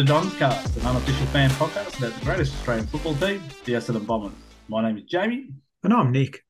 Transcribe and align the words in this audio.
To 0.00 0.06
Don's 0.06 0.34
Cast, 0.36 0.78
an 0.78 0.86
unofficial 0.86 1.26
fan 1.26 1.50
podcast 1.50 1.98
about 1.98 2.18
the 2.18 2.24
greatest 2.24 2.54
Australian 2.54 2.86
football 2.86 3.14
team, 3.16 3.42
the 3.66 3.74
Essendon 3.74 4.06
Bombers. 4.06 4.32
My 4.66 4.80
name 4.80 4.96
is 4.96 5.04
Jamie. 5.04 5.50
And 5.84 5.92
I'm 5.92 6.10
Nick. 6.10 6.42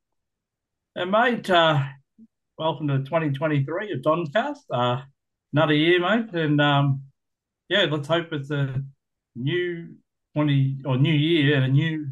And 0.95 1.11
mate, 1.11 1.51
uh, 1.51 1.83
welcome 2.57 2.87
to 2.87 2.99
2023 2.99 3.91
of 3.91 4.03
Don's 4.05 4.29
Cast. 4.29 4.67
Uh, 4.71 5.03
another 5.53 5.75
year, 5.75 5.99
mate. 5.99 6.33
And 6.33 6.61
um, 6.61 7.03
yeah, 7.69 7.87
let's 7.91 8.07
hope 8.07 8.29
it's 8.31 8.53
a 8.53 8.85
new 9.35 9.97
20 10.37 10.83
or 10.85 10.97
new 10.97 11.13
year 11.13 11.57
and 11.57 11.65
a 11.65 11.69
new 11.69 12.07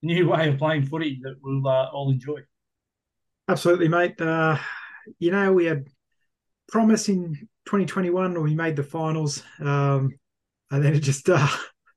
new 0.00 0.28
way 0.30 0.48
of 0.48 0.56
playing 0.56 0.86
footy 0.86 1.20
that 1.24 1.36
we'll 1.42 1.68
uh, 1.68 1.90
all 1.92 2.10
enjoy. 2.10 2.40
Absolutely, 3.48 3.88
mate. 3.88 4.18
Uh, 4.18 4.56
you 5.18 5.30
know, 5.30 5.52
we 5.52 5.66
had 5.66 5.88
promise 6.68 7.10
in 7.10 7.34
2021 7.66 8.32
when 8.32 8.42
we 8.42 8.54
made 8.54 8.76
the 8.76 8.82
finals, 8.82 9.42
um, 9.60 10.10
and 10.74 10.84
then 10.84 10.94
it 10.94 11.00
just 11.00 11.28
uh, 11.28 11.48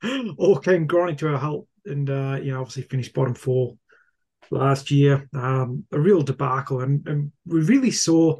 all 0.38 0.58
came 0.58 0.88
grinding 0.88 1.18
to 1.18 1.34
a 1.34 1.38
halt, 1.38 1.68
and 1.86 2.10
uh, 2.10 2.40
you 2.42 2.52
know, 2.52 2.62
obviously 2.62 2.84
finished 2.84 3.14
bottom 3.14 3.34
four 3.34 3.78
last 4.52 4.92
year. 4.92 5.28
Um, 5.34 5.86
a 5.92 6.00
real 6.00 6.22
debacle, 6.22 6.82
and, 6.82 7.08
and, 7.08 7.32
we 7.46 7.62
really 7.62 7.92
saw 7.92 8.38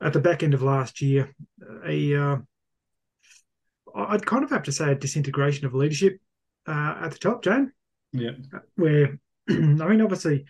at 0.00 0.12
the 0.12 0.20
back 0.20 0.42
end 0.42 0.54
of 0.54 0.62
last 0.62 1.00
year 1.00 1.32
a 1.86 2.14
uh, 2.14 2.36
I'd 3.94 4.26
kind 4.26 4.44
of 4.44 4.50
have 4.50 4.64
to 4.64 4.72
say 4.72 4.92
a 4.92 4.94
disintegration 4.94 5.66
of 5.66 5.74
leadership 5.74 6.18
uh, 6.66 6.96
at 7.02 7.12
the 7.12 7.18
top, 7.18 7.44
Jane. 7.44 7.72
Yeah. 8.12 8.32
Where, 8.76 9.18
I 9.48 9.52
mean, 9.52 10.00
obviously, 10.00 10.46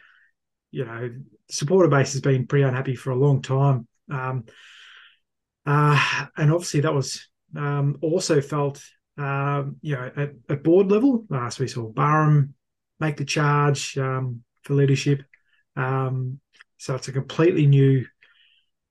you 0.71 0.85
know, 0.85 1.11
supporter 1.51 1.89
base 1.89 2.13
has 2.13 2.21
been 2.21 2.47
pretty 2.47 2.65
unhappy 2.65 2.95
for 2.95 3.11
a 3.11 3.17
long 3.17 3.43
time. 3.43 3.87
Um, 4.11 4.45
uh, 5.67 6.27
and 6.37 6.53
obviously, 6.53 6.81
that 6.81 6.95
was 6.95 7.29
um, 7.57 7.99
also 8.01 8.41
felt, 8.41 8.83
um, 9.19 9.77
you 9.83 9.95
know, 9.95 10.11
at, 10.17 10.33
at 10.49 10.65
board 10.65 10.91
level. 10.91 11.25
Last 11.29 11.61
uh, 11.61 11.65
we 11.65 11.69
saw 11.69 11.89
Barham 11.89 12.55
make 13.01 13.17
the 13.17 13.25
charge 13.25 13.97
um, 13.99 14.43
for 14.63 14.75
leadership. 14.75 15.23
Um, 15.77 16.41
so 16.79 16.95
it's 16.95 17.09
a 17.09 17.13
completely 17.13 17.67
new 17.67 18.07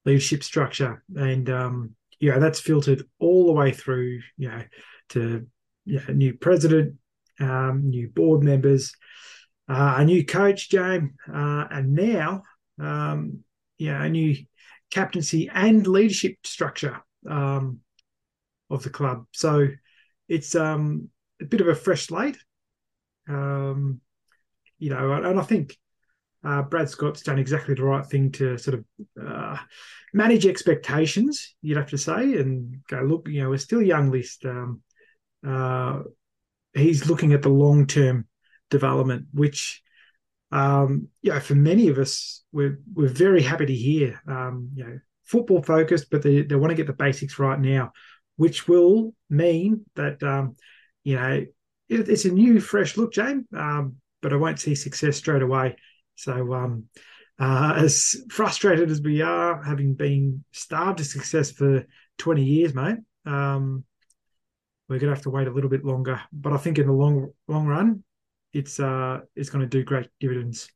leadership 0.05 0.43
structure. 0.43 1.03
And, 1.15 1.49
um, 1.49 1.95
you 2.19 2.31
know, 2.31 2.39
that's 2.39 2.59
filtered 2.59 3.03
all 3.19 3.47
the 3.47 3.53
way 3.53 3.71
through, 3.71 4.21
you 4.37 4.49
know, 4.49 4.63
to 5.09 5.47
you 5.85 5.99
know, 5.99 6.13
new 6.13 6.33
president, 6.35 6.95
um, 7.39 7.89
new 7.89 8.07
board 8.09 8.43
members, 8.43 8.93
uh, 9.67 9.95
a 9.97 10.05
new 10.05 10.25
coach, 10.25 10.69
James, 10.69 11.11
uh, 11.33 11.65
and 11.71 11.93
now, 11.93 12.43
um, 12.79 13.39
you 13.77 13.91
know, 13.91 14.01
a 14.01 14.09
new 14.09 14.35
captaincy 14.91 15.49
and 15.53 15.87
leadership 15.87 16.35
structure 16.43 17.01
um, 17.29 17.79
of 18.69 18.83
the 18.83 18.89
club. 18.89 19.25
So 19.31 19.67
it's 20.31 20.55
um, 20.55 21.09
a 21.41 21.45
bit 21.45 21.59
of 21.59 21.67
a 21.67 21.75
fresh 21.75 22.07
slate. 22.07 22.37
Um, 23.27 23.99
you 24.79 24.89
know, 24.89 25.11
and 25.11 25.37
I 25.39 25.43
think 25.43 25.77
uh, 26.43 26.61
Brad 26.63 26.89
Scott's 26.89 27.21
done 27.21 27.37
exactly 27.37 27.75
the 27.75 27.83
right 27.83 28.05
thing 28.05 28.31
to 28.33 28.57
sort 28.57 28.79
of 28.79 28.85
uh, 29.21 29.57
manage 30.13 30.45
expectations, 30.45 31.55
you'd 31.61 31.77
have 31.77 31.89
to 31.89 31.97
say, 31.97 32.39
and 32.39 32.81
go, 32.87 33.01
look, 33.01 33.27
you 33.27 33.43
know, 33.43 33.49
we're 33.49 33.57
still 33.57 33.81
young 33.81 34.09
list. 34.09 34.45
Um, 34.45 34.81
uh, 35.45 35.99
he's 36.73 37.09
looking 37.09 37.33
at 37.33 37.41
the 37.41 37.49
long 37.49 37.85
term 37.85 38.25
development, 38.69 39.27
which 39.33 39.83
um, 40.53 41.09
you 41.21 41.31
know, 41.31 41.39
for 41.41 41.55
many 41.55 41.89
of 41.89 41.97
us, 41.97 42.43
we're 42.53 42.79
we're 42.93 43.09
very 43.09 43.41
happy 43.41 43.65
to 43.65 43.75
hear. 43.75 44.21
Um, 44.27 44.69
you 44.75 44.85
know, 44.85 44.99
football 45.25 45.61
focused, 45.61 46.09
but 46.09 46.21
they, 46.21 46.41
they 46.41 46.55
want 46.55 46.71
to 46.71 46.75
get 46.75 46.87
the 46.87 46.93
basics 46.93 47.37
right 47.37 47.59
now, 47.59 47.91
which 48.37 48.67
will 48.67 49.13
mean 49.29 49.85
that 49.95 50.21
um, 50.23 50.55
you 51.03 51.15
know 51.15 51.45
it, 51.91 52.09
it's 52.09 52.25
a 52.25 52.31
new, 52.31 52.59
fresh 52.59 52.97
look, 52.97 53.13
James. 53.13 53.45
Um, 53.55 53.97
but 54.21 54.33
I 54.33 54.37
won't 54.37 54.59
see 54.59 54.75
success 54.75 55.17
straight 55.17 55.41
away. 55.41 55.75
So, 56.15 56.53
um, 56.53 56.85
uh, 57.39 57.73
as 57.77 58.15
frustrated 58.29 58.89
as 58.91 59.01
we 59.01 59.21
are, 59.21 59.61
having 59.63 59.95
been 59.95 60.43
starved 60.51 60.99
of 60.99 61.07
success 61.07 61.51
for 61.51 61.85
twenty 62.17 62.43
years, 62.43 62.73
mate, 62.73 62.97
um, 63.25 63.83
we're 64.87 64.99
going 64.99 65.09
to 65.09 65.15
have 65.15 65.23
to 65.23 65.29
wait 65.29 65.47
a 65.47 65.51
little 65.51 65.69
bit 65.69 65.83
longer. 65.83 66.21
But 66.31 66.53
I 66.53 66.57
think 66.57 66.77
in 66.77 66.87
the 66.87 66.93
long 66.93 67.31
long 67.47 67.65
run, 67.65 68.03
it's 68.53 68.79
uh 68.79 69.21
it's 69.35 69.49
going 69.49 69.61
to 69.61 69.77
do 69.77 69.83
great 69.83 70.09
dividends. 70.19 70.69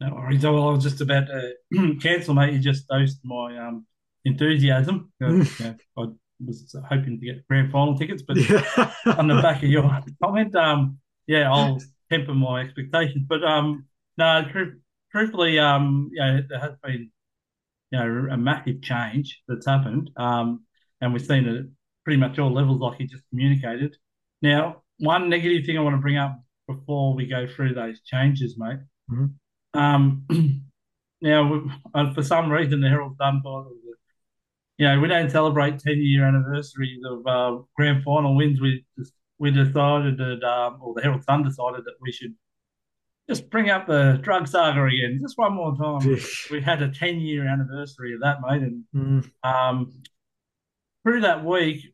No 0.00 0.14
worries. 0.14 0.44
I 0.44 0.50
was 0.50 0.82
just 0.82 1.00
about 1.00 1.26
to 1.26 1.96
cancel, 2.02 2.34
mate. 2.34 2.54
You 2.54 2.58
just 2.58 2.88
dosed 2.88 3.20
my 3.22 3.56
um, 3.58 3.86
enthusiasm. 4.24 5.12
I 5.22 6.06
was 6.46 6.74
hoping 6.88 7.20
to 7.20 7.26
get 7.26 7.46
grand 7.48 7.70
final 7.70 7.96
tickets, 7.96 8.22
but 8.26 8.36
yeah. 8.36 8.92
on 9.16 9.28
the 9.28 9.40
back 9.42 9.62
of 9.62 9.68
your 9.68 9.82
comment, 10.22 10.54
um, 10.56 10.98
yeah, 11.26 11.50
I'll 11.50 11.78
temper 12.10 12.34
my 12.34 12.62
expectations. 12.62 13.26
But 13.28 13.44
um, 13.44 13.86
no, 14.16 14.44
tr- 14.50 14.78
truthfully, 15.12 15.58
um, 15.58 16.10
yeah, 16.12 16.40
there 16.48 16.58
has 16.58 16.72
been 16.82 17.10
you 17.90 17.98
know 17.98 18.28
a 18.30 18.36
massive 18.36 18.82
change 18.82 19.42
that's 19.48 19.66
happened, 19.66 20.10
um, 20.16 20.64
and 21.00 21.12
we've 21.12 21.24
seen 21.24 21.46
it 21.46 21.56
at 21.56 21.64
pretty 22.04 22.18
much 22.18 22.38
all 22.38 22.52
levels, 22.52 22.80
like 22.80 23.00
you 23.00 23.06
just 23.06 23.28
communicated. 23.30 23.96
Now, 24.42 24.82
one 24.98 25.28
negative 25.28 25.66
thing 25.66 25.78
I 25.78 25.82
want 25.82 25.94
to 25.94 26.00
bring 26.00 26.16
up 26.16 26.40
before 26.66 27.14
we 27.14 27.26
go 27.26 27.46
through 27.46 27.74
those 27.74 28.00
changes, 28.02 28.56
mate. 28.58 28.78
Mm-hmm. 29.10 29.78
Um, 29.78 30.26
now, 31.20 31.62
uh, 31.94 32.14
for 32.14 32.22
some 32.22 32.50
reason, 32.50 32.80
the 32.80 32.88
Herald 32.88 33.16
Sun 33.18 33.42
thought, 33.42 33.66
you 34.80 34.86
know, 34.86 34.98
we 34.98 35.08
don't 35.08 35.30
celebrate 35.30 35.78
10 35.78 35.98
year 35.98 36.26
anniversaries 36.26 37.02
of 37.04 37.26
uh, 37.26 37.62
grand 37.76 38.02
final 38.02 38.34
wins. 38.34 38.62
We 38.62 38.82
just 38.98 39.12
we 39.38 39.50
decided 39.50 40.16
that, 40.16 40.42
um, 40.42 40.78
or 40.80 40.94
the 40.94 41.02
Herald 41.02 41.22
Sun 41.22 41.42
decided 41.42 41.84
that 41.84 41.96
we 42.00 42.10
should 42.10 42.34
just 43.28 43.50
bring 43.50 43.68
up 43.68 43.86
the 43.86 44.18
drug 44.22 44.48
saga 44.48 44.82
again, 44.84 45.18
just 45.20 45.36
one 45.36 45.52
more 45.52 45.76
time. 45.76 46.18
we 46.50 46.62
had 46.62 46.80
a 46.80 46.90
10 46.90 47.20
year 47.20 47.46
anniversary 47.46 48.14
of 48.14 48.20
that, 48.22 48.38
mate. 48.40 48.62
And 48.62 48.84
mm. 48.94 49.30
um, 49.46 49.92
through 51.02 51.20
that 51.20 51.44
week, 51.44 51.84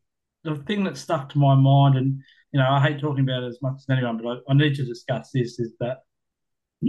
the 0.45 0.55
thing 0.55 0.85
that 0.85 0.95
stuck 0.95 1.27
to 1.33 1.37
my 1.37 1.55
mind, 1.55 1.97
and 1.97 2.21
you 2.53 2.59
know, 2.61 2.69
I 2.69 2.81
hate 2.81 3.01
talking 3.01 3.25
about 3.25 3.43
it 3.43 3.47
as 3.47 3.61
much 3.61 3.79
as 3.79 3.85
anyone, 3.89 4.17
but 4.17 4.29
I, 4.29 4.51
I 4.51 4.53
need 4.53 4.75
to 4.75 4.85
discuss 4.85 5.31
this 5.33 5.59
is 5.59 5.73
that 5.81 5.97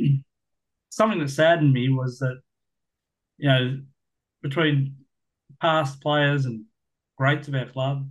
something 0.91 1.19
that 1.19 1.31
saddened 1.31 1.73
me 1.73 1.89
was 1.89 2.21
that, 2.21 2.41
you 3.37 3.49
know, 3.49 3.81
between 4.43 4.95
past 5.61 6.01
players 6.01 6.45
and 6.45 6.65
greats 7.17 7.49
of 7.49 7.55
our 7.55 7.67
club, 7.67 8.09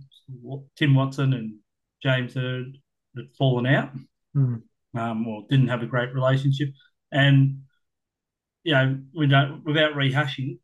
Tim 0.76 0.94
Watson 0.94 1.32
and 1.32 1.54
James 2.02 2.34
Hird 2.34 2.78
had 3.16 3.26
fallen 3.36 3.66
out 3.66 3.90
mm. 4.36 4.62
um, 4.96 5.26
or 5.26 5.44
didn't 5.48 5.68
have 5.68 5.82
a 5.82 5.86
great 5.86 6.14
relationship. 6.14 6.68
And, 7.10 7.62
you 8.62 8.72
know, 8.72 8.98
we 9.14 9.26
don't, 9.26 9.64
without 9.64 9.94
rehashing, 9.94 10.58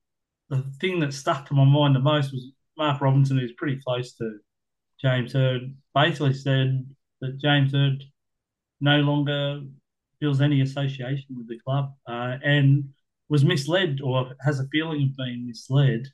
the 0.51 0.65
thing 0.81 1.01
that 1.01 1.15
stuck 1.15 1.47
to 1.49 1.55
my 1.55 1.65
mind 1.65 1.97
the 1.97 2.01
most 2.01 2.33
was 2.33 2.51
Mark 2.77 3.01
Robinson, 3.01 3.39
who's 3.39 3.53
pretty 3.53 3.81
close 3.85 4.13
to 4.15 4.39
James 5.01 5.33
Hird, 5.33 5.75
basically 5.95 6.35
said 6.35 6.87
that 7.21 7.41
James 7.41 7.73
Hird 7.73 8.05
no 8.81 8.99
longer 8.99 9.63
feels 10.21 10.41
any 10.41 10.61
association 10.61 11.37
with 11.37 11.49
the 11.49 11.59
club 11.61 11.93
uh, 12.07 12.37
and 12.45 12.85
was 13.29 13.45
misled 13.45 14.01
or 14.03 14.33
has 14.41 14.61
a 14.61 14.69
feeling 14.71 15.03
of 15.03 15.17
being 15.17 15.47
misled 15.47 16.07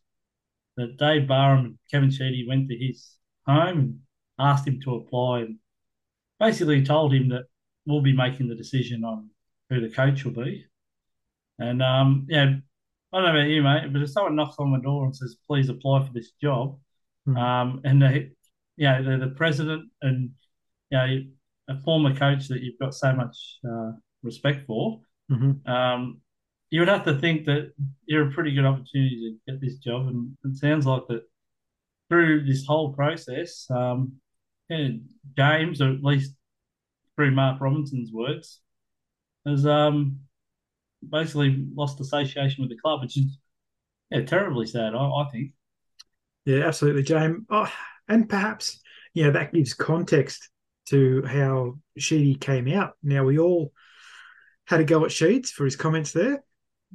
that 0.77 0.97
Dave 0.97 1.29
Barham 1.29 1.65
and 1.65 1.79
Kevin 1.91 2.11
Sheedy 2.11 2.47
went 2.49 2.69
to 2.69 2.77
his 2.77 3.17
home 3.47 3.79
and 3.79 4.01
asked 4.39 4.67
him 4.67 4.81
to 4.83 4.97
apply 4.97 5.41
and 5.41 5.59
basically 6.39 6.85
told 6.85 7.13
him 7.13 7.29
that 7.31 7.45
we'll 7.87 8.03
be 8.03 8.17
making 8.17 8.49
the 8.49 8.55
decision 8.55 9.05
on 9.05 9.31
who 9.69 9.81
the 9.81 9.95
coach 9.95 10.25
will 10.25 10.33
be. 10.33 10.65
And 11.59 11.83
um, 11.83 12.27
yeah, 12.29 12.55
I 13.13 13.17
don't 13.17 13.25
know 13.25 13.31
about 13.31 13.49
you, 13.49 13.63
mate, 13.63 13.93
but 13.93 14.03
if 14.03 14.11
someone 14.11 14.37
knocks 14.37 14.57
on 14.59 14.71
my 14.71 14.81
door 14.81 15.05
and 15.05 15.15
says, 15.15 15.37
"Please 15.47 15.69
apply 15.69 16.07
for 16.07 16.13
this 16.13 16.33
job," 16.41 16.79
mm-hmm. 17.29 17.37
um, 17.37 17.81
and 17.85 18.01
they, 18.01 18.31
you 18.77 18.87
know, 18.87 19.03
they're 19.05 19.19
the 19.19 19.35
president 19.35 19.91
and 20.01 20.31
you 20.91 20.99
know 20.99 21.23
a 21.69 21.81
former 21.81 22.15
coach 22.15 22.49
that 22.49 22.63
you've 22.63 22.79
got 22.81 22.95
so 22.95 23.13
much 23.13 23.59
uh, 23.69 23.93
respect 24.23 24.67
for, 24.67 25.01
mm-hmm. 25.31 25.71
um, 25.71 26.21
you 26.71 26.81
would 26.81 26.89
have 26.89 27.05
to 27.05 27.19
think 27.19 27.47
that 27.47 27.73
you're 28.07 28.29
a 28.29 28.33
pretty 28.33 28.55
good 28.55 28.65
opportunity 28.65 29.37
to 29.47 29.53
get 29.53 29.61
this 29.61 29.77
job. 29.77 30.07
And 30.07 30.37
it 30.45 30.57
sounds 30.57 30.87
like 30.87 31.03
that 31.09 31.23
through 32.09 32.45
this 32.45 32.65
whole 32.65 32.93
process, 32.93 33.67
um, 33.71 34.15
yeah, 34.69 34.89
James, 35.37 35.81
or 35.81 35.91
at 35.91 36.03
least 36.03 36.35
through 37.17 37.33
Mark 37.33 37.61
Robinson's 37.61 38.13
words, 38.13 38.61
has 39.45 39.67
um, 39.67 40.21
basically 41.09 41.67
lost 41.75 42.01
association 42.01 42.63
with 42.63 42.71
the 42.71 42.79
club, 42.79 43.03
which 43.03 43.17
is 43.17 43.39
yeah, 44.11 44.23
terribly 44.23 44.67
sad, 44.67 44.95
I, 44.95 45.05
I 45.05 45.29
think. 45.33 45.53
Yeah, 46.45 46.67
absolutely, 46.67 47.03
James. 47.03 47.45
Oh, 47.51 47.71
and 48.09 48.29
perhaps, 48.29 48.81
you 49.13 49.25
know, 49.25 49.33
that 49.33 49.53
gives 49.53 49.75
context 49.75 50.49
to 50.89 51.25
how 51.25 51.79
Sheedy 51.99 52.35
came 52.35 52.69
out. 52.69 52.95
Now, 53.03 53.25
we 53.25 53.39
all 53.39 53.73
had 54.67 54.81
a 54.81 54.85
go 54.85 55.05
at 55.05 55.11
Sheeds 55.11 55.49
for 55.49 55.65
his 55.65 55.77
comments 55.77 56.13
there. 56.13 56.43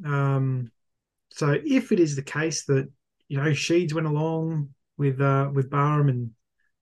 Um, 0.03 0.71
so 1.31 1.57
if 1.63 1.91
it 1.91 1.99
is 1.99 2.15
the 2.15 2.21
case 2.21 2.65
that, 2.65 2.89
you 3.27 3.37
know, 3.37 3.49
Sheeds 3.49 3.93
went 3.93 4.07
along 4.07 4.69
with 4.97 5.19
uh, 5.21 5.49
with 5.53 5.69
Barham 5.69 6.09
and 6.09 6.31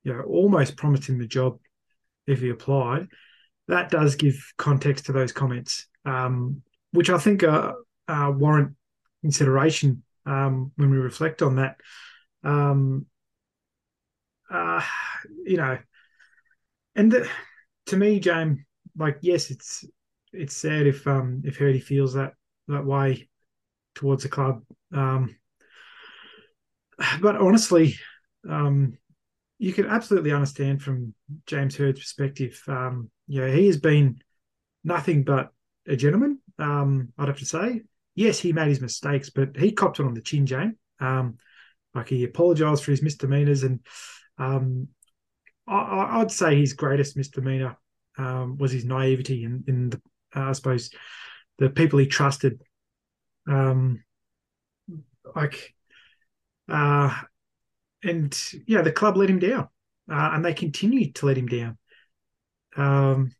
you 0.04 0.13
know, 0.13 0.21
almost 0.21 0.77
promised 0.77 1.07
him 1.07 1.18
the 1.18 1.27
job 1.27 1.60
if 2.27 2.42
he 2.42 2.50
applied. 2.50 3.07
That 3.68 3.89
does 3.89 4.15
give 4.15 4.54
context 4.57 5.06
to 5.06 5.13
those 5.13 5.31
comments, 5.31 5.88
um, 6.06 6.62
which 6.92 7.10
I 7.10 7.18
think 7.18 7.44
uh, 7.44 7.74
warrant 8.07 8.75
consideration 9.21 10.04
um, 10.25 10.71
when 10.75 10.92
we 10.92 10.98
reflect 10.98 11.42
on 11.42 11.56
that. 11.56 11.77
Um, 12.44 13.06
uh, 14.51 14.81
you 15.45 15.57
know, 15.57 15.77
and 16.95 17.12
the, 17.12 17.30
to 17.88 17.98
me, 17.98 18.19
James, 18.19 18.60
like 18.98 19.18
yes, 19.21 19.50
it's 19.50 19.86
it's 20.31 20.56
sad 20.56 20.88
if 20.88 21.07
um 21.07 21.42
if 21.45 21.57
Hirdy 21.57 21.81
feels 21.81 22.13
that 22.13 22.33
that 22.68 22.86
way 22.86 23.30
towards 23.95 24.24
the 24.24 24.30
club. 24.30 24.63
Um, 24.94 25.36
but 27.21 27.36
honestly, 27.36 27.95
um, 28.50 28.98
you 29.60 29.74
can 29.74 29.86
absolutely 29.86 30.31
understand 30.31 30.81
from 30.81 31.13
James 31.45 31.75
Hird's 31.75 32.00
perspective. 32.00 32.62
Um, 32.68 33.10
you 33.27 33.42
know, 33.42 33.51
he 33.51 33.68
has 33.68 33.77
been 33.77 34.19
nothing 34.83 35.24
but 35.24 35.51
a 35.88 35.95
gentleman. 35.95 36.39
Um, 36.60 37.10
I'd 37.18 37.27
have 37.27 37.39
to 37.39 37.45
say, 37.45 37.81
yes, 38.15 38.39
he 38.39 38.54
made 38.54 38.68
his 38.68 38.81
mistakes, 38.81 39.30
but 39.30 39.56
he 39.56 39.71
copped 39.71 40.00
it 40.00 40.06
on 40.06 40.13
the 40.13 40.21
chin, 40.21 40.45
Jane. 40.45 40.77
Um, 41.00 41.38
like 41.95 42.10
he 42.10 42.24
apologised 42.24 42.83
for 42.83 42.92
his 42.92 43.04
misdemeanors, 43.04 43.63
and 43.63 43.80
um, 44.38 44.88
I, 45.68 46.18
would 46.18 46.31
say 46.31 46.60
his 46.60 46.74
greatest 46.74 47.15
misdemeanor 47.15 47.77
um, 48.18 48.57
was 48.57 48.71
his 48.71 48.86
naivety 48.86 49.44
in, 49.44 49.63
in 49.68 49.89
the, 49.92 50.01
uh, 50.36 50.50
I 50.50 50.51
suppose, 50.54 50.89
the 51.60 51.70
people 51.70 52.00
he 52.00 52.08
trusted. 52.08 52.62
Um, 53.48 54.04
like, 55.36 55.74
uh, 56.70 57.16
and 58.04 58.38
yeah, 58.68 58.82
the 58.82 58.92
club 58.92 59.18
let 59.18 59.30
him 59.30 59.40
down, 59.40 59.68
uh, 60.12 60.32
and 60.34 60.44
they 60.44 60.54
continued 60.54 61.16
to 61.16 61.26
let 61.26 61.38
him 61.38 61.48
down. 61.48 61.78
Um, 62.76 63.32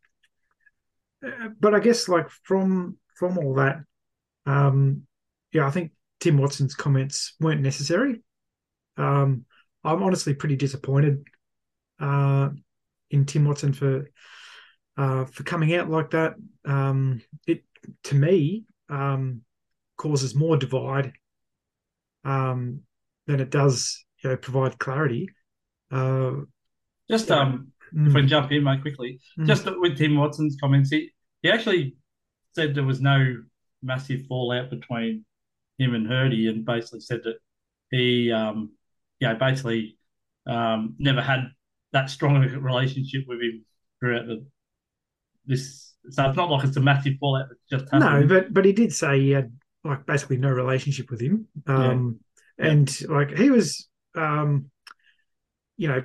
but 1.60 1.74
I 1.74 1.80
guess 1.80 2.08
like 2.08 2.28
from 2.30 2.98
from 3.16 3.38
all 3.38 3.54
that, 3.54 3.78
um, 4.46 5.02
yeah, 5.52 5.66
I 5.66 5.70
think 5.70 5.92
Tim 6.20 6.38
Watson's 6.38 6.74
comments 6.74 7.34
weren't 7.40 7.60
necessary. 7.60 8.22
Um, 8.96 9.44
I'm 9.82 10.02
honestly 10.02 10.34
pretty 10.34 10.56
disappointed 10.56 11.24
uh, 12.00 12.50
in 13.10 13.26
Tim 13.26 13.44
Watson 13.44 13.72
for 13.72 14.10
uh, 14.96 15.24
for 15.26 15.42
coming 15.42 15.74
out 15.74 15.90
like 15.90 16.10
that. 16.10 16.34
Um, 16.64 17.20
to 18.04 18.14
me 18.14 18.64
um, 18.88 19.42
causes 19.96 20.34
more 20.34 20.56
divide 20.56 21.12
um, 22.24 22.80
than 23.26 23.40
it 23.40 23.50
does, 23.50 24.04
you 24.22 24.30
know, 24.30 24.36
provide 24.36 24.78
clarity. 24.78 25.28
Uh, 25.90 26.32
just 27.10 27.30
um, 27.30 27.72
mm. 27.94 28.08
if 28.08 28.16
I 28.16 28.22
jump 28.22 28.50
in, 28.52 28.64
mate, 28.64 28.82
quickly, 28.82 29.20
mm. 29.38 29.46
just 29.46 29.66
with 29.78 29.98
Tim 29.98 30.16
Watson's 30.16 30.56
comments, 30.60 30.90
he, 30.90 31.10
he 31.42 31.50
actually 31.50 31.96
said 32.54 32.74
there 32.74 32.84
was 32.84 33.00
no 33.00 33.42
massive 33.82 34.26
fallout 34.26 34.70
between 34.70 35.24
him 35.78 35.94
and 35.94 36.06
Hirdy, 36.06 36.48
and 36.48 36.64
basically 36.64 37.00
said 37.00 37.20
that 37.24 37.36
he, 37.90 38.32
um, 38.32 38.72
you 39.20 39.28
know, 39.28 39.34
basically 39.34 39.98
um, 40.46 40.94
never 40.98 41.20
had 41.20 41.48
that 41.92 42.10
strong 42.10 42.36
a 42.36 42.58
relationship 42.58 43.24
with 43.26 43.40
him 43.40 43.64
throughout 44.00 44.26
the 44.26 44.46
this. 45.46 45.93
So 46.10 46.28
it's 46.28 46.36
not 46.36 46.50
like 46.50 46.64
it's 46.64 46.76
a 46.76 46.80
massive 46.80 47.14
fallout 47.18 47.48
that 47.48 47.78
just 47.78 47.92
happened. 47.92 48.28
No, 48.28 48.34
but 48.34 48.52
but 48.52 48.64
he 48.64 48.72
did 48.72 48.92
say 48.92 49.20
he 49.20 49.30
had 49.30 49.52
like 49.84 50.06
basically 50.06 50.36
no 50.36 50.50
relationship 50.50 51.10
with 51.10 51.20
him, 51.20 51.46
um, 51.66 52.20
yeah. 52.58 52.66
and 52.66 53.00
yeah. 53.00 53.08
like 53.08 53.30
he 53.30 53.50
was, 53.50 53.88
um, 54.14 54.70
you 55.76 55.88
know, 55.88 56.02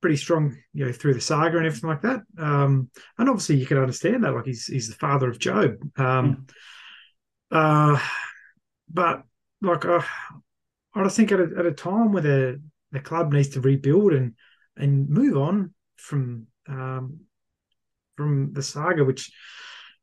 pretty 0.00 0.16
strong, 0.16 0.56
you 0.72 0.86
know, 0.86 0.92
through 0.92 1.14
the 1.14 1.20
saga 1.20 1.56
and 1.56 1.66
everything 1.66 1.88
like 1.88 2.02
that. 2.02 2.20
Um, 2.38 2.90
and 3.18 3.28
obviously 3.28 3.56
you 3.56 3.66
can 3.66 3.78
understand 3.78 4.24
that, 4.24 4.34
like 4.34 4.46
he's 4.46 4.66
he's 4.66 4.88
the 4.88 4.94
father 4.94 5.28
of 5.28 5.38
Jobe. 5.38 5.98
Um, 5.98 6.46
yeah. 7.52 7.58
uh, 7.58 8.00
but 8.92 9.22
like 9.62 9.84
uh, 9.84 10.02
I 10.94 11.04
just 11.04 11.16
think 11.16 11.32
at 11.32 11.40
a, 11.40 11.48
at 11.58 11.66
a 11.66 11.72
time 11.72 12.12
where 12.12 12.22
the 12.22 12.62
the 12.92 13.00
club 13.00 13.32
needs 13.32 13.50
to 13.50 13.60
rebuild 13.60 14.12
and 14.12 14.34
and 14.76 15.08
move 15.08 15.36
on 15.36 15.74
from 15.96 16.46
um, 16.68 17.20
from 18.18 18.52
the 18.52 18.62
saga, 18.62 19.04
which 19.04 19.30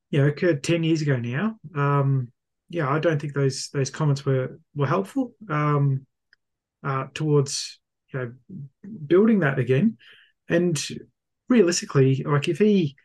you 0.09 0.21
know 0.21 0.27
occurred 0.29 0.63
ten 0.63 0.83
years 0.83 1.01
ago 1.01 1.17
now. 1.17 1.59
Um, 1.75 2.31
yeah, 2.69 2.89
I 2.89 2.97
don't 2.97 3.19
think 3.19 3.33
those 3.33 3.69
those 3.73 3.91
comments 3.91 4.25
were 4.25 4.57
were 4.73 4.87
helpful 4.87 5.33
um, 5.49 6.07
uh, 6.83 7.07
towards 7.13 7.79
you 8.13 8.19
know 8.19 8.33
building 9.05 9.41
that 9.41 9.59
again. 9.59 9.97
And 10.47 10.81
realistically, 11.49 12.23
like 12.25 12.47
if 12.47 12.57
he 12.57 12.95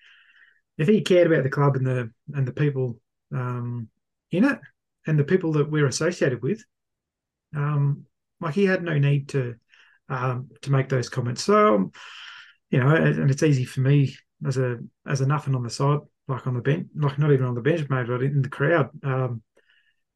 if 0.78 0.86
he 0.86 1.02
cared 1.02 1.26
about 1.26 1.42
the 1.42 1.50
club 1.50 1.74
and 1.76 1.86
the 1.86 2.10
and 2.32 2.46
the 2.46 2.52
people 2.52 3.00
um, 3.34 3.88
in 4.30 4.44
it 4.44 4.60
and 5.08 5.18
the 5.18 5.24
people 5.24 5.52
that 5.54 5.70
we're 5.70 5.88
associated 5.88 6.40
with, 6.40 6.62
um, 7.56 8.04
like 8.40 8.54
he 8.54 8.64
had 8.64 8.84
no 8.84 8.96
need 8.96 9.28
to 9.30 9.56
um, 10.08 10.50
to 10.62 10.70
make 10.70 10.88
those 10.88 11.08
comments. 11.08 11.42
So, 11.42 11.90
you 12.70 12.78
know, 12.78 12.94
and 12.94 13.28
it's 13.28 13.42
easy 13.42 13.64
for 13.64 13.80
me 13.80 14.14
as 14.46 14.56
a 14.56 14.78
as 15.06 15.20
a 15.20 15.26
nothing 15.26 15.54
on 15.54 15.62
the 15.62 15.70
side, 15.70 16.00
like 16.28 16.46
on 16.46 16.54
the 16.54 16.60
bench, 16.60 16.88
like 16.94 17.18
not 17.18 17.32
even 17.32 17.46
on 17.46 17.54
the 17.54 17.60
bench, 17.60 17.88
maybe 17.88 18.08
but 18.08 18.22
in 18.22 18.42
the 18.42 18.48
crowd. 18.48 18.90
Um, 19.02 19.42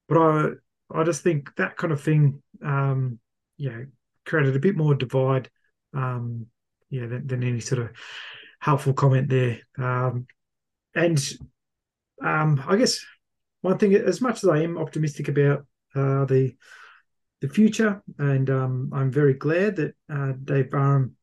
but 0.09 0.19
I 0.19 0.51
I 0.93 1.05
just 1.05 1.23
think 1.23 1.55
that 1.57 1.77
kind 1.77 1.93
of 1.93 2.01
thing, 2.01 2.43
um, 2.63 3.19
you 3.57 3.71
know, 3.71 3.87
created 4.25 4.57
a 4.57 4.61
bit 4.61 4.77
more 4.77 4.95
divide, 4.95 5.51
um, 5.95 6.47
yeah, 6.91 7.07
than, 7.07 7.27
than 7.27 7.43
any 7.43 7.61
sort 7.61 7.83
of 7.83 7.91
helpful 8.61 8.93
comment 8.93 9.29
there. 9.29 9.61
Um, 9.79 10.27
and 10.95 11.23
um, 12.23 12.63
I 12.67 12.77
guess 12.77 13.05
one 13.63 13.79
thing, 13.79 13.95
as 13.95 14.21
much 14.21 14.45
as 14.45 14.49
I 14.49 14.59
am 14.63 14.79
optimistic 14.79 15.29
about 15.29 15.67
uh, 15.95 16.25
the 16.27 16.55
the 17.41 17.49
future. 17.49 18.03
And 18.19 18.49
um, 18.49 18.91
I'm 18.95 19.11
very 19.11 19.35
glad 19.35 19.77
that 19.77 19.95
uh, 20.11 20.33
Dave 20.43 20.71
Barham 20.71 21.17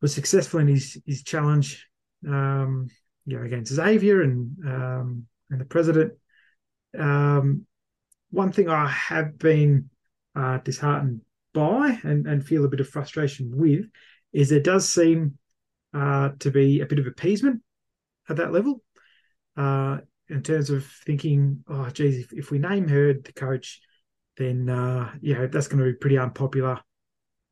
was 0.00 0.14
successful 0.14 0.60
in 0.60 0.68
his 0.68 1.00
his 1.06 1.22
challenge, 1.22 1.86
um, 2.26 2.88
you 3.26 3.38
know, 3.38 3.44
against 3.44 3.72
Xavier 3.72 4.22
and 4.22 4.56
um, 4.66 5.26
and 5.50 5.60
the 5.60 5.64
president. 5.64 6.14
Um, 6.98 7.66
one 8.30 8.52
thing 8.52 8.68
I 8.68 8.88
have 8.88 9.38
been 9.38 9.90
uh, 10.34 10.58
disheartened 10.58 11.20
by 11.52 11.98
and, 12.02 12.26
and 12.26 12.44
feel 12.44 12.64
a 12.64 12.68
bit 12.68 12.80
of 12.80 12.88
frustration 12.88 13.52
with 13.54 13.84
is 14.32 14.48
there 14.48 14.60
does 14.60 14.88
seem 14.88 15.38
uh, 15.94 16.30
to 16.38 16.50
be 16.50 16.80
a 16.80 16.86
bit 16.86 16.98
of 16.98 17.06
appeasement 17.06 17.62
at 18.28 18.36
that 18.36 18.52
level 18.52 18.82
uh, 19.56 19.98
in 20.28 20.42
terms 20.42 20.70
of 20.70 20.86
thinking, 21.04 21.62
oh, 21.68 21.90
geez, 21.90 22.18
if, 22.24 22.32
if 22.32 22.50
we 22.50 22.58
name 22.58 22.88
her 22.88 23.12
the 23.12 23.32
coach, 23.32 23.80
then 24.38 24.68
uh, 24.68 25.12
you 25.20 25.34
know 25.34 25.46
that's 25.46 25.68
going 25.68 25.84
to 25.84 25.92
be 25.92 25.98
pretty 25.98 26.16
unpopular. 26.16 26.80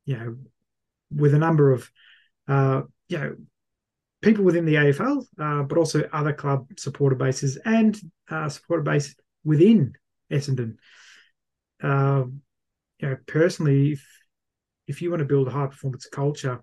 You 0.05 0.17
know, 0.17 0.37
with 1.11 1.35
a 1.35 1.39
number 1.39 1.71
of 1.71 1.89
uh, 2.47 2.81
you 3.07 3.17
know 3.17 3.35
people 4.21 4.43
within 4.43 4.65
the 4.65 4.75
AFL, 4.75 5.25
uh, 5.39 5.63
but 5.63 5.77
also 5.77 6.07
other 6.13 6.33
club 6.33 6.67
supporter 6.77 7.15
bases 7.15 7.57
and 7.65 7.99
uh, 8.29 8.49
supporter 8.49 8.83
base 8.83 9.15
within 9.43 9.93
Essendon. 10.31 10.75
Uh, 11.81 12.25
you 12.99 13.09
know, 13.09 13.17
personally, 13.27 13.93
if 13.93 14.07
if 14.87 15.01
you 15.01 15.09
want 15.09 15.19
to 15.21 15.25
build 15.25 15.47
a 15.47 15.51
high 15.51 15.67
performance 15.67 16.05
culture, 16.07 16.61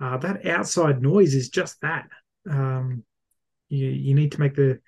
uh, 0.00 0.16
that 0.18 0.44
outside 0.46 1.02
noise 1.02 1.34
is 1.34 1.48
just 1.48 1.80
that. 1.80 2.08
Um, 2.48 3.04
you 3.68 3.86
you 3.88 4.14
need 4.14 4.32
to 4.32 4.40
make 4.40 4.54
the 4.54 4.80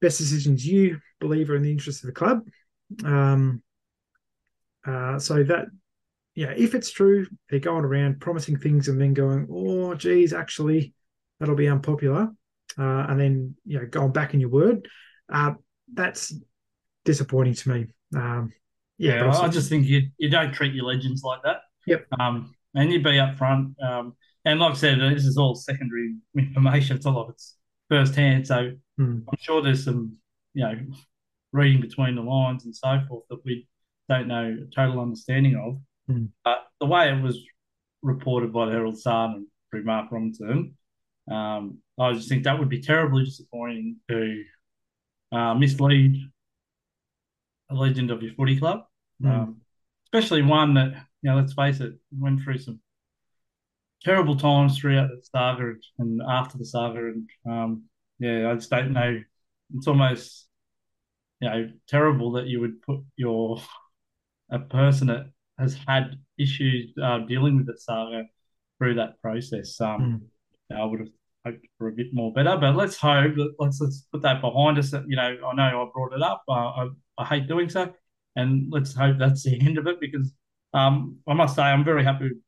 best 0.00 0.18
decisions 0.18 0.66
you 0.66 1.00
believe 1.20 1.50
are 1.50 1.56
in 1.56 1.62
the 1.62 1.70
interest 1.70 2.02
of 2.02 2.06
the 2.06 2.12
club, 2.12 2.46
um, 3.04 3.62
uh, 4.86 5.18
so 5.18 5.42
that, 5.42 5.66
yeah, 6.38 6.54
if 6.56 6.76
it's 6.76 6.92
true, 6.92 7.26
they're 7.50 7.58
going 7.58 7.84
around 7.84 8.20
promising 8.20 8.60
things 8.60 8.86
and 8.86 9.00
then 9.00 9.12
going, 9.12 9.48
oh, 9.50 9.92
geez, 9.94 10.32
actually, 10.32 10.94
that'll 11.40 11.56
be 11.56 11.66
unpopular, 11.66 12.28
uh, 12.78 13.06
and 13.08 13.18
then 13.18 13.56
you 13.66 13.80
know 13.80 13.86
going 13.86 14.12
back 14.12 14.34
in 14.34 14.40
your 14.40 14.48
word, 14.48 14.86
uh, 15.32 15.54
that's 15.92 16.32
disappointing 17.04 17.54
to 17.54 17.70
me. 17.70 17.86
Um, 18.14 18.52
yeah, 18.98 19.24
yeah 19.24 19.36
I 19.36 19.48
just 19.48 19.68
think 19.68 19.88
you 19.88 20.10
you 20.16 20.30
don't 20.30 20.52
treat 20.52 20.74
your 20.74 20.84
legends 20.84 21.24
like 21.24 21.42
that. 21.42 21.62
Yep. 21.88 22.06
Um, 22.20 22.54
and 22.72 22.92
you'd 22.92 23.02
be 23.02 23.14
upfront. 23.14 23.74
Um, 23.82 24.12
and 24.44 24.60
like 24.60 24.74
I 24.74 24.76
said, 24.76 25.00
this 25.00 25.24
is 25.24 25.38
all 25.38 25.56
secondary 25.56 26.14
information. 26.36 26.98
It's 26.98 27.06
all 27.06 27.20
of 27.20 27.30
it's 27.30 27.56
firsthand. 27.88 28.46
So 28.46 28.74
hmm. 28.96 29.18
I'm 29.28 29.38
sure 29.40 29.60
there's 29.60 29.82
some, 29.82 30.16
you 30.54 30.62
know, 30.62 30.76
reading 31.50 31.80
between 31.80 32.14
the 32.14 32.22
lines 32.22 32.64
and 32.64 32.76
so 32.76 33.00
forth 33.08 33.24
that 33.28 33.44
we 33.44 33.66
don't 34.08 34.28
know 34.28 34.56
a 34.62 34.72
total 34.72 35.00
understanding 35.00 35.56
of. 35.56 35.80
Mm. 36.10 36.30
But 36.44 36.66
the 36.80 36.86
way 36.86 37.10
it 37.10 37.22
was 37.22 37.38
reported 38.02 38.52
by 38.52 38.66
the 38.66 38.72
Herald 38.72 38.98
Sun 38.98 39.34
and 39.34 39.46
through 39.70 39.84
Mark 39.84 40.10
Robinson, 40.10 40.76
um, 41.30 41.78
I 41.98 42.12
just 42.12 42.28
think 42.28 42.44
that 42.44 42.58
would 42.58 42.68
be 42.68 42.80
terribly 42.80 43.24
disappointing 43.24 43.96
to 44.08 44.44
uh, 45.32 45.54
mislead 45.54 46.16
a 47.70 47.74
legend 47.74 48.10
of 48.10 48.22
your 48.22 48.32
footy 48.34 48.58
club, 48.58 48.84
mm. 49.22 49.30
um, 49.30 49.60
especially 50.06 50.42
one 50.42 50.74
that 50.74 50.94
you 51.22 51.30
know. 51.30 51.36
Let's 51.36 51.52
face 51.52 51.80
it, 51.80 51.94
went 52.16 52.40
through 52.40 52.58
some 52.58 52.80
terrible 54.02 54.36
times 54.36 54.78
throughout 54.78 55.10
the 55.10 55.20
saga 55.22 55.74
and 55.98 56.22
after 56.26 56.56
the 56.56 56.64
saga, 56.64 56.98
and 56.98 57.28
um, 57.46 57.82
yeah, 58.18 58.50
I 58.50 58.54
just 58.54 58.70
don't 58.70 58.92
know. 58.92 59.20
It's 59.76 59.86
almost 59.86 60.46
you 61.40 61.50
know 61.50 61.70
terrible 61.88 62.32
that 62.32 62.46
you 62.46 62.60
would 62.60 62.80
put 62.82 63.00
your 63.16 63.60
a 64.50 64.58
person 64.58 65.08
that 65.08 65.26
has 65.58 65.76
had 65.86 66.16
issues 66.38 66.92
uh, 67.02 67.18
dealing 67.20 67.56
with 67.56 67.66
the 67.66 67.76
saga 67.76 68.24
through 68.78 68.94
that 68.94 69.20
process. 69.20 69.80
Um, 69.80 70.22
mm. 70.70 70.76
I 70.76 70.84
would 70.84 71.00
have 71.00 71.08
hoped 71.44 71.66
for 71.78 71.88
a 71.88 71.92
bit 71.92 72.12
more 72.12 72.32
better, 72.32 72.56
but 72.56 72.76
let's 72.76 72.96
hope. 72.96 73.34
Let's 73.58 73.80
let's 73.80 74.06
put 74.12 74.22
that 74.22 74.40
behind 74.40 74.78
us. 74.78 74.92
You 74.92 75.16
know, 75.16 75.36
I 75.46 75.54
know 75.54 75.82
I 75.82 75.86
brought 75.92 76.12
it 76.12 76.22
up. 76.22 76.42
Uh, 76.48 76.52
I, 76.52 76.88
I 77.18 77.24
hate 77.24 77.48
doing 77.48 77.68
so, 77.68 77.92
and 78.36 78.68
let's 78.70 78.94
hope 78.94 79.18
that's 79.18 79.42
the 79.42 79.60
end 79.66 79.78
of 79.78 79.86
it 79.86 80.00
because 80.00 80.32
um, 80.74 81.18
I 81.26 81.34
must 81.34 81.56
say 81.56 81.62
I'm 81.62 81.84
very 81.84 82.04
happy 82.04 82.28
with 82.28 82.38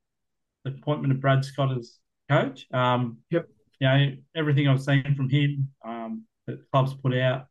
the 0.65 0.71
appointment 0.81 1.13
of 1.13 1.21
Brad 1.21 1.45
Scott 1.45 1.77
as 1.77 1.99
coach. 2.29 2.67
Um, 2.73 3.19
yep. 3.31 3.49
You 3.81 3.89
know, 3.89 4.13
everything 4.37 4.69
I've 4.69 4.83
seen 4.83 5.15
from 5.17 5.31
him 5.31 5.71
um, 5.85 6.25
that 6.47 6.71
clubs 6.71 6.93
put 6.95 7.15
out 7.17 7.47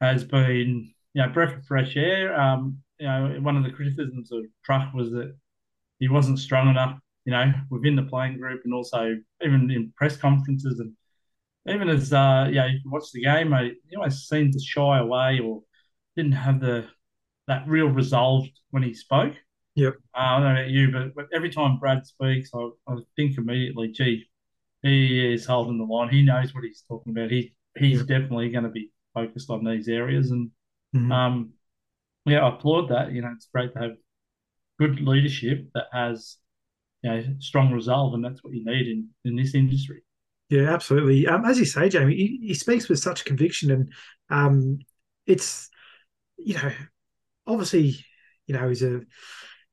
has 0.00 0.24
been 0.24 0.92
you 1.14 1.22
know 1.22 1.28
breath 1.28 1.56
of 1.56 1.64
fresh 1.64 1.96
air. 1.96 2.38
Um, 2.38 2.78
you 2.98 3.06
know, 3.06 3.38
one 3.40 3.56
of 3.56 3.64
the 3.64 3.70
criticisms 3.70 4.32
of 4.32 4.44
Truck 4.64 4.92
was 4.94 5.10
that 5.10 5.34
he 5.98 6.08
wasn't 6.08 6.38
strong 6.38 6.68
enough, 6.68 6.98
you 7.24 7.32
know, 7.32 7.52
within 7.70 7.96
the 7.96 8.02
playing 8.02 8.38
group 8.38 8.62
and 8.64 8.74
also 8.74 9.16
even 9.44 9.70
in 9.70 9.92
press 9.96 10.16
conferences 10.16 10.80
and 10.80 10.92
even 11.68 11.88
as 11.88 12.12
uh, 12.12 12.48
yeah, 12.50 12.66
you 12.66 12.78
watch 12.86 13.10
the 13.12 13.22
game, 13.22 13.50
mate, 13.50 13.74
he 13.88 13.96
always 13.96 14.18
seemed 14.28 14.52
to 14.52 14.60
shy 14.60 14.98
away 14.98 15.40
or 15.40 15.62
didn't 16.16 16.32
have 16.32 16.60
the 16.60 16.86
that 17.48 17.66
real 17.66 17.86
resolve 17.86 18.46
when 18.70 18.82
he 18.82 18.94
spoke. 18.94 19.34
Yep. 19.74 19.94
Uh, 20.14 20.18
I 20.18 20.40
don't 20.40 20.54
know 20.54 20.60
about 20.60 20.70
you, 20.70 20.90
but, 20.90 21.14
but 21.14 21.26
every 21.34 21.50
time 21.50 21.78
Brad 21.78 22.06
speaks, 22.06 22.50
I, 22.54 22.70
I 22.88 22.96
think 23.14 23.36
immediately, 23.36 23.88
gee, 23.88 24.24
he 24.82 25.34
is 25.34 25.44
holding 25.44 25.78
the 25.78 25.84
line. 25.84 26.08
He 26.08 26.22
knows 26.22 26.54
what 26.54 26.64
he's 26.64 26.82
talking 26.88 27.12
about. 27.12 27.30
He 27.30 27.54
he's 27.76 27.98
yep. 27.98 28.06
definitely 28.06 28.50
going 28.50 28.64
to 28.64 28.70
be 28.70 28.90
focused 29.14 29.50
on 29.50 29.64
these 29.64 29.88
areas, 29.88 30.30
and 30.30 30.50
mm-hmm. 30.94 31.12
um, 31.12 31.52
yeah, 32.26 32.44
I 32.44 32.54
applaud 32.54 32.88
that. 32.88 33.12
You 33.12 33.22
know, 33.22 33.32
it's 33.34 33.48
great 33.52 33.72
to 33.74 33.78
have 33.78 33.90
good 34.78 35.00
leadership 35.00 35.68
that 35.74 35.86
has 35.92 36.36
you 37.02 37.10
know 37.10 37.24
strong 37.38 37.72
resolve, 37.72 38.14
and 38.14 38.24
that's 38.24 38.42
what 38.42 38.54
you 38.54 38.64
need 38.64 38.88
in 38.88 39.08
in 39.24 39.36
this 39.36 39.54
industry. 39.54 40.02
Yeah, 40.48 40.72
absolutely. 40.72 41.26
Um, 41.26 41.44
as 41.44 41.58
you 41.58 41.64
say, 41.64 41.88
Jamie, 41.88 42.14
he, 42.14 42.40
he 42.48 42.54
speaks 42.54 42.88
with 42.88 43.00
such 43.00 43.24
conviction, 43.24 43.70
and 43.70 43.92
um, 44.30 44.78
it's 45.26 45.70
you 46.36 46.54
know, 46.54 46.70
obviously, 47.46 47.96
you 48.46 48.54
know, 48.54 48.68
he's 48.68 48.82
a 48.82 49.00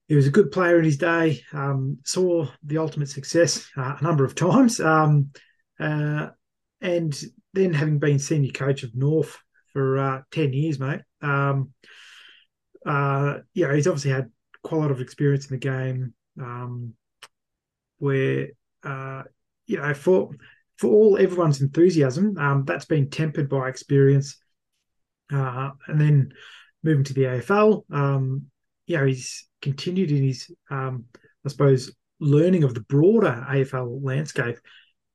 he 0.07 0.15
was 0.15 0.27
a 0.27 0.31
good 0.31 0.51
player 0.51 0.77
in 0.77 0.86
his 0.86 0.98
day. 0.98 1.41
Um, 1.53 2.00
saw 2.05 2.48
the 2.63 2.77
ultimate 2.77 3.10
success 3.10 3.67
uh, 3.77 3.95
a 4.00 4.03
number 4.03 4.25
of 4.25 4.36
times, 4.36 4.79
um, 4.79 5.31
uh, 5.79 6.29
and 6.81 7.24
then 7.53 7.74
having 7.74 8.00
been 8.00 8.19
senior 8.19 8.51
coach 8.51 8.83
of 8.83 8.95
North 8.95 9.38
for 9.72 9.98
uh, 9.98 10.22
ten 10.31 10.53
years, 10.53 10.79
mate. 10.79 11.01
Um, 11.22 11.74
uh, 12.86 13.40
yeah, 13.54 13.74
he's 13.74 13.88
obviously 13.88 14.12
had 14.12 14.30
quite 14.63 14.78
a 14.78 14.82
lot 14.82 14.92
of 14.92 15.02
experience 15.02 15.50
in 15.50 15.56
the 15.56 15.60
game. 15.60 16.13
Um, 16.40 16.94
where 18.00 18.50
uh, 18.84 19.24
you 19.66 19.78
know, 19.78 19.94
for 19.94 20.32
for 20.78 20.88
all 20.88 21.18
everyone's 21.18 21.62
enthusiasm, 21.62 22.38
um, 22.38 22.66
that's 22.66 22.86
been 22.86 23.10
tempered 23.10 23.50
by 23.50 23.70
experience. 23.70 24.38
Uh, 25.32 25.72
and 25.88 26.00
then 26.00 26.34
moving 26.84 27.04
to 27.06 27.13
the 27.13 27.24
AFL, 27.24 27.84
um, 27.92 28.48
you 28.86 28.98
know, 28.98 29.06
he's 29.06 29.48
continued 29.62 30.12
in 30.12 30.24
his, 30.24 30.52
um, 30.70 31.06
I 31.46 31.50
suppose, 31.50 31.96
learning 32.20 32.63
of 32.63 32.74
the 32.74 32.82
broader 32.82 33.46
AFL 33.50 34.04
landscape, 34.04 34.58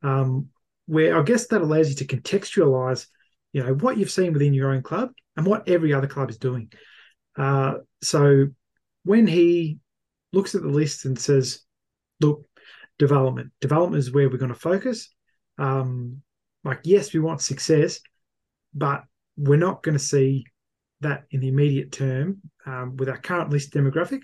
um, 0.03 0.49
where 0.87 1.19
I 1.19 1.23
guess 1.23 1.47
that 1.49 1.61
allows 1.61 1.91
you 1.91 1.97
to 1.97 2.17
contextualize, 2.17 3.07
you 3.53 3.63
know, 3.63 3.75
what 3.75 3.99
you've 3.99 4.11
seen 4.11 4.33
within 4.33 4.55
your 4.55 4.73
own 4.73 4.83
club 4.83 5.11
and 5.37 5.45
what 5.45 5.69
every 5.69 5.93
other 5.93 6.07
club 6.07 6.31
is 6.31 6.39
doing. 6.39 6.73
Uh, 7.39 7.75
so 8.03 8.49
when 9.05 9.27
he 9.27 9.79
looks 10.33 10.55
at 10.55 10.63
the 10.63 10.69
list 10.69 11.05
and 11.05 11.19
says, 11.19 11.61
look, 12.21 12.45
development, 12.99 13.53
development 13.61 14.01
is 14.01 14.13
where 14.13 14.29
we're 14.29 14.37
going 14.37 14.53
to 14.53 14.59
focus. 14.59 15.09
Um, 15.57 16.23
like, 16.65 16.81
yes, 16.85 17.13
we 17.13 17.21
want 17.21 17.41
success, 17.41 18.01
but 18.75 19.05
we're 19.37 19.57
not 19.57 19.83
going 19.83 19.97
to 19.97 20.05
see 20.05 20.45
that 21.01 21.25
in 21.31 21.41
the 21.41 21.49
immediate 21.49 21.93
term 21.93 22.39
um, 22.67 22.97
with 22.97 23.09
our 23.09 23.17
current 23.17 23.51
list 23.51 23.73
demographic. 23.73 24.23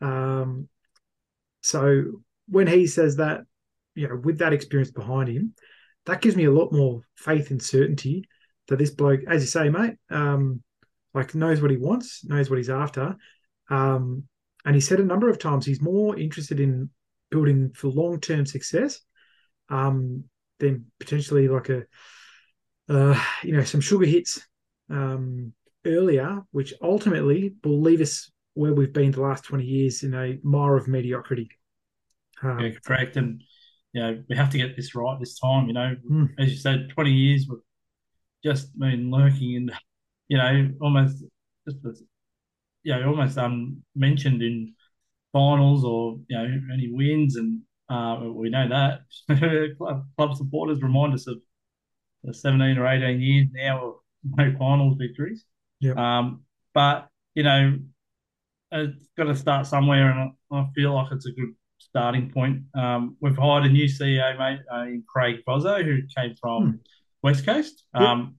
Um, 0.00 0.68
so 1.60 2.04
when 2.48 2.66
he 2.66 2.86
says 2.86 3.16
that, 3.16 3.42
you 3.94 4.08
know, 4.08 4.16
with 4.16 4.38
that 4.38 4.52
experience 4.52 4.90
behind 4.90 5.28
him, 5.28 5.54
that 6.06 6.20
gives 6.20 6.36
me 6.36 6.44
a 6.44 6.52
lot 6.52 6.72
more 6.72 7.02
faith 7.16 7.50
and 7.50 7.62
certainty 7.62 8.28
that 8.68 8.78
this 8.78 8.90
bloke, 8.90 9.20
as 9.28 9.42
you 9.42 9.46
say, 9.46 9.68
mate, 9.68 9.94
um, 10.10 10.62
like 11.14 11.34
knows 11.34 11.62
what 11.62 11.70
he 11.70 11.76
wants, 11.76 12.24
knows 12.24 12.50
what 12.50 12.56
he's 12.56 12.70
after. 12.70 13.16
Um, 13.70 14.24
and 14.64 14.74
he 14.74 14.80
said 14.80 15.00
a 15.00 15.04
number 15.04 15.28
of 15.28 15.38
times 15.38 15.64
he's 15.64 15.80
more 15.80 16.18
interested 16.18 16.60
in 16.60 16.90
building 17.30 17.72
for 17.74 17.88
long 17.88 18.20
term 18.20 18.46
success 18.46 19.00
um, 19.68 20.24
than 20.58 20.86
potentially 20.98 21.48
like 21.48 21.68
a, 21.68 21.84
uh, 22.88 23.20
you 23.42 23.56
know, 23.56 23.64
some 23.64 23.80
sugar 23.80 24.06
hits 24.06 24.42
um, 24.90 25.52
earlier, 25.86 26.42
which 26.50 26.74
ultimately 26.82 27.54
will 27.62 27.80
leave 27.80 28.00
us 28.00 28.30
where 28.54 28.72
we've 28.72 28.92
been 28.92 29.10
the 29.10 29.20
last 29.20 29.44
20 29.44 29.64
years 29.64 30.02
in 30.02 30.14
a 30.14 30.38
mire 30.42 30.76
of 30.76 30.88
mediocrity. 30.88 31.50
Um, 32.42 32.60
yeah, 32.60 32.70
correct. 32.84 33.16
And, 33.16 33.42
you 33.92 34.02
know, 34.02 34.22
we 34.28 34.36
have 34.36 34.50
to 34.50 34.58
get 34.58 34.76
this 34.76 34.94
right 34.94 35.18
this 35.18 35.38
time. 35.38 35.66
You 35.66 35.74
know, 35.74 35.96
mm. 36.10 36.28
as 36.38 36.50
you 36.50 36.56
said, 36.56 36.90
20 36.90 37.10
years 37.10 37.46
we've 37.48 37.58
just 38.44 38.78
been 38.78 39.10
lurking 39.10 39.54
in 39.54 39.70
you 40.28 40.38
know, 40.38 40.70
almost 40.80 41.24
just 41.68 42.02
you 42.82 42.94
know, 42.94 43.08
almost 43.08 43.36
unmentioned 43.36 44.42
in 44.42 44.74
finals 45.32 45.84
or 45.84 46.18
you 46.28 46.36
know 46.36 46.60
any 46.72 46.90
wins, 46.92 47.36
and 47.36 47.60
uh, 47.88 48.20
we 48.24 48.50
know 48.50 48.68
that 48.68 49.00
club, 49.78 50.06
club 50.16 50.36
supporters 50.36 50.82
remind 50.82 51.14
us 51.14 51.26
of 51.26 51.38
the 52.22 52.32
17 52.32 52.78
or 52.78 52.86
18 52.86 53.20
years 53.20 53.48
now 53.52 53.86
of 53.86 53.94
no 54.24 54.54
finals 54.58 54.96
victories. 54.98 55.44
Yeah. 55.80 55.92
Um, 55.96 56.44
but 56.72 57.08
you 57.34 57.42
know, 57.42 57.78
it's 58.72 59.08
got 59.16 59.24
to 59.24 59.36
start 59.36 59.66
somewhere, 59.66 60.10
and 60.10 60.32
I, 60.50 60.56
I 60.56 60.66
feel 60.74 60.94
like 60.94 61.12
it's 61.12 61.26
a 61.26 61.32
good 61.32 61.54
starting 61.78 62.30
point. 62.30 62.62
Um, 62.74 63.16
we've 63.20 63.36
hired 63.36 63.64
a 63.64 63.68
new 63.68 63.86
CEO, 63.86 64.38
mate, 64.38 64.60
uh, 64.70 64.86
Craig 65.06 65.40
Vozzo, 65.46 65.84
who 65.84 65.98
came 66.16 66.34
from 66.40 66.62
hmm. 66.62 66.76
West 67.22 67.44
Coast. 67.44 67.84
Um, 67.94 68.36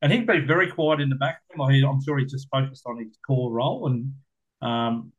and 0.00 0.12
he's 0.12 0.26
been 0.26 0.46
very 0.46 0.70
quiet 0.70 1.00
in 1.00 1.08
the 1.08 1.16
background. 1.16 1.58
Like 1.58 1.82
I'm 1.84 2.02
sure 2.02 2.18
he's 2.18 2.32
just 2.32 2.48
focused 2.50 2.84
on 2.86 2.98
his 2.98 3.18
core 3.26 3.52
role, 3.52 3.86
and 3.86 4.12
um, 4.62 5.12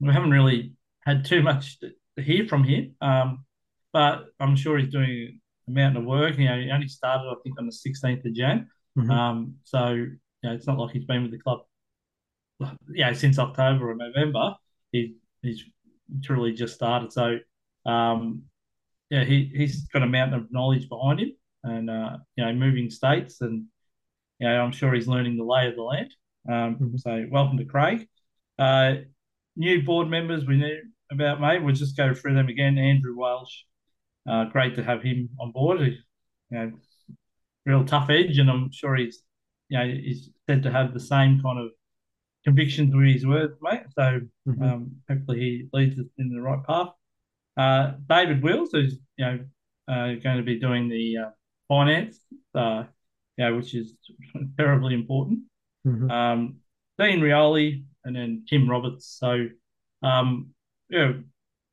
we 0.00 0.12
haven't 0.12 0.30
really 0.30 0.72
had 1.04 1.24
too 1.24 1.42
much 1.42 1.78
to 1.80 2.22
hear 2.22 2.46
from 2.46 2.64
him. 2.64 2.94
Um, 3.00 3.44
but 3.92 4.26
I'm 4.40 4.56
sure 4.56 4.78
he's 4.78 4.92
doing 4.92 5.40
a 5.66 5.70
mountain 5.70 6.02
of 6.02 6.08
work. 6.08 6.36
You 6.36 6.48
know, 6.48 6.60
he 6.60 6.70
only 6.70 6.88
started, 6.88 7.30
I 7.30 7.34
think, 7.42 7.58
on 7.58 7.66
the 7.66 7.72
16th 7.72 8.24
of 8.26 8.34
Jan. 8.34 8.68
Mm-hmm. 8.98 9.10
Um, 9.10 9.54
so 9.64 9.90
you 9.92 10.18
know, 10.42 10.52
it's 10.52 10.66
not 10.66 10.78
like 10.78 10.92
he's 10.92 11.04
been 11.04 11.22
with 11.22 11.32
the 11.32 11.38
club, 11.38 11.60
you 12.88 13.04
know, 13.04 13.12
since 13.14 13.38
October 13.38 13.90
or 13.90 13.94
November. 13.94 14.54
He, 14.92 15.16
he's 15.42 15.64
truly 16.22 16.52
just 16.52 16.74
started. 16.74 17.12
So 17.12 17.38
um, 17.86 18.42
yeah, 19.10 19.24
he 19.24 19.50
he's 19.54 19.84
got 19.88 20.02
a 20.02 20.06
mountain 20.06 20.40
of 20.40 20.52
knowledge 20.52 20.88
behind 20.88 21.20
him, 21.20 21.32
and 21.62 21.90
uh, 21.90 22.18
you 22.36 22.44
know, 22.44 22.52
moving 22.52 22.90
states 22.90 23.40
and 23.40 23.66
you 24.38 24.48
know, 24.48 24.60
I'm 24.60 24.72
sure 24.72 24.92
he's 24.92 25.08
learning 25.08 25.36
the 25.36 25.44
lay 25.44 25.68
of 25.68 25.76
the 25.76 25.82
land. 25.82 26.14
Um, 26.48 26.76
mm-hmm. 26.76 26.96
So 26.98 27.26
welcome 27.30 27.58
to 27.58 27.64
Craig. 27.64 28.08
Uh, 28.58 28.94
new 29.56 29.82
board 29.82 30.08
members 30.08 30.44
we 30.44 30.56
knew 30.56 30.78
about, 31.10 31.40
mate. 31.40 31.62
We'll 31.62 31.74
just 31.74 31.96
go 31.96 32.14
through 32.14 32.34
them 32.34 32.48
again. 32.48 32.78
Andrew 32.78 33.16
Welsh, 33.16 33.62
uh, 34.28 34.44
great 34.44 34.74
to 34.76 34.84
have 34.84 35.02
him 35.02 35.30
on 35.40 35.52
board. 35.52 35.80
He, 35.80 35.98
you 36.50 36.58
know, 36.58 36.72
real 37.64 37.84
tough 37.84 38.10
edge, 38.10 38.38
and 38.38 38.50
I'm 38.50 38.70
sure 38.72 38.94
he's, 38.96 39.22
you 39.68 39.78
know, 39.78 39.86
he's 39.86 40.30
said 40.48 40.62
to 40.62 40.70
have 40.70 40.94
the 40.94 41.00
same 41.00 41.40
kind 41.42 41.58
of 41.58 41.70
convictions 42.44 42.94
with 42.94 43.06
his 43.06 43.26
words, 43.26 43.54
mate. 43.60 43.82
So 43.94 44.20
mm-hmm. 44.48 44.62
um, 44.62 44.92
hopefully 45.08 45.40
he 45.40 45.68
leads 45.72 45.98
us 45.98 46.06
in 46.18 46.30
the 46.30 46.40
right 46.40 46.62
path. 46.64 46.90
Uh, 47.56 47.92
David 48.08 48.42
Wills, 48.42 48.70
who's 48.72 48.98
you 49.16 49.24
know 49.24 49.38
uh, 49.88 50.14
going 50.22 50.36
to 50.36 50.42
be 50.42 50.60
doing 50.60 50.88
the 50.88 51.16
uh, 51.18 51.30
finance. 51.68 52.20
Uh, 52.54 52.84
yeah, 53.36 53.50
which 53.50 53.74
is 53.74 53.94
terribly 54.58 54.94
important. 54.94 55.40
Mm-hmm. 55.86 56.10
Um, 56.10 56.56
Dean 56.98 57.20
Rioli 57.20 57.84
and 58.04 58.16
then 58.16 58.44
Tim 58.48 58.68
Roberts. 58.68 59.16
So, 59.18 59.48
um, 60.02 60.50
yeah, 60.88 61.12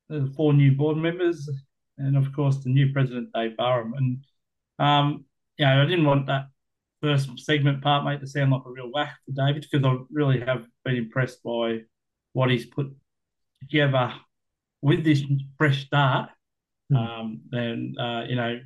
there's 0.10 0.34
four 0.36 0.54
new 0.54 0.74
board 0.74 0.98
members, 0.98 1.50
and 1.98 2.18
of 2.18 2.34
course 2.34 2.64
the 2.64 2.70
new 2.70 2.92
president 2.92 3.30
Dave 3.34 3.58
Barham. 3.58 3.94
And 3.94 4.26
um, 4.80 5.26
yeah, 5.58 5.82
I 5.82 5.86
didn't 5.86 6.06
want 6.06 6.28
that 6.28 6.48
first 7.02 7.30
segment 7.40 7.82
part, 7.82 8.06
mate, 8.06 8.22
to 8.22 8.28
sound 8.28 8.52
like 8.52 8.64
a 8.66 8.72
real 8.72 8.92
whack 8.92 9.18
for 9.26 9.32
David 9.34 9.66
because 9.70 9.86
I 9.86 9.98
really 10.12 10.40
have 10.40 10.66
been 10.84 10.96
impressed 10.96 11.44
by 11.44 11.82
what 12.34 12.50
he's 12.50 12.66
put 12.66 12.88
together 13.62 14.14
with 14.82 15.04
this 15.04 15.24
fresh 15.58 15.86
start 15.86 16.30
mm. 16.92 16.98
um, 16.98 17.42
then 17.50 17.96
uh, 18.00 18.24
you 18.28 18.36
know, 18.36 18.60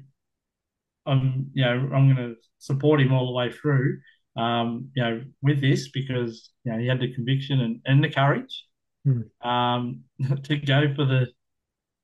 I'm 1.07 1.47
you 1.53 1.63
know 1.63 1.89
I'm 1.93 2.13
going 2.13 2.17
to 2.17 2.35
support 2.59 3.01
him 3.01 3.13
all 3.13 3.27
the 3.27 3.33
way 3.33 3.51
through. 3.51 3.99
Um, 4.35 4.89
you 4.95 5.03
know, 5.03 5.23
with 5.41 5.61
this 5.61 5.89
because 5.89 6.51
you 6.63 6.71
know 6.71 6.77
he 6.77 6.87
had 6.87 6.99
the 6.99 7.13
conviction 7.13 7.59
and, 7.61 7.81
and 7.85 8.03
the 8.03 8.09
courage 8.09 8.65
mm. 9.05 9.23
um, 9.45 10.03
to 10.43 10.57
go 10.57 10.93
for 10.93 11.05
the 11.05 11.27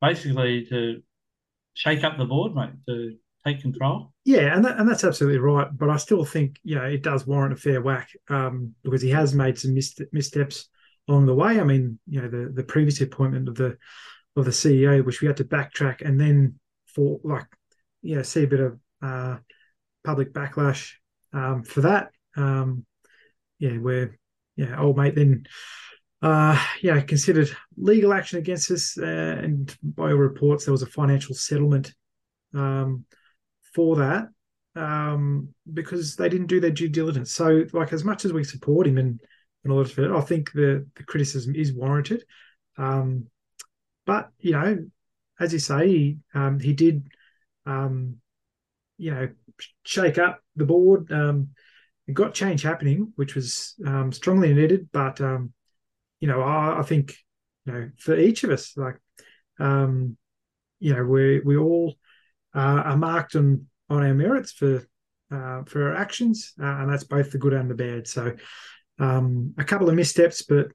basically 0.02 0.66
to 0.66 1.02
shake 1.76 2.04
up 2.04 2.18
the 2.18 2.26
board, 2.26 2.56
mate, 2.56 2.72
to 2.88 3.16
take 3.46 3.62
control. 3.62 4.14
Yeah, 4.26 4.56
and 4.56 4.64
that, 4.66 4.80
and 4.80 4.90
that's 4.90 5.04
absolutely 5.04 5.40
right. 5.40 5.68
But 5.72 5.90
I 5.90 5.98
still 5.98 6.26
think 6.26 6.60
you 6.64 6.76
know 6.76 6.86
it 6.86 7.04
does 7.04 7.28
warrant 7.28 7.54
a 7.54 7.58
fair 7.58 7.82
whack 7.82 8.10
um, 8.30 8.74
because 8.84 9.02
he 9.02 9.10
has 9.12 9.34
made 9.34 9.58
some 9.58 9.76
missteps 10.12 10.70
along 11.08 11.26
the 11.26 11.36
way. 11.36 11.60
I 11.60 11.64
mean, 11.64 12.00
you 12.08 12.22
know, 12.22 12.30
the 12.30 12.52
the 12.54 12.64
previous 12.64 13.02
appointment 13.02 13.48
of 13.48 13.56
the 13.56 13.78
of 14.36 14.46
the 14.46 14.52
CEO, 14.52 15.04
which 15.06 15.22
we 15.22 15.28
had 15.28 15.38
to 15.38 15.44
backtrack, 15.44 16.02
and 16.02 16.20
then 16.20 16.60
for 16.88 17.20
like, 17.24 17.48
you 18.02 18.16
know, 18.16 18.22
see 18.22 18.44
a 18.44 18.48
bit 18.48 18.60
of 18.60 18.80
uh, 19.04 19.38
public 20.04 20.34
backlash 20.34 20.94
um, 21.34 21.64
for 21.64 21.82
that. 21.82 22.12
Um, 22.36 22.86
yeah, 23.60 23.78
where 23.78 24.18
yeah, 24.56 24.80
old 24.80 24.98
mate 24.98 25.16
then 25.16 25.46
uh, 26.22 26.58
yeah, 26.82 27.02
considered 27.02 27.50
legal 27.76 28.14
action 28.14 28.40
against 28.40 28.72
us, 28.72 28.98
uh, 28.98 29.06
and 29.44 29.76
by 29.84 30.04
all 30.04 30.14
reports 30.14 30.66
there 30.66 30.72
was 30.72 30.82
a 30.82 30.88
financial 30.88 31.36
settlement 31.36 31.94
um, 32.54 33.04
for 33.76 33.98
that 33.98 34.28
um, 34.76 35.50
because 35.74 36.16
they 36.16 36.30
didn't 36.30 36.48
do 36.48 36.60
their 36.60 36.72
due 36.72 36.90
diligence. 36.90 37.34
So, 37.34 37.66
like, 37.74 37.94
as 37.94 38.04
much 38.04 38.26
as 38.26 38.34
we 38.34 38.44
support 38.44 38.88
him 38.88 38.98
and, 38.98 39.20
and 39.64 39.74
all 39.74 39.82
of 39.82 40.00
it, 40.00 40.12
I 40.12 40.22
think 40.22 40.52
the, 40.54 40.88
the 40.96 41.04
criticism 41.04 41.56
is 41.56 41.74
warranted. 41.74 42.24
Um, 42.78 43.28
but, 44.06 44.30
you 44.40 44.52
know, 44.52 44.78
as 45.40 45.54
you 45.54 45.60
say, 45.60 45.88
he, 45.88 46.18
um, 46.34 46.60
he 46.60 46.74
did, 46.74 47.08
um, 47.66 48.18
you 49.04 49.12
know, 49.14 49.28
shake 49.84 50.18
up 50.18 50.40
the 50.56 50.66
board. 50.66 51.12
Um, 51.12 51.50
it 52.08 52.14
got 52.14 52.34
change 52.34 52.62
happening, 52.62 53.12
which 53.18 53.36
was 53.36 53.76
um, 53.86 54.14
strongly 54.14 54.54
needed. 54.54 54.90
But, 54.94 55.20
um, 55.20 55.52
you 56.22 56.30
know, 56.30 56.42
I, 56.42 56.80
I, 56.80 56.84
think, 56.84 57.14
you 57.66 57.74
know, 57.74 57.90
for 57.98 58.18
each 58.18 58.46
of 58.46 58.50
us, 58.50 58.78
like, 58.78 58.96
um, 59.60 60.16
you 60.80 60.94
know, 60.94 61.04
we 61.04 61.42
we 61.42 61.58
all 61.58 61.96
uh, 62.56 62.84
are 62.86 62.98
marked 62.98 63.36
on 63.36 63.68
on 63.90 64.04
our 64.04 64.14
merits 64.14 64.52
for 64.54 64.88
uh, 65.32 65.64
for 65.64 65.90
our 65.90 65.96
actions, 65.96 66.54
uh, 66.62 66.66
and 66.66 66.92
that's 66.92 67.06
both 67.06 67.32
the 67.32 67.38
good 67.38 67.54
and 67.54 67.70
the 67.70 67.76
bad. 67.76 68.08
So, 68.08 68.36
um, 69.00 69.54
a 69.58 69.64
couple 69.64 69.90
of 69.90 69.96
missteps, 69.96 70.44
but 70.44 70.68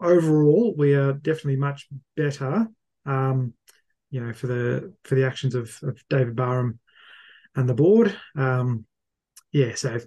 overall, 0.00 0.74
we 0.76 0.94
are 0.94 1.12
definitely 1.12 1.56
much 1.56 1.88
better. 2.16 2.68
Um, 3.06 3.54
you 4.10 4.24
know, 4.24 4.32
for 4.32 4.46
the 4.48 4.92
for 5.04 5.14
the 5.14 5.24
actions 5.24 5.54
of, 5.54 5.76
of 5.82 6.02
David 6.08 6.36
Barham 6.36 6.78
and 7.56 7.68
the 7.68 7.74
board. 7.74 8.16
Um, 8.36 8.86
yeah, 9.52 9.74
so 9.74 9.98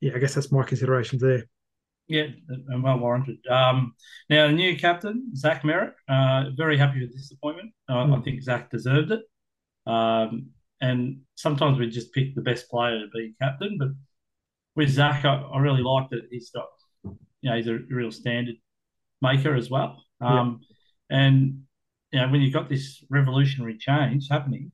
yeah, 0.00 0.12
I 0.14 0.18
guess 0.18 0.34
that's 0.34 0.52
my 0.52 0.62
considerations 0.62 1.22
there. 1.22 1.44
Yeah, 2.06 2.26
and 2.48 2.82
well 2.82 2.98
warranted. 2.98 3.38
Um, 3.48 3.94
now, 4.28 4.46
the 4.46 4.52
new 4.52 4.76
captain, 4.76 5.34
Zach 5.34 5.62
Merrett, 5.62 5.94
uh, 6.08 6.50
very 6.56 6.76
happy 6.76 7.00
with 7.00 7.14
this 7.14 7.32
appointment. 7.32 7.72
Uh, 7.88 8.04
mm. 8.04 8.18
I 8.18 8.22
think 8.22 8.42
Zach 8.42 8.70
deserved 8.70 9.12
it. 9.12 9.22
Um, 9.86 10.50
and 10.80 11.20
sometimes 11.34 11.78
we 11.78 11.88
just 11.88 12.12
pick 12.12 12.34
the 12.34 12.42
best 12.42 12.68
player 12.68 13.00
to 13.00 13.08
be 13.08 13.34
captain. 13.40 13.78
But 13.78 13.88
with 14.76 14.90
Zach, 14.90 15.24
I, 15.24 15.36
I 15.36 15.58
really 15.60 15.82
like 15.82 16.10
that 16.10 16.28
he's 16.30 16.50
got, 16.50 16.66
you 17.04 17.50
know, 17.50 17.56
he's 17.56 17.68
a 17.68 17.78
real 17.88 18.10
standard 18.10 18.56
maker 19.22 19.54
as 19.54 19.70
well. 19.70 20.04
Um, 20.20 20.60
yeah. 21.10 21.18
And 21.18 21.62
you 22.12 22.20
know, 22.20 22.28
when 22.28 22.42
you've 22.42 22.52
got 22.52 22.68
this 22.68 23.02
revolutionary 23.08 23.78
change 23.78 24.28
happening, 24.30 24.72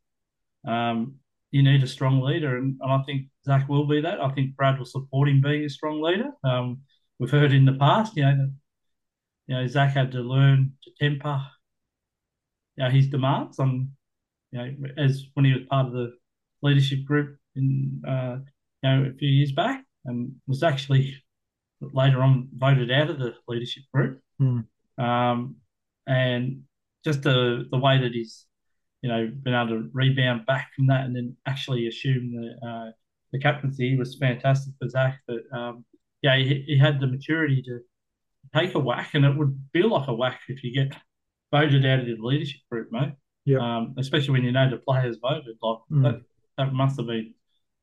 um, 0.67 1.15
you 1.51 1.63
need 1.63 1.83
a 1.83 1.87
strong 1.87 2.21
leader, 2.21 2.57
and, 2.57 2.79
and, 2.81 2.93
I 2.93 3.03
think 3.05 3.27
Zach 3.45 3.69
will 3.69 3.87
be 3.87 4.01
that. 4.01 4.21
I 4.21 4.31
think 4.31 4.57
Brad 4.57 4.79
will 4.79 4.87
support 4.87 5.29
him 5.29 5.41
being 5.41 5.65
a 5.65 5.69
strong 5.69 6.01
leader. 6.01 6.31
Um, 6.45 6.83
we've 7.19 7.31
heard 7.31 7.53
in 7.53 7.65
the 7.65 7.73
past, 7.73 8.17
you 8.17 8.23
know, 8.23 8.37
that, 8.37 8.53
you 9.47 9.55
know, 9.57 9.67
Zach 9.67 9.95
had 9.95 10.13
to 10.13 10.21
learn 10.21 10.73
to 10.85 10.91
temper, 11.01 11.45
you 12.77 12.85
know, 12.85 12.91
his 12.91 13.09
demands 13.09 13.59
on 13.59 13.91
you 14.53 14.59
know, 14.59 14.75
as 14.97 15.27
when 15.35 15.45
he 15.45 15.53
was 15.53 15.63
part 15.69 15.87
of 15.87 15.93
the 15.93 16.13
leadership 16.63 17.05
group 17.05 17.37
in 17.57 18.03
uh, 18.07 18.39
you 18.83 18.91
know 18.91 19.11
a 19.11 19.15
few 19.15 19.29
years 19.29 19.53
back, 19.53 19.85
and 20.05 20.33
was 20.47 20.63
actually 20.63 21.17
later 21.81 22.23
on 22.23 22.49
voted 22.57 22.91
out 22.91 23.11
of 23.11 23.19
the 23.19 23.35
leadership 23.49 23.85
group. 23.93 24.21
Mm. 24.41 24.67
Um, 24.99 25.57
and 26.07 26.63
just 27.05 27.23
the 27.23 27.67
the 27.71 27.79
way 27.79 27.99
that 27.99 28.13
he's 28.13 28.47
you 29.03 29.09
know 29.09 29.31
been 29.43 29.55
able 29.55 29.69
to 29.69 29.91
rebound 29.93 30.47
back 30.47 30.71
from 30.75 30.87
that 30.89 31.07
and 31.07 31.17
then 31.17 31.37
actually 31.47 31.87
assume 31.87 32.33
the 32.33 32.67
uh, 32.67 32.91
the 33.33 33.39
captaincy 33.39 33.97
was 33.97 34.17
fantastic 34.17 34.75
for 34.79 34.89
Zach. 34.89 35.21
But 35.27 35.41
um, 35.57 35.85
yeah, 36.23 36.37
he, 36.37 36.65
he 36.67 36.79
had 36.79 37.01
the 37.01 37.07
maturity 37.07 37.63
to 37.63 37.81
take 38.55 38.75
a 38.75 38.79
whack, 38.79 39.11
and 39.15 39.25
it 39.25 39.37
would 39.37 39.59
feel 39.73 39.91
like 39.91 40.09
a 40.09 40.15
whack 40.15 40.41
if 40.49 40.63
you 40.65 40.75
get 40.75 40.97
voted 41.51 41.85
out 41.87 42.01
of 42.01 42.07
the 42.07 42.17
leadership 42.19 42.61
group, 42.71 42.89
mate. 42.91 43.13
Yeah. 43.45 43.59
Um, 43.59 43.95
especially 43.99 44.33
when 44.33 44.45
you 44.45 44.53
know 44.53 44.71
the 44.71 44.77
players 44.77 45.19
voted. 45.21 45.57
Like 45.63 45.79
mm. 45.91 46.03
that, 46.03 46.23
that 46.59 46.73
must 46.73 46.99
have 46.99 47.07
been 47.07 47.35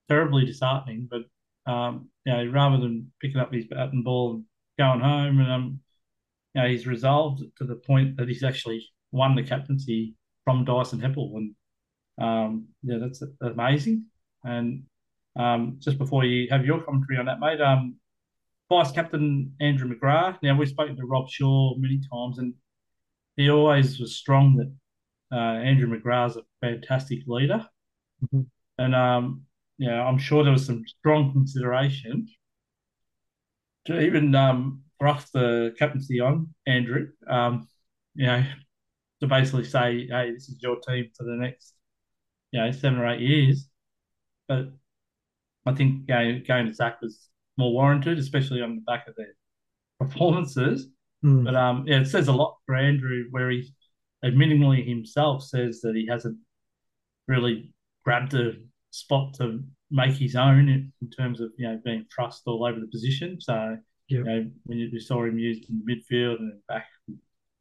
terribly 0.08 0.46
disheartening. 0.46 1.10
But 1.10 1.72
um, 1.72 2.10
you 2.26 2.34
know, 2.34 2.46
rather 2.52 2.78
than 2.78 3.12
picking 3.22 3.40
up 3.42 3.54
his 3.54 3.66
bat 3.66 3.92
and 3.92 4.04
ball 4.04 4.36
and 4.36 4.44
going 4.78 5.02
home, 5.02 5.40
and 5.40 5.52
um, 5.52 5.80
you 6.54 6.62
know, 6.62 6.68
he's 6.68 6.88
resolved 6.88 7.44
to 7.58 7.64
the 7.64 7.76
point 7.76 8.18
that 8.18 8.28
he's 8.28 8.44
actually 8.44 8.86
won 9.12 9.36
the 9.36 9.44
captaincy 9.44 10.16
from 10.48 10.64
Dyson 10.64 11.02
Heppell, 11.02 11.36
and 11.36 11.56
um, 12.22 12.68
yeah, 12.82 13.00
that's 13.02 13.22
amazing. 13.42 14.06
And 14.46 14.84
um, 15.36 15.76
just 15.80 15.98
before 15.98 16.24
you 16.24 16.48
have 16.50 16.66
your 16.66 16.82
commentary 16.82 17.20
on 17.20 17.26
that, 17.26 17.42
mate, 17.42 17.60
um, 17.60 17.98
Vice 18.70 18.94
Captain 18.94 19.54
Andrew 19.60 19.94
McGrath. 19.94 20.38
Now 20.42 20.56
we've 20.56 20.70
spoken 20.70 20.96
to 20.96 21.06
Rob 21.06 21.30
Shaw 21.30 21.76
many 21.78 22.00
times, 22.10 22.38
and 22.38 22.54
he 23.36 23.50
always 23.50 24.00
was 24.00 24.16
strong 24.16 24.56
that 24.56 25.38
uh, 25.38 25.60
Andrew 25.60 25.90
McGrath's 25.90 26.38
a 26.38 26.44
fantastic 26.62 27.20
leader, 27.28 27.68
mm-hmm. 28.24 28.44
and 28.78 28.96
um, 28.96 29.42
yeah, 29.78 30.02
I'm 30.02 30.18
sure 30.18 30.46
there 30.46 30.54
was 30.54 30.66
some 30.66 30.86
strong 30.88 31.34
consideration 31.34 32.26
to 33.88 34.00
even 34.00 34.34
um, 34.34 34.84
thrust 34.98 35.34
the 35.34 35.76
captaincy 35.78 36.22
on 36.22 36.54
Andrew. 36.66 37.10
Um, 37.30 37.68
you 38.16 38.28
know, 38.28 38.46
to 39.22 39.28
basically 39.28 39.66
say, 39.66 40.08
"Hey, 40.08 40.32
this 40.34 40.50
is 40.50 40.62
your 40.62 40.80
team 40.80 41.10
for 41.18 41.24
the 41.24 41.36
next, 41.36 41.74
you 42.52 42.60
know, 42.60 42.72
seven 42.72 43.00
or 43.00 43.08
eight 43.08 43.22
years." 43.22 43.70
But 44.48 44.70
I 45.66 45.74
think 45.74 46.08
going, 46.08 46.44
going 46.48 46.68
to 46.68 46.74
Zach 46.74 47.02
was 47.02 47.28
more 47.58 47.74
warranted, 47.74 48.18
especially 48.20 48.62
on 48.62 48.76
the 48.76 48.82
back 48.82 49.08
of 49.08 49.16
their 49.16 49.34
performances. 50.00 50.88
Mm. 51.24 51.44
But 51.46 51.56
um, 51.56 51.84
yeah, 51.88 52.02
it 52.02 52.06
says 52.06 52.28
a 52.28 52.34
lot 52.34 52.58
for 52.66 52.76
Andrew 52.76 53.26
where 53.32 53.50
he 53.50 53.74
admittingly 54.24 54.88
himself 54.88 55.44
says 55.44 55.82
that 55.82 55.96
he 55.96 56.08
hasn't 56.08 56.38
really 57.28 57.74
grabbed 58.04 58.34
a 58.34 58.54
spot 58.92 59.34
to 59.36 59.64
make 59.92 60.16
his 60.16 60.36
own 60.36 60.70
in, 60.70 60.92
in 61.02 61.10
terms 61.10 61.40
of 61.42 61.52
you 61.58 61.68
know 61.68 61.80
being 61.84 62.06
thrust 62.14 62.44
all 62.46 62.66
over 62.66 62.80
the 62.80 62.88
position. 62.88 63.40
So 63.42 63.78
yep. 64.08 64.20
you 64.20 64.24
know 64.24 64.52
when 64.66 64.78
you 64.78 65.00
saw 65.00 65.24
him 65.24 65.40
used 65.40 65.70
in 65.70 65.84
midfield 65.86 66.40
and 66.40 66.54
back, 66.68 66.88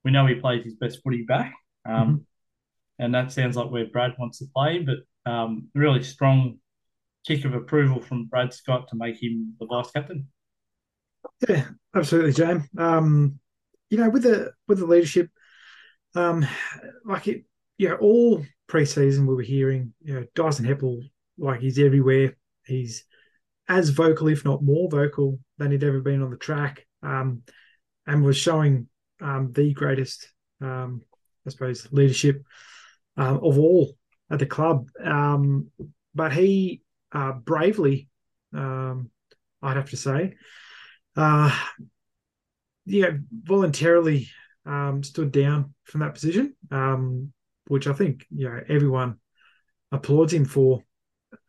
we 0.07 0.11
know 0.11 0.25
he 0.25 0.37
plays 0.37 0.64
his 0.64 0.77
best 0.77 1.03
footy 1.03 1.25
back, 1.25 1.53
um, 1.85 1.95
mm-hmm. 1.95 3.05
and 3.05 3.14
that 3.14 3.33
sounds 3.33 3.57
like 3.57 3.71
where 3.71 3.87
Brad 3.87 4.14
wants 4.19 4.38
to 4.38 4.47
play. 4.55 4.79
But 4.79 5.31
um, 5.31 5.69
really 5.75 6.03
strong 6.03 6.59
kick 7.27 7.45
of 7.45 7.55
approval 7.55 8.01
from 8.01 8.27
Brad 8.27 8.55
Scott 8.55 8.88
to 8.88 8.97
make 8.97 9.23
him 9.23 9.55
the 9.61 9.66
vice 9.66 9.90
captain. 9.90 10.29
Yeah, 11.47 11.66
absolutely, 11.95 12.33
James. 12.33 12.62
Um, 12.79 13.38
you 13.90 13.99
know, 13.99 14.09
with 14.09 14.23
the 14.23 14.53
with 14.66 14.79
the 14.79 14.87
leadership 14.87 15.29
um, 16.16 16.47
like 17.05 17.29
it, 17.29 17.45
you 17.79 17.88
know, 17.88 17.97
all 17.97 18.45
preseason 18.69 19.27
we 19.27 19.35
were 19.35 19.42
hearing, 19.42 19.92
you 20.03 20.14
know, 20.14 20.27
Dyson 20.35 20.64
Heppell, 20.64 21.03
like 21.38 21.61
he's 21.61 21.79
everywhere. 21.79 22.37
He's 22.64 23.05
as 23.69 23.90
vocal, 23.90 24.29
if 24.29 24.45
not 24.45 24.62
more 24.62 24.88
vocal, 24.90 25.38
than 25.59 25.71
he'd 25.71 25.85
ever 25.85 26.01
been 26.01 26.23
on 26.23 26.31
the 26.31 26.37
track, 26.37 26.87
um, 27.03 27.42
and 28.07 28.25
was 28.25 28.37
showing 28.37 28.88
um, 29.20 29.52
the 29.52 29.72
greatest, 29.72 30.31
um, 30.61 31.02
I 31.46 31.50
suppose, 31.50 31.87
leadership 31.92 32.42
um, 33.16 33.37
of 33.37 33.59
all 33.59 33.92
at 34.31 34.38
the 34.38 34.46
club. 34.46 34.88
Um, 35.02 35.70
but 36.14 36.33
he 36.33 36.83
uh, 37.12 37.33
bravely, 37.33 38.09
um, 38.55 39.11
I'd 39.62 39.76
have 39.76 39.90
to 39.90 39.96
say, 39.96 40.35
uh, 41.16 41.57
yeah, 42.85 43.11
voluntarily 43.42 44.29
um, 44.64 45.02
stood 45.02 45.33
down 45.33 45.74
from 45.85 46.00
that 46.00 46.14
position, 46.14 46.55
which 47.68 47.87
I 47.87 47.92
think 47.92 48.26
you 48.31 48.48
know 48.48 48.61
everyone 48.68 49.16
applauds 49.92 50.33
him 50.33 50.44
for. 50.44 50.83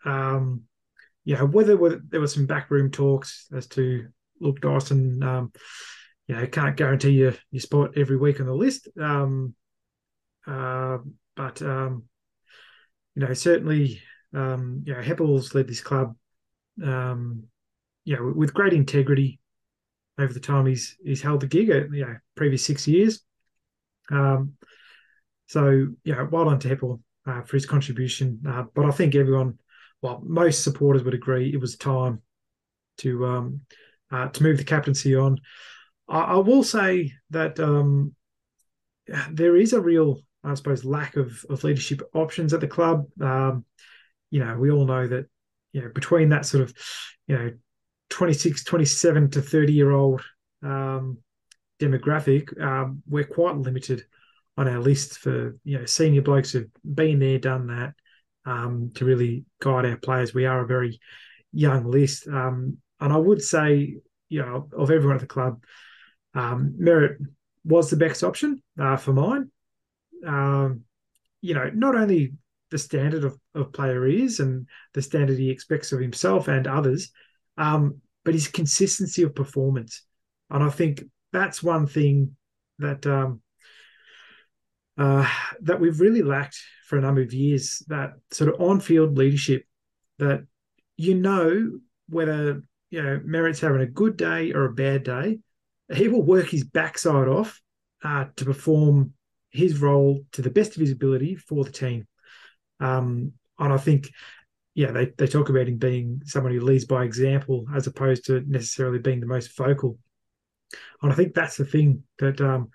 Um, 0.06 0.64
whether, 1.26 1.76
whether 1.76 2.02
there 2.08 2.22
were 2.22 2.28
some 2.28 2.46
backroom 2.46 2.90
talks 2.90 3.48
as 3.54 3.68
to 3.68 4.08
look 4.40 4.62
Dyson, 4.62 5.22
um, 5.24 5.52
you 6.28 6.36
know 6.36 6.46
can't 6.48 6.78
guarantee 6.78 7.12
you 7.12 7.34
your 7.52 7.62
spot 7.62 7.98
every 7.98 8.18
week 8.18 8.40
on 8.40 8.46
the 8.46 8.54
list, 8.54 8.88
um, 9.00 9.56
uh, 10.46 10.98
but 11.36 11.62
um, 11.62 12.04
you 13.18 13.26
know, 13.26 13.34
certainly, 13.34 14.00
um, 14.36 14.84
you 14.86 14.94
know, 14.94 15.02
Heppell's 15.02 15.56
led 15.56 15.68
this 15.68 15.82
club, 15.82 16.16
um, 16.84 17.46
you 18.06 18.16
know, 18.16 18.32
with 18.36 18.54
great 18.54 18.74
integrity 18.74 19.40
over 20.20 20.32
the 20.32 20.40
time 20.40 20.68
he's 20.68 20.96
he's 21.04 21.24
held 21.24 21.40
the 21.40 21.48
gig, 21.48 21.70
at, 21.72 21.92
you 21.92 22.06
know, 22.06 22.16
previous 22.36 22.64
six 22.64 22.88
years. 22.88 23.22
Um, 24.12 24.54
so, 25.48 25.88
know, 26.14 26.28
well 26.32 26.46
done 26.46 26.60
to 26.60 26.76
Heppell 26.76 27.02
uh, 27.26 27.42
for 27.42 27.58
his 27.58 27.66
contribution. 27.66 28.40
Uh, 28.48 28.66
but 28.76 28.86
I 28.86 28.92
think 28.92 29.16
everyone, 29.16 29.58
well, 30.04 30.22
most 30.24 30.64
supporters 30.64 31.04
would 31.04 31.16
agree 31.16 31.52
it 31.52 31.60
was 31.60 31.76
time 31.76 32.22
to 33.00 33.26
um, 33.26 33.62
uh, 34.12 34.28
to 34.28 34.44
move 34.44 34.60
the 34.60 34.64
captaincy 34.64 35.16
on. 35.16 35.40
I, 36.08 36.20
I 36.20 36.36
will 36.38 36.64
say 36.64 37.14
that 37.32 37.60
um, 37.60 38.16
there 39.32 39.56
is 39.56 39.74
a 39.74 39.82
real, 39.82 40.20
I 40.44 40.54
suppose, 40.54 40.86
lack 40.86 41.16
of, 41.16 41.46
of 41.50 41.64
leadership 41.64 42.02
options 42.14 42.54
at 42.54 42.62
the 42.62 42.68
club. 42.68 43.06
Um, 43.22 43.66
you 44.30 44.44
know, 44.44 44.58
we 44.58 44.72
all 44.72 44.86
know 44.86 45.08
that, 45.08 45.26
you 45.74 45.82
know, 45.82 45.90
between 45.94 46.30
that 46.30 46.46
sort 46.46 46.64
of, 46.64 46.74
you 47.28 47.38
know, 47.38 47.52
26, 48.10 48.64
27 48.64 49.32
to 49.32 49.42
30 49.42 49.74
year 49.74 49.92
old 49.92 50.22
um, 50.64 51.18
demographic, 51.80 52.60
um, 52.62 53.04
we're 53.08 53.24
quite 53.24 53.58
limited 53.58 54.06
on 54.58 54.68
our 54.68 54.80
list 54.80 55.20
for, 55.20 55.58
you 55.64 55.78
know, 55.78 55.86
senior 55.86 56.22
blokes 56.22 56.52
who've 56.52 56.70
been 56.84 57.20
there, 57.20 57.38
done 57.38 57.68
that 57.68 57.94
um, 58.46 58.92
to 58.96 59.06
really 59.06 59.46
guide 59.62 59.86
our 59.86 59.98
players. 59.98 60.34
We 60.34 60.46
are 60.46 60.62
a 60.62 60.68
very 60.68 61.00
young 61.52 61.86
list. 61.86 62.28
Um, 62.28 62.78
and 63.00 63.14
I 63.14 63.18
would 63.18 63.42
say, 63.42 63.98
you 64.30 64.42
know, 64.42 64.68
of 64.76 64.90
everyone 64.90 65.16
at 65.16 65.22
the 65.22 65.28
club, 65.28 65.64
um, 66.38 66.76
Merrett 66.80 67.18
was 67.66 67.90
the 67.90 67.98
best 67.98 68.24
option 68.24 68.62
uh, 68.80 68.96
for 68.96 69.12
mine. 69.12 69.50
Um, 70.26 70.82
you 71.42 71.56
know, 71.56 71.72
not 71.74 71.96
only 71.96 72.34
the 72.70 72.78
standard 72.78 73.24
of, 73.24 73.38
of 73.56 73.74
player 73.74 74.06
is 74.06 74.40
and 74.40 74.68
the 74.94 75.02
standard 75.02 75.40
he 75.40 75.50
expects 75.50 75.92
of 75.92 76.00
himself 76.00 76.48
and 76.48 76.68
others, 76.68 77.12
um, 77.58 78.02
but 78.24 78.36
his 78.36 78.48
consistency 78.48 79.24
of 79.24 79.34
performance. 79.34 80.04
And 80.52 80.64
I 80.64 80.70
think 80.70 81.04
that's 81.34 81.64
one 81.64 81.88
thing 81.88 82.36
that 82.78 83.06
um, 83.08 83.42
uh, 84.98 85.28
that 85.62 85.80
we've 85.80 86.00
really 86.00 86.22
lacked 86.22 86.60
for 86.88 86.98
a 86.98 87.02
number 87.02 87.22
of 87.22 87.34
years. 87.34 87.84
That 87.88 88.14
sort 88.32 88.54
of 88.54 88.62
on-field 88.62 89.18
leadership 89.18 89.66
that 90.20 90.46
you 90.98 91.16
know 91.16 91.80
whether 92.10 92.64
you 92.92 93.02
know 93.02 93.20
Merrett's 93.26 93.60
having 93.60 93.82
a 93.82 93.88
good 93.88 94.18
day 94.18 94.52
or 94.52 94.66
a 94.66 94.74
bad 94.74 95.04
day, 95.04 95.40
he 95.94 96.08
will 96.08 96.24
work 96.24 96.48
his 96.48 96.64
backside 96.64 97.28
off 97.28 97.62
uh, 98.04 98.26
to 98.36 98.46
perform 98.46 99.14
his 99.50 99.80
role 99.80 100.22
to 100.34 100.42
the 100.42 100.50
best 100.50 100.76
of 100.76 100.82
his 100.82 100.92
ability 100.92 101.36
for 101.36 101.64
the 101.64 101.72
team. 101.72 102.08
Um, 102.80 103.34
and 103.58 103.74
I 103.74 103.78
think, 103.78 104.10
yeah, 104.76 104.92
they, 104.92 105.12
they 105.18 105.28
talk 105.28 105.50
about 105.50 105.68
him 105.68 105.78
being 105.78 106.22
someone 106.26 106.54
who 106.54 106.60
leads 106.60 106.86
by 106.86 107.04
example 107.04 107.66
as 107.76 107.88
opposed 107.88 108.26
to 108.26 108.44
necessarily 108.48 109.00
being 109.00 109.20
the 109.20 109.26
most 109.26 109.56
vocal. 109.58 109.98
And 111.02 111.12
I 111.12 111.16
think 111.16 111.34
that's 111.34 111.58
the 111.58 111.66
thing 111.66 112.04
that 112.20 112.42
um, 112.42 112.70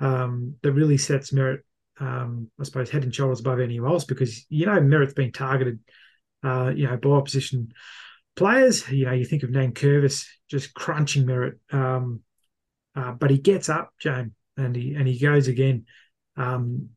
um, 0.00 0.56
that 0.62 0.72
really 0.72 0.98
sets 0.98 1.30
Merrett, 1.30 1.60
um, 2.00 2.50
I 2.60 2.64
suppose, 2.64 2.90
head 2.90 3.04
and 3.04 3.14
shoulders 3.14 3.40
above 3.40 3.60
anyone 3.60 3.90
else 3.90 4.04
because 4.04 4.44
you 4.48 4.66
know 4.66 4.80
Merrett's 4.80 5.14
been 5.14 5.32
targeted, 5.32 5.78
uh, 6.42 6.72
you 6.74 6.86
know, 6.88 6.96
by 6.96 7.10
opposition 7.10 7.72
players. 8.34 8.88
You 8.90 9.06
know, 9.06 9.12
you 9.12 9.24
think 9.24 9.44
of 9.44 9.50
Nankervis 9.50 10.26
just 10.50 10.74
crunching 10.74 11.24
Merrett, 11.24 11.58
um, 11.72 12.20
uh, 12.94 13.12
but 13.12 13.30
he 13.30 13.38
gets 13.38 13.68
up, 13.68 13.92
James, 13.98 14.32
and 14.56 14.76
he 14.76 14.94
and 14.94 15.06
he 15.06 15.18
goes 15.18 15.48
again. 15.48 15.86
Um, 16.36 16.90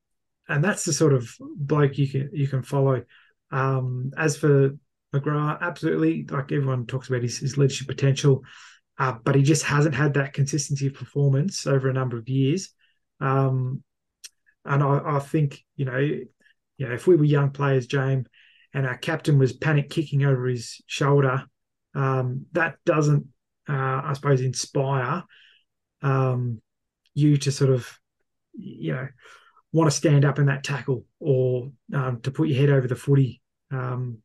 and 0.47 0.63
that's 0.63 0.85
the 0.85 0.93
sort 0.93 1.13
of 1.13 1.29
bloke 1.39 1.97
you 1.97 2.07
can 2.07 2.29
you 2.33 2.47
can 2.47 2.63
follow. 2.63 3.03
Um, 3.51 4.11
as 4.17 4.37
for 4.37 4.75
McGrath, 5.13 5.61
absolutely, 5.61 6.25
like 6.29 6.51
everyone 6.51 6.85
talks 6.85 7.07
about 7.07 7.21
his, 7.21 7.39
his 7.39 7.57
leadership 7.57 7.87
potential, 7.87 8.43
uh, 8.97 9.13
but 9.23 9.35
he 9.35 9.43
just 9.43 9.63
hasn't 9.63 9.95
had 9.95 10.15
that 10.15 10.33
consistency 10.33 10.87
of 10.87 10.93
performance 10.93 11.65
over 11.65 11.89
a 11.89 11.93
number 11.93 12.17
of 12.17 12.27
years. 12.27 12.69
Um, 13.21 13.83
and 14.65 14.83
I, 14.83 15.17
I, 15.17 15.19
think 15.19 15.63
you 15.75 15.85
know, 15.85 15.97
you 15.97 16.27
know, 16.79 16.93
if 16.93 17.07
we 17.07 17.15
were 17.15 17.23
young 17.23 17.51
players, 17.51 17.87
James, 17.87 18.27
and 18.73 18.85
our 18.85 18.97
captain 18.97 19.39
was 19.39 19.53
panic 19.53 19.89
kicking 19.89 20.25
over 20.25 20.47
his 20.47 20.81
shoulder, 20.87 21.45
um, 21.93 22.45
that 22.51 22.75
doesn't, 22.85 23.27
uh, 23.69 24.01
I 24.03 24.13
suppose, 24.13 24.41
inspire 24.41 25.23
um, 26.01 26.61
you 27.13 27.37
to 27.37 27.51
sort 27.51 27.71
of, 27.71 27.87
you 28.53 28.93
know, 28.93 29.07
want 29.71 29.89
to 29.89 29.95
stand 29.95 30.25
up 30.25 30.39
in 30.39 30.45
that 30.45 30.63
tackle 30.63 31.05
or 31.19 31.71
um, 31.93 32.21
to 32.21 32.31
put 32.31 32.47
your 32.47 32.59
head 32.59 32.69
over 32.69 32.87
the 32.87 32.95
footy. 32.95 33.41
Um, 33.71 34.19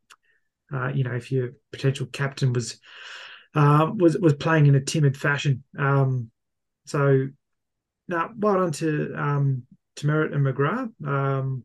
uh, 0.73 0.89
you 0.89 1.03
know, 1.03 1.13
if 1.13 1.33
your 1.33 1.51
potential 1.73 2.07
captain 2.07 2.53
was 2.53 2.79
uh, 3.55 3.91
was 3.97 4.17
was 4.19 4.35
playing 4.35 4.67
in 4.67 4.77
a 4.77 4.81
timid 4.81 5.17
fashion. 5.17 5.65
Um, 5.79 6.31
so 6.87 7.29
now, 8.09 8.31
well 8.37 8.55
done 8.55 8.73
to 8.73 9.15
um, 9.17 9.63
to 9.97 10.07
Merrett 10.07 10.35
and 10.35 10.47
McGrath. 10.47 11.07
Um, 11.07 11.65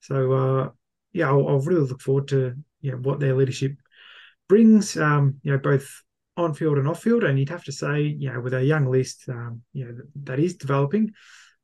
so 0.00 0.32
uh, 0.32 0.70
yeah, 1.12 1.28
I'll, 1.28 1.48
I'll, 1.48 1.60
really 1.60 1.86
look 1.86 2.00
forward 2.00 2.28
to 2.28 2.54
you 2.80 2.92
know 2.92 2.98
what 2.98 3.20
their 3.20 3.34
leadership 3.34 3.76
brings. 4.48 4.96
Um, 4.96 5.40
you 5.42 5.52
know, 5.52 5.58
both 5.58 6.02
on 6.36 6.54
field 6.54 6.78
and 6.78 6.88
off 6.88 7.02
field. 7.02 7.24
And 7.24 7.38
you'd 7.38 7.48
have 7.50 7.64
to 7.64 7.72
say, 7.72 8.02
you 8.02 8.32
know, 8.32 8.40
with 8.40 8.54
a 8.54 8.64
young 8.64 8.86
list, 8.86 9.24
um, 9.28 9.62
you 9.72 9.84
know, 9.84 9.96
that 10.24 10.38
is 10.38 10.56
developing, 10.56 11.12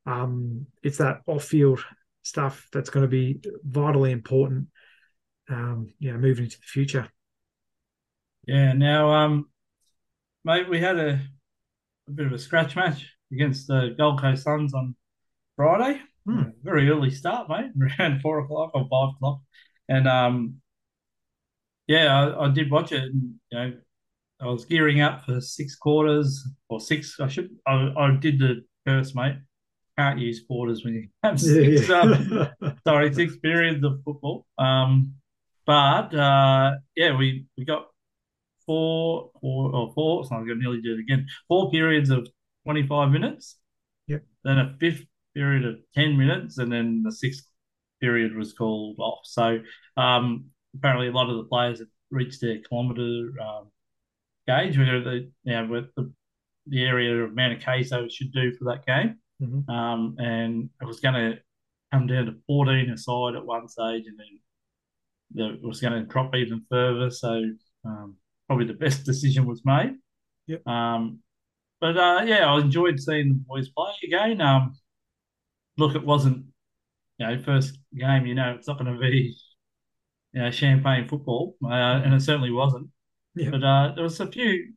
um, 0.07 0.67
it's 0.83 0.99
that 0.99 1.21
off 1.27 1.45
field 1.45 1.85
stuff 2.23 2.69
that's 2.73 2.91
going 2.91 3.05
to 3.05 3.09
be 3.09 3.41
vitally 3.65 4.13
important, 4.13 4.69
um, 5.49 5.89
you 5.99 6.13
know, 6.13 6.19
moving 6.19 6.45
into 6.45 6.59
the 6.59 6.67
future. 6.67 7.09
Yeah. 8.47 8.73
Now, 8.73 9.13
um, 9.13 9.51
mate, 10.45 10.69
we 10.69 10.81
had 10.81 10.99
a, 10.99 11.21
a 12.09 12.11
bit 12.11 12.27
of 12.27 12.33
a 12.33 12.39
scratch 12.39 12.77
match 12.77 13.07
against 13.33 13.67
the 13.69 13.95
Gold 13.97 14.21
Coast 14.21 14.45
Suns 14.45 14.75
on 14.75 14.95
Friday. 15.57 16.01
Hmm. 16.27 16.51
Very 16.63 16.89
early 16.89 17.11
start, 17.11 17.49
mate, 17.49 17.71
around 17.99 18.21
four 18.21 18.41
o'clock 18.41 18.73
or 18.75 18.89
five 18.91 19.15
o'clock. 19.15 19.41
And 19.89 20.07
um, 20.07 20.57
yeah, 21.87 22.15
I, 22.15 22.47
I 22.47 22.51
did 22.51 22.71
watch 22.71 22.93
it. 22.93 23.03
And, 23.03 23.35
you 23.51 23.59
know, 23.59 23.73
I 24.41 24.47
was 24.47 24.65
gearing 24.65 25.01
up 25.01 25.25
for 25.25 25.41
six 25.41 25.77
quarters 25.77 26.47
or 26.69 26.81
six. 26.81 27.19
I 27.21 27.29
should. 27.29 27.51
I, 27.67 27.93
I 27.97 28.17
did 28.19 28.39
the 28.39 28.65
first, 28.87 29.15
mate. 29.15 29.37
Can't 29.99 30.19
use 30.19 30.43
quarters 30.47 30.85
when 30.85 30.95
you 30.95 31.09
have 31.23 31.39
six. 31.39 31.89
Yeah, 31.89 32.05
yeah. 32.05 32.53
Um, 32.63 32.77
sorry, 32.87 33.13
six 33.13 33.37
periods 33.37 33.85
of 33.85 34.01
football. 34.05 34.47
Um, 34.57 35.15
but 35.67 36.15
uh, 36.15 36.73
yeah, 36.97 37.17
we 37.17 37.47
we 37.59 37.65
got 37.65 37.89
four 38.65 39.31
four 39.41 39.75
or 39.75 39.93
four. 39.95 40.25
So 40.25 40.35
I'm 40.35 40.47
going 40.47 40.59
to 40.59 40.63
nearly 40.63 40.81
do 40.81 40.95
it 40.95 41.01
again. 41.01 41.27
Four 41.49 41.71
periods 41.71 42.09
of 42.09 42.27
twenty 42.65 42.87
five 42.87 43.11
minutes. 43.11 43.57
Yep. 44.07 44.23
Then 44.45 44.59
a 44.59 44.75
fifth 44.81 45.05
period 45.35 45.67
of 45.67 45.77
ten 45.95 46.17
minutes, 46.17 46.57
and 46.59 46.73
then 46.73 47.03
the 47.03 47.13
sixth 47.13 47.45
period 48.01 48.35
was 48.35 48.55
called 48.55 48.97
off. 48.99 49.21
So 49.25 49.61
um, 49.99 50.47
apparently, 50.75 51.09
a 51.09 51.13
lot 51.13 51.29
of 51.29 51.37
the 51.37 51.45
players 51.45 51.81
had 51.81 51.89
reached 52.11 52.41
their 52.41 52.59
kilometre 52.59 53.33
um, 53.39 53.71
gauge, 54.51 54.79
whether 54.79 55.03
the 55.03 55.31
you 55.45 55.53
know, 55.53 55.67
with 55.67 55.87
the, 55.97 56.13
the 56.67 56.85
area 56.85 57.25
of 57.25 57.35
Mauna 57.35 57.57
Kea 57.57 57.85
should 57.85 58.33
do 58.33 58.53
for 58.53 58.65
that 58.65 58.87
game. 58.87 59.17
Mm-hmm. 59.43 59.71
Um, 59.71 60.17
and 60.19 60.71
it 60.81 60.85
was 60.85 61.01
going 61.01 61.15
to 61.15 61.39
come 61.93 62.07
down 62.07 62.27
to 62.27 62.37
14 62.47 62.91
aside 62.91 63.37
at 63.37 63.45
one 63.45 63.69
stage, 63.69 64.05
and 64.07 64.19
then 64.19 64.41
the, 65.33 65.55
it 65.55 65.67
was 65.67 65.81
going 65.81 65.95
to 65.95 66.03
drop 66.03 66.35
even 66.35 66.65
further. 66.71 67.11
So 67.11 67.43
um, 67.85 68.17
probably 68.47 68.67
the 68.67 68.75
best 68.75 69.05
decision 69.05 69.47
was 69.47 69.63
made. 69.65 69.95
Yep. 70.47 70.67
Um, 70.67 71.21
but 71.81 71.97
uh, 71.97 72.23
yeah, 72.27 72.53
I 72.53 72.61
enjoyed 72.61 73.01
seeing 73.01 73.29
the 73.29 73.45
boys 73.47 73.69
play 73.71 73.93
again. 74.05 74.41
Um, 74.41 74.75
look, 75.79 75.95
it 75.95 76.05
wasn't 76.05 76.47
you 77.19 77.27
know 77.27 77.43
first 77.43 77.79
game. 77.97 78.27
You 78.27 78.35
know, 78.35 78.55
it's 78.59 78.69
not 78.69 78.79
going 78.79 78.93
to 78.93 79.01
be 79.01 79.37
you 80.33 80.43
know 80.43 80.51
champagne 80.51 81.09
football, 81.09 81.57
uh, 81.65 82.03
and 82.05 82.13
it 82.13 82.21
certainly 82.21 82.51
wasn't. 82.51 82.89
Yeah. 83.41 83.51
But 83.51 83.65
uh, 83.65 83.93
there 83.95 84.05
was 84.05 84.21
a 84.21 84.27
few 84.27 84.73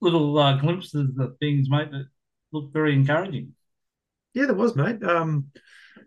little 0.00 0.36
uh, 0.38 0.56
glimpses 0.56 1.10
of 1.18 1.36
things, 1.38 1.70
mate, 1.70 1.90
that 1.92 2.06
looked 2.52 2.72
very 2.72 2.94
encouraging. 2.94 3.54
Yeah, 4.34 4.46
there 4.46 4.54
was, 4.54 4.74
mate. 4.74 5.02
Um, 5.04 5.46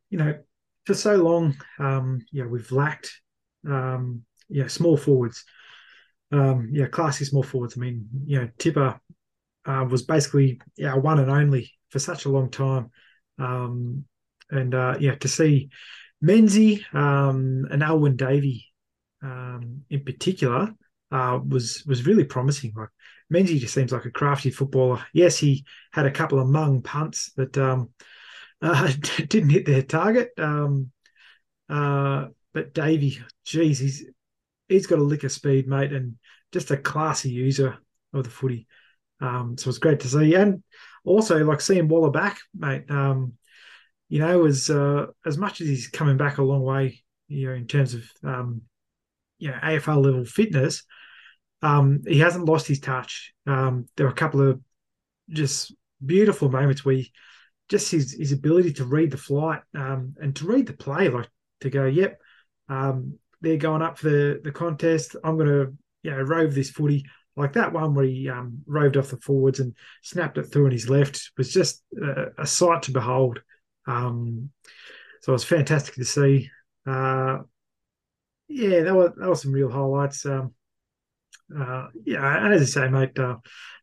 you 0.10 0.18
know, 0.18 0.38
for 0.86 0.94
so 0.94 1.16
long, 1.16 1.56
um, 1.80 2.20
yeah, 2.32 2.46
we've 2.46 2.72
lacked, 2.72 3.22
um, 3.68 4.24
yeah, 4.50 4.68
small 4.68 4.98
forwards. 4.98 5.44
Um, 6.32 6.70
yeah, 6.74 6.88
classy 6.88 7.24
small 7.24 7.44
forwards. 7.44 7.76
I 7.78 7.80
mean, 7.80 8.08
you 8.26 8.42
know, 8.42 8.50
Tipper 8.58 9.00
uh, 9.66 9.86
was 9.90 10.04
basically 10.04 10.60
yeah 10.76 10.96
one 10.96 11.20
and 11.20 11.32
only 11.32 11.72
for 11.90 12.00
such 12.00 12.26
a 12.26 12.30
long 12.30 12.50
time. 12.50 12.92
Um, 13.40 14.06
and 14.52 14.76
uh, 14.76 14.98
yeah, 15.00 15.16
to 15.16 15.28
see 15.28 15.70
Menzie 16.24 16.84
um, 16.94 17.68
and 17.72 17.84
Alwyn 17.84 18.16
Davey 18.16 18.66
um, 19.22 19.84
in 19.90 20.04
particular 20.04 20.74
uh, 21.12 21.40
was 21.48 21.84
was 21.86 22.06
really 22.06 22.24
promising. 22.24 22.74
Like 22.76 22.90
Menzie 23.34 23.60
just 23.60 23.74
seems 23.74 23.92
like 23.92 24.06
a 24.06 24.12
crafty 24.12 24.52
footballer. 24.52 25.06
Yes, 25.14 25.38
he 25.38 25.66
had 25.92 26.06
a 26.06 26.12
couple 26.12 26.40
of 26.40 26.48
mung 26.48 26.82
punts 26.82 27.32
that 27.34 27.58
um, 27.58 27.90
uh, 28.62 28.92
didn't 29.28 29.50
hit 29.50 29.66
their 29.66 29.84
target, 29.84 30.30
um, 30.38 30.92
uh, 31.70 32.28
but 32.54 32.74
Davey, 32.74 33.20
geez, 33.44 33.80
he's 33.80 34.06
he's 34.68 34.88
got 34.88 35.00
a 35.00 35.04
lick 35.04 35.24
of 35.24 35.32
speed, 35.32 35.68
mate, 35.68 35.94
and 35.94 36.16
just 36.52 36.72
a 36.72 36.78
classy 36.78 37.30
user 37.30 37.78
of 38.14 38.24
the 38.24 38.30
footy. 38.30 38.68
Um, 39.22 39.58
so 39.58 39.70
it's 39.70 39.80
great 39.80 40.00
to 40.02 40.08
see, 40.08 40.36
and 40.36 40.64
also 41.04 41.44
like 41.44 41.62
seeing 41.62 41.88
Walla 41.88 42.12
back, 42.12 42.40
mate. 42.54 42.90
Um, 42.90 43.34
you 44.10 44.20
know, 44.20 44.46
as 44.46 44.70
uh, 44.70 45.08
as 45.26 45.38
much 45.38 45.62
as 45.62 45.68
he's 45.68 45.88
coming 45.88 46.18
back 46.18 46.38
a 46.38 46.44
long 46.44 46.62
way, 46.62 47.04
you 47.28 47.48
know, 47.48 47.54
in 47.54 47.68
terms 47.68 47.94
of 47.94 48.04
um, 48.24 48.62
you 49.46 49.52
know 49.52 49.58
AFL 49.58 50.04
level 50.04 50.26
fitness, 50.26 50.84
um, 51.62 52.02
he 52.08 52.20
hasn't 52.20 52.46
lost 52.46 52.68
his 52.68 52.80
touch. 52.80 53.32
Um, 53.46 53.88
there 53.96 54.08
are 54.08 54.12
a 54.12 54.22
couple 54.22 54.42
of 54.42 54.60
just 55.30 55.74
beautiful 56.04 56.50
moments 56.50 56.84
where 56.84 56.96
he, 56.96 57.12
just 57.70 57.92
his 57.92 58.14
his 58.14 58.32
ability 58.32 58.74
to 58.74 58.86
read 58.86 59.12
the 59.12 59.18
flight 59.18 59.62
um, 59.76 60.16
and 60.20 60.36
to 60.36 60.46
read 60.46 60.66
the 60.66 60.74
play, 60.74 61.10
like 61.10 61.30
to 61.62 61.70
go, 61.70 61.86
yep, 61.86 62.20
um, 62.70 63.20
they're 63.42 63.58
going 63.58 63.84
up 63.84 64.00
for 64.00 64.10
the 64.10 64.42
the 64.44 64.52
contest. 64.52 65.16
I'm 65.24 65.38
going 65.38 65.50
to 65.50 65.74
you 66.02 66.12
know 66.12 66.22
rove 66.22 66.56
this 66.56 66.72
footy 66.72 67.06
like 67.36 67.54
that 67.54 67.74
one 67.74 67.94
where 67.94 68.06
he 68.06 68.30
um, 68.30 68.64
roved 68.66 68.98
off 68.98 69.10
the 69.10 69.18
forwards 69.18 69.60
and 69.60 69.76
snapped 70.02 70.38
it 70.38 70.46
through 70.46 70.66
on 70.66 70.72
his 70.72 70.90
left 70.90 71.32
was 71.38 71.52
just 71.52 71.84
a, 72.02 72.28
a 72.40 72.48
sight 72.48 72.84
to 72.84 72.92
behold. 72.92 73.42
Um, 73.88 74.50
so 75.22 75.32
it 75.32 75.34
was 75.34 75.44
fantastic 75.44 75.96
to 75.96 76.06
see. 76.06 76.50
Uh, 76.88 77.40
yeah, 78.48 78.82
that 78.82 78.96
was 78.96 79.12
that 79.18 79.30
was 79.30 79.42
some 79.42 79.52
real 79.52 79.70
highlights. 79.70 80.26
Um, 80.26 80.54
uh, 81.56 81.88
yeah, 82.06 82.46
and 82.46 82.54
as 82.54 82.62
I 82.62 82.66
say, 82.66 82.90
mate, 82.90 83.18
uh, 83.20 83.38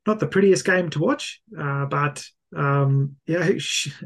not 0.06 0.20
the 0.20 0.26
prettiest 0.26 0.64
game 0.64 0.90
to 0.90 0.98
watch, 0.98 1.40
uh, 1.58 1.86
but 1.86 2.24
um, 2.56 3.16
yeah, 3.26 3.50
sh- 3.58 4.02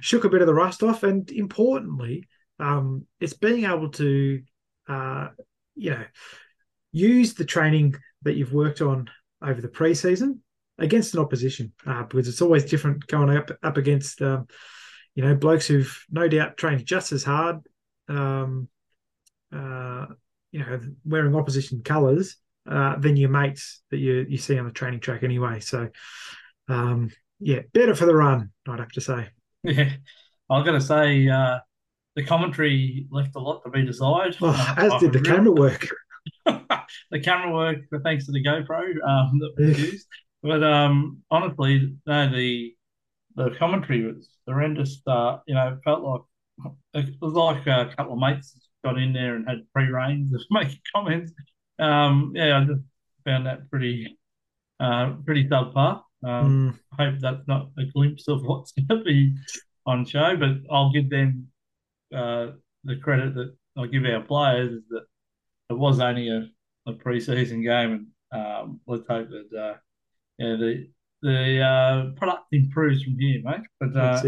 shook 0.00 0.24
a 0.24 0.28
bit 0.28 0.40
of 0.40 0.46
the 0.46 0.54
rust 0.54 0.82
off, 0.82 1.02
and 1.02 1.30
importantly, 1.30 2.28
um, 2.58 3.06
it's 3.20 3.32
being 3.32 3.64
able 3.64 3.90
to, 3.90 4.42
uh, 4.88 5.28
you 5.74 5.90
know, 5.90 6.04
use 6.92 7.34
the 7.34 7.44
training 7.44 7.94
that 8.22 8.34
you've 8.34 8.52
worked 8.52 8.80
on 8.80 9.08
over 9.42 9.60
the 9.60 9.68
preseason 9.68 10.38
against 10.78 11.14
an 11.14 11.20
opposition, 11.20 11.72
uh, 11.86 12.04
because 12.04 12.28
it's 12.28 12.42
always 12.42 12.64
different 12.64 13.06
going 13.06 13.36
up 13.36 13.50
up 13.62 13.76
against, 13.76 14.22
um, 14.22 14.46
you 15.14 15.24
know, 15.24 15.34
blokes 15.34 15.66
who've 15.66 16.04
no 16.10 16.28
doubt 16.28 16.56
trained 16.56 16.84
just 16.84 17.12
as 17.12 17.24
hard, 17.24 17.58
um, 18.08 18.68
uh, 19.54 20.06
you 20.52 20.60
know, 20.60 20.80
wearing 21.04 21.34
opposition 21.34 21.82
colours 21.82 22.36
uh, 22.70 22.96
than 22.96 23.16
your 23.16 23.30
mates 23.30 23.82
that 23.90 23.98
you 23.98 24.26
you 24.28 24.38
see 24.38 24.58
on 24.58 24.66
the 24.66 24.72
training 24.72 25.00
track 25.00 25.22
anyway. 25.22 25.60
So, 25.60 25.88
um, 26.68 27.10
yeah, 27.38 27.60
better 27.72 27.94
for 27.94 28.06
the 28.06 28.14
run, 28.14 28.50
I'd 28.68 28.78
have 28.78 28.92
to 28.92 29.00
say. 29.00 29.28
Yeah, 29.62 29.90
I'm 30.48 30.64
going 30.64 30.78
to 30.78 30.84
say 30.84 31.28
uh, 31.28 31.58
the 32.16 32.24
commentary 32.24 33.06
left 33.10 33.36
a 33.36 33.38
lot 33.38 33.62
to 33.64 33.70
be 33.70 33.84
desired. 33.84 34.36
Oh, 34.40 34.48
uh, 34.48 34.74
as 34.76 35.00
did 35.00 35.12
the 35.12 35.20
camera 35.20 35.52
work. 35.52 35.86
the 36.44 37.20
camera 37.22 37.52
work, 37.52 37.78
thanks 38.02 38.26
to 38.26 38.32
the 38.32 38.42
GoPro 38.42 38.82
um, 39.06 39.38
that 39.38 39.52
was 39.56 39.78
used. 39.78 40.06
But 40.42 40.62
um, 40.62 41.18
honestly, 41.30 41.94
no, 42.06 42.30
the 42.30 42.74
the 43.36 43.50
commentary 43.58 44.06
was 44.06 44.28
horrendous. 44.46 45.02
Uh, 45.06 45.38
you 45.46 45.54
know, 45.54 45.78
felt 45.84 46.02
like 46.02 46.72
it 46.94 47.14
was 47.20 47.32
like 47.34 47.66
a 47.66 47.92
couple 47.96 48.14
of 48.14 48.18
mates 48.18 48.54
got 48.84 48.98
in 48.98 49.12
there 49.12 49.36
and 49.36 49.48
had 49.48 49.66
free 49.72 49.88
reign 49.88 50.30
of 50.34 50.40
making 50.50 50.80
comments. 50.94 51.32
Um, 51.78 52.32
yeah, 52.34 52.58
I 52.58 52.64
just 52.64 52.82
found 53.24 53.46
that 53.46 53.70
pretty 53.70 54.18
uh, 54.78 55.14
pretty 55.24 55.48
subpar. 55.48 56.02
Um, 56.22 56.74
mm. 56.74 56.78
I 56.98 57.04
hope 57.04 57.20
that's 57.20 57.46
not 57.48 57.70
a 57.78 57.84
glimpse 57.86 58.28
of 58.28 58.42
what's 58.42 58.72
going 58.88 58.88
to 58.88 59.04
be 59.04 59.34
on 59.86 60.04
show, 60.04 60.36
but 60.36 60.58
I'll 60.70 60.92
give 60.92 61.10
them 61.10 61.48
uh, 62.14 62.48
the 62.84 62.96
credit 62.96 63.34
that 63.34 63.54
I'll 63.76 63.86
give 63.86 64.04
our 64.04 64.20
players 64.20 64.72
is 64.72 64.82
that 64.90 65.04
it 65.70 65.78
was 65.78 66.00
only 66.00 66.28
a, 66.28 66.48
a 66.86 66.92
pre-season 66.92 67.62
game, 67.62 68.08
and 68.32 68.46
um, 68.46 68.80
let's 68.86 69.06
hope 69.06 69.28
that 69.30 69.58
uh, 69.58 69.76
yeah 70.38 70.56
the 70.56 70.88
the 71.22 71.60
uh, 71.60 72.10
product 72.18 72.44
improves 72.52 73.02
from 73.02 73.18
here, 73.18 73.40
mate. 73.44 73.60
But 73.78 73.96
uh, 73.96 74.22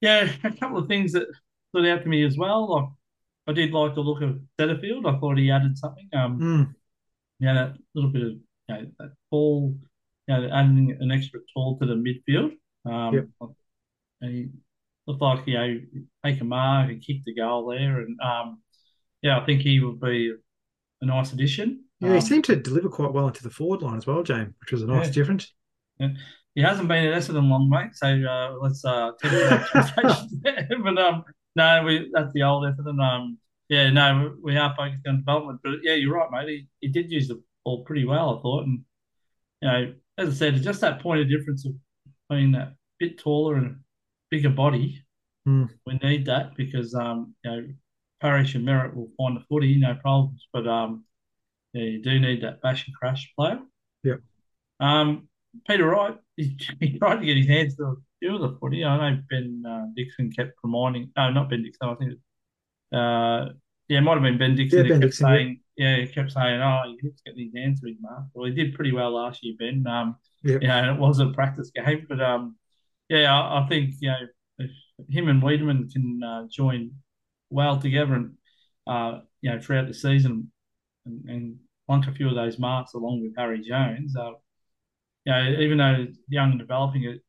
yeah, 0.00 0.30
a 0.44 0.52
couple 0.52 0.78
of 0.78 0.88
things 0.88 1.12
that 1.12 1.28
stood 1.70 1.86
out 1.86 2.02
to 2.02 2.08
me 2.08 2.24
as 2.24 2.36
well. 2.36 2.96
I 3.46 3.52
did 3.52 3.72
like 3.72 3.94
the 3.94 4.00
look 4.00 4.22
of 4.22 4.40
Setterfield. 4.60 5.06
I 5.06 5.18
thought 5.18 5.38
he 5.38 5.50
added 5.50 5.76
something. 5.76 6.08
Um, 6.14 6.40
mm. 6.40 6.74
yeah, 7.40 7.54
that 7.54 7.74
little 7.94 8.10
bit 8.10 8.22
of 8.22 8.28
you 8.28 8.42
know, 8.68 8.86
that 8.98 9.12
ball, 9.30 9.76
you 10.28 10.34
know, 10.34 10.48
adding 10.52 10.96
an 11.00 11.10
extra 11.10 11.40
tall 11.52 11.78
to 11.78 11.86
the 11.86 11.94
midfield. 11.94 12.52
Um, 12.84 13.14
yep. 13.14 13.26
and 14.20 14.32
he 14.32 14.48
looked 15.06 15.22
like 15.22 15.46
you 15.46 15.54
know 15.54 15.80
take 16.24 16.40
a 16.40 16.44
mark 16.44 16.90
and 16.90 17.04
kick 17.04 17.24
the 17.24 17.34
goal 17.34 17.66
there, 17.66 18.00
and 18.00 18.20
um, 18.20 18.60
yeah, 19.22 19.38
I 19.38 19.44
think 19.44 19.62
he 19.62 19.80
would 19.80 20.00
be 20.00 20.34
a 21.00 21.06
nice 21.06 21.32
addition. 21.32 21.84
Yeah, 22.00 22.10
he 22.10 22.14
um, 22.16 22.20
seemed 22.20 22.44
to 22.44 22.56
deliver 22.56 22.88
quite 22.88 23.12
well 23.12 23.28
into 23.28 23.42
the 23.42 23.50
forward 23.50 23.82
line 23.82 23.96
as 23.96 24.06
well, 24.06 24.22
James, 24.22 24.54
which 24.60 24.72
was 24.72 24.82
a 24.82 24.86
nice 24.86 25.06
yeah. 25.06 25.12
difference. 25.12 25.52
Yeah. 25.98 26.08
He 26.54 26.60
hasn't 26.60 26.88
been 26.88 27.06
at 27.06 27.18
Essendon 27.18 27.48
long, 27.48 27.70
mate. 27.70 27.94
So 27.94 28.06
uh, 28.08 28.56
let's 28.60 28.84
uh, 28.84 29.12
temper 29.20 29.66
expectations 29.74 30.34
there. 30.42 30.68
But 30.82 30.98
um, 30.98 31.24
no, 31.56 31.82
we 31.84 32.10
that's 32.12 32.32
the 32.32 32.42
old 32.42 32.64
Essendon. 32.64 33.02
Um, 33.02 33.38
yeah, 33.68 33.90
no, 33.90 34.34
we 34.42 34.56
are 34.56 34.74
focused 34.76 35.06
on 35.06 35.18
development. 35.18 35.60
But 35.62 35.76
yeah, 35.82 35.94
you're 35.94 36.14
right, 36.14 36.30
mate. 36.30 36.48
He, 36.48 36.86
he 36.86 36.88
did 36.88 37.10
use 37.10 37.28
the 37.28 37.42
ball 37.64 37.84
pretty 37.84 38.04
well, 38.04 38.38
I 38.38 38.42
thought. 38.42 38.66
And 38.66 38.84
you 39.60 39.68
know, 39.68 39.94
as 40.18 40.28
I 40.28 40.32
said, 40.32 40.54
it's 40.54 40.64
just 40.64 40.80
that 40.80 41.00
point 41.00 41.20
of 41.20 41.28
difference 41.28 41.64
of 41.66 41.72
being 42.28 42.52
that 42.52 42.74
bit 42.98 43.18
taller 43.18 43.56
and 43.56 43.80
bigger 44.30 44.50
body. 44.50 45.02
Mm. 45.46 45.68
We 45.86 45.94
need 46.02 46.26
that 46.26 46.54
because 46.56 46.94
um, 46.94 47.34
you 47.44 47.50
know 47.50 47.68
Parish 48.20 48.54
and 48.54 48.66
Merrett 48.66 48.94
will 48.94 49.10
find 49.16 49.36
the 49.36 49.44
footy, 49.48 49.76
no 49.76 49.94
problems. 49.94 50.46
But 50.52 50.66
um, 50.66 51.04
yeah, 51.72 51.84
you 51.84 52.02
do 52.02 52.18
need 52.18 52.42
that 52.42 52.62
bash 52.62 52.86
and 52.86 52.94
crash 52.94 53.32
player. 53.36 53.60
Yeah. 54.04 54.16
Um, 54.80 55.28
Peter 55.66 55.86
Wright, 55.86 56.16
he, 56.36 56.58
he, 56.80 56.98
tried 56.98 57.20
to 57.20 57.26
get 57.26 57.36
his 57.36 57.46
hands 57.46 57.76
to 57.76 58.02
few 58.22 58.36
of 58.36 58.40
the 58.40 58.56
footy. 58.58 58.84
I 58.84 59.10
know 59.10 59.22
Ben 59.28 59.62
uh, 59.68 59.86
Dixon 59.96 60.30
kept 60.30 60.52
reminding, 60.62 61.10
no, 61.16 61.30
not 61.30 61.50
Ben 61.50 61.62
Dixon, 61.62 61.88
I 61.88 61.94
think, 61.94 62.12
uh, 62.92 63.52
yeah, 63.88 63.98
it 63.98 64.02
might 64.02 64.14
have 64.14 64.22
been 64.22 64.38
Ben 64.38 64.54
Dixon. 64.54 64.78
Yeah, 64.78 64.82
ben 64.84 65.00
kept 65.00 65.02
Dixon, 65.02 65.26
saying, 65.26 65.60
yeah. 65.76 65.96
yeah. 65.96 66.04
he 66.04 66.12
kept 66.12 66.32
saying, 66.32 66.60
oh, 66.60 66.82
he 66.86 66.98
keeps 67.00 67.20
getting 67.22 67.46
his 67.46 67.54
hands 67.54 67.80
to 67.80 67.88
his 67.88 67.96
mark. 68.00 68.24
Well, 68.32 68.46
he 68.46 68.54
did 68.54 68.74
pretty 68.74 68.92
well 68.92 69.14
last 69.14 69.44
year, 69.44 69.54
Ben. 69.58 69.84
Um, 69.86 70.16
yeah. 70.44 70.58
You 70.60 70.68
know, 70.68 70.74
and 70.74 70.96
it 70.96 71.00
was 71.00 71.18
a 71.18 71.26
practice 71.26 71.70
game, 71.74 72.06
but 72.08 72.20
um, 72.20 72.56
yeah, 73.08 73.32
I, 73.32 73.62
I 73.62 73.68
think 73.68 73.94
you 74.00 74.08
know 74.08 74.16
if 74.58 74.70
him 75.08 75.28
and 75.28 75.42
Weideman 75.42 75.92
can 75.92 76.20
uh, 76.22 76.46
join 76.50 76.92
well 77.50 77.78
together 77.78 78.14
and 78.14 78.32
uh, 78.86 79.20
you 79.40 79.50
know 79.50 79.60
throughout 79.60 79.86
the 79.86 79.94
season 79.94 80.50
and, 81.06 81.28
and 81.28 81.56
plunk 81.86 82.06
a 82.08 82.12
few 82.12 82.28
of 82.28 82.34
those 82.34 82.58
marks 82.58 82.94
along 82.94 83.22
with 83.22 83.36
Harry 83.36 83.60
Jones. 83.60 84.16
Uh, 84.16 84.32
you 85.24 85.32
know, 85.32 85.56
even 85.60 85.78
though 85.78 86.06
young 86.28 86.50
and 86.50 86.58
developing 86.58 87.04
it, 87.04 87.22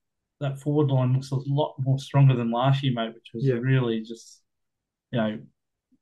that 0.43 0.59
forward 0.59 0.91
line 0.91 1.13
looks 1.13 1.31
a 1.31 1.35
lot 1.47 1.75
more 1.79 1.97
stronger 1.97 2.35
than 2.35 2.51
last 2.51 2.83
year, 2.83 2.93
mate, 2.93 3.13
which 3.13 3.31
was 3.33 3.45
yeah. 3.45 3.55
really 3.55 4.01
just 4.01 4.41
you 5.11 5.19
know 5.19 5.39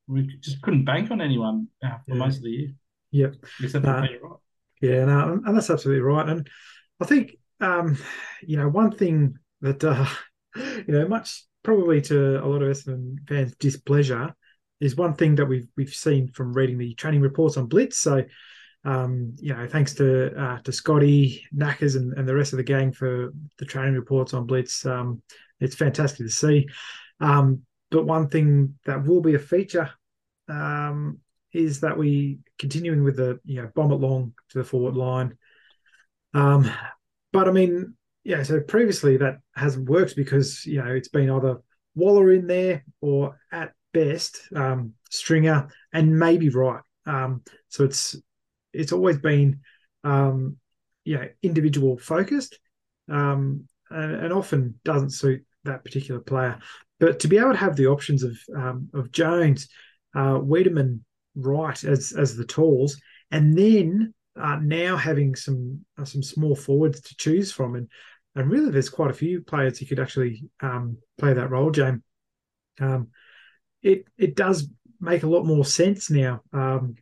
we 0.08 0.28
just 0.42 0.62
couldn't 0.62 0.86
bank 0.86 1.12
on 1.12 1.22
anyone 1.22 1.68
uh, 1.84 1.98
for 2.06 2.14
yeah. 2.14 2.16
most 2.16 2.38
of 2.38 2.44
the 2.44 2.50
year. 2.50 2.74
Yep. 3.12 3.36
Except 3.64 3.86
uh, 3.86 4.02
Peter 4.02 4.20
Wright. 4.22 4.40
Yeah, 4.82 5.06
no, 5.06 5.42
and 5.46 5.56
that's 5.56 5.70
absolutely 5.70 6.02
right. 6.02 6.28
And 6.28 6.50
I 7.00 7.06
think 7.06 7.38
um, 7.60 7.98
you 8.42 8.58
know 8.58 8.68
one 8.68 8.92
thing 8.92 9.38
that 9.62 9.84
uh, 9.84 10.06
you 10.56 10.94
know 10.94 11.08
much 11.08 11.46
probably 11.64 12.02
to 12.02 12.44
a 12.44 12.48
lot 12.48 12.64
of 12.64 12.70
Essendon 12.76 13.18
fans' 13.28 13.56
displeasure, 13.56 14.36
is 14.80 14.96
one 14.96 15.14
thing 15.14 15.36
that 15.36 15.46
we've 15.46 15.68
we've 15.78 15.94
seen 15.94 16.28
from 16.28 16.54
reading 16.54 16.78
the 16.78 16.94
training 16.96 17.22
reports 17.22 17.58
on 17.58 17.68
Blitz. 17.68 17.98
So, 17.98 18.24
um, 18.84 19.36
you 19.40 19.54
know, 19.54 19.68
thanks 19.68 19.94
to 19.96 20.36
uh, 20.36 20.60
to 20.60 20.72
Scotty, 20.72 21.46
Knackers, 21.56 21.96
and, 21.96 22.14
and 22.14 22.28
the 22.28 22.36
rest 22.36 22.54
of 22.54 22.58
the 22.58 22.64
gang 22.64 22.92
for 22.92 23.32
the 23.60 23.66
training 23.66 23.96
reports 23.96 24.34
on 24.34 24.48
Blitz. 24.48 24.86
Um, 24.86 25.22
it's 25.60 25.76
fantastic 25.76 26.26
to 26.26 26.32
see. 26.32 26.68
Um, 27.20 27.62
but 27.92 28.06
one 28.06 28.30
thing 28.30 28.76
that 28.86 29.06
will 29.06 29.22
be 29.22 29.36
a 29.36 29.40
feature 29.40 29.92
um, 30.50 31.20
is 31.54 31.82
that 31.82 31.98
we 31.98 32.40
continuing 32.58 33.04
with 33.04 33.18
the 33.18 33.40
you 33.46 33.62
know 33.62 33.70
bomb 33.76 33.92
it 33.92 33.96
long 33.96 34.34
to 34.50 34.58
the 34.58 34.64
forward 34.64 34.96
line. 34.96 35.38
Um, 36.34 36.72
but 37.32 37.48
I 37.48 37.52
mean, 37.52 37.94
yeah, 38.24 38.42
so 38.42 38.60
previously 38.62 39.18
that 39.18 39.40
hasn't 39.56 39.90
worked 39.90 40.16
because 40.16 40.66
you 40.66 40.82
know 40.82 40.92
it's 40.92 41.10
been 41.10 41.30
either 41.30 41.62
Walla 41.94 42.28
in 42.30 42.48
there 42.48 42.84
or 43.00 43.38
at 43.52 43.74
best 43.94 44.42
um, 44.56 44.94
Stringer 45.12 45.68
and 45.94 46.18
maybe 46.18 46.50
Wright. 46.50 46.82
Um, 47.06 47.44
so 47.68 47.84
it's 47.84 48.16
it's 48.74 48.92
always 48.92 49.18
been 49.18 49.60
um, 50.04 50.58
yeah 51.04 51.26
individual 51.44 51.98
focused 51.98 52.60
um, 53.10 53.68
and, 53.90 54.16
and, 54.16 54.34
often 54.34 54.80
doesn't 54.84 55.12
suit 55.12 55.44
that 55.64 55.84
particular 55.84 56.20
player. 56.22 56.60
But 57.00 57.20
to 57.20 57.28
be 57.28 57.38
able 57.38 57.52
to 57.52 57.58
have 57.58 57.76
the 57.76 57.88
options 57.88 58.24
of 58.24 58.38
um, 58.56 58.90
of 58.94 59.12
Jones, 59.12 59.68
uh, 60.16 60.40
Weideman, 60.40 61.02
Wright 61.36 61.84
as 61.84 62.14
as 62.14 62.36
the 62.36 62.46
tools, 62.46 63.00
and 63.32 63.58
then 63.58 64.14
uh, 64.40 64.60
now 64.62 64.98
having 64.98 65.36
some 65.36 65.84
uh, 65.98 66.06
some 66.06 66.24
small 66.24 66.56
forwards 66.56 67.02
to 67.02 67.16
choose 67.16 67.52
from, 67.52 67.76
and 67.76 67.88
and 68.36 68.50
really 68.50 68.72
there's 68.72 68.90
quite 68.90 69.12
a 69.12 69.16
few 69.16 69.42
players 69.42 69.78
who 69.78 69.86
could 69.86 70.00
actually 70.00 70.44
um, 70.62 70.98
play 71.18 71.34
that 71.34 71.50
role, 71.50 71.72
James. 71.72 72.02
Um, 72.80 73.10
it 73.82 74.06
it 74.18 74.36
does 74.36 74.70
make 75.00 75.24
a 75.24 75.30
lot 75.30 75.46
more 75.46 75.66
sense 75.66 76.10
now. 76.10 76.42
Um, 76.54 76.96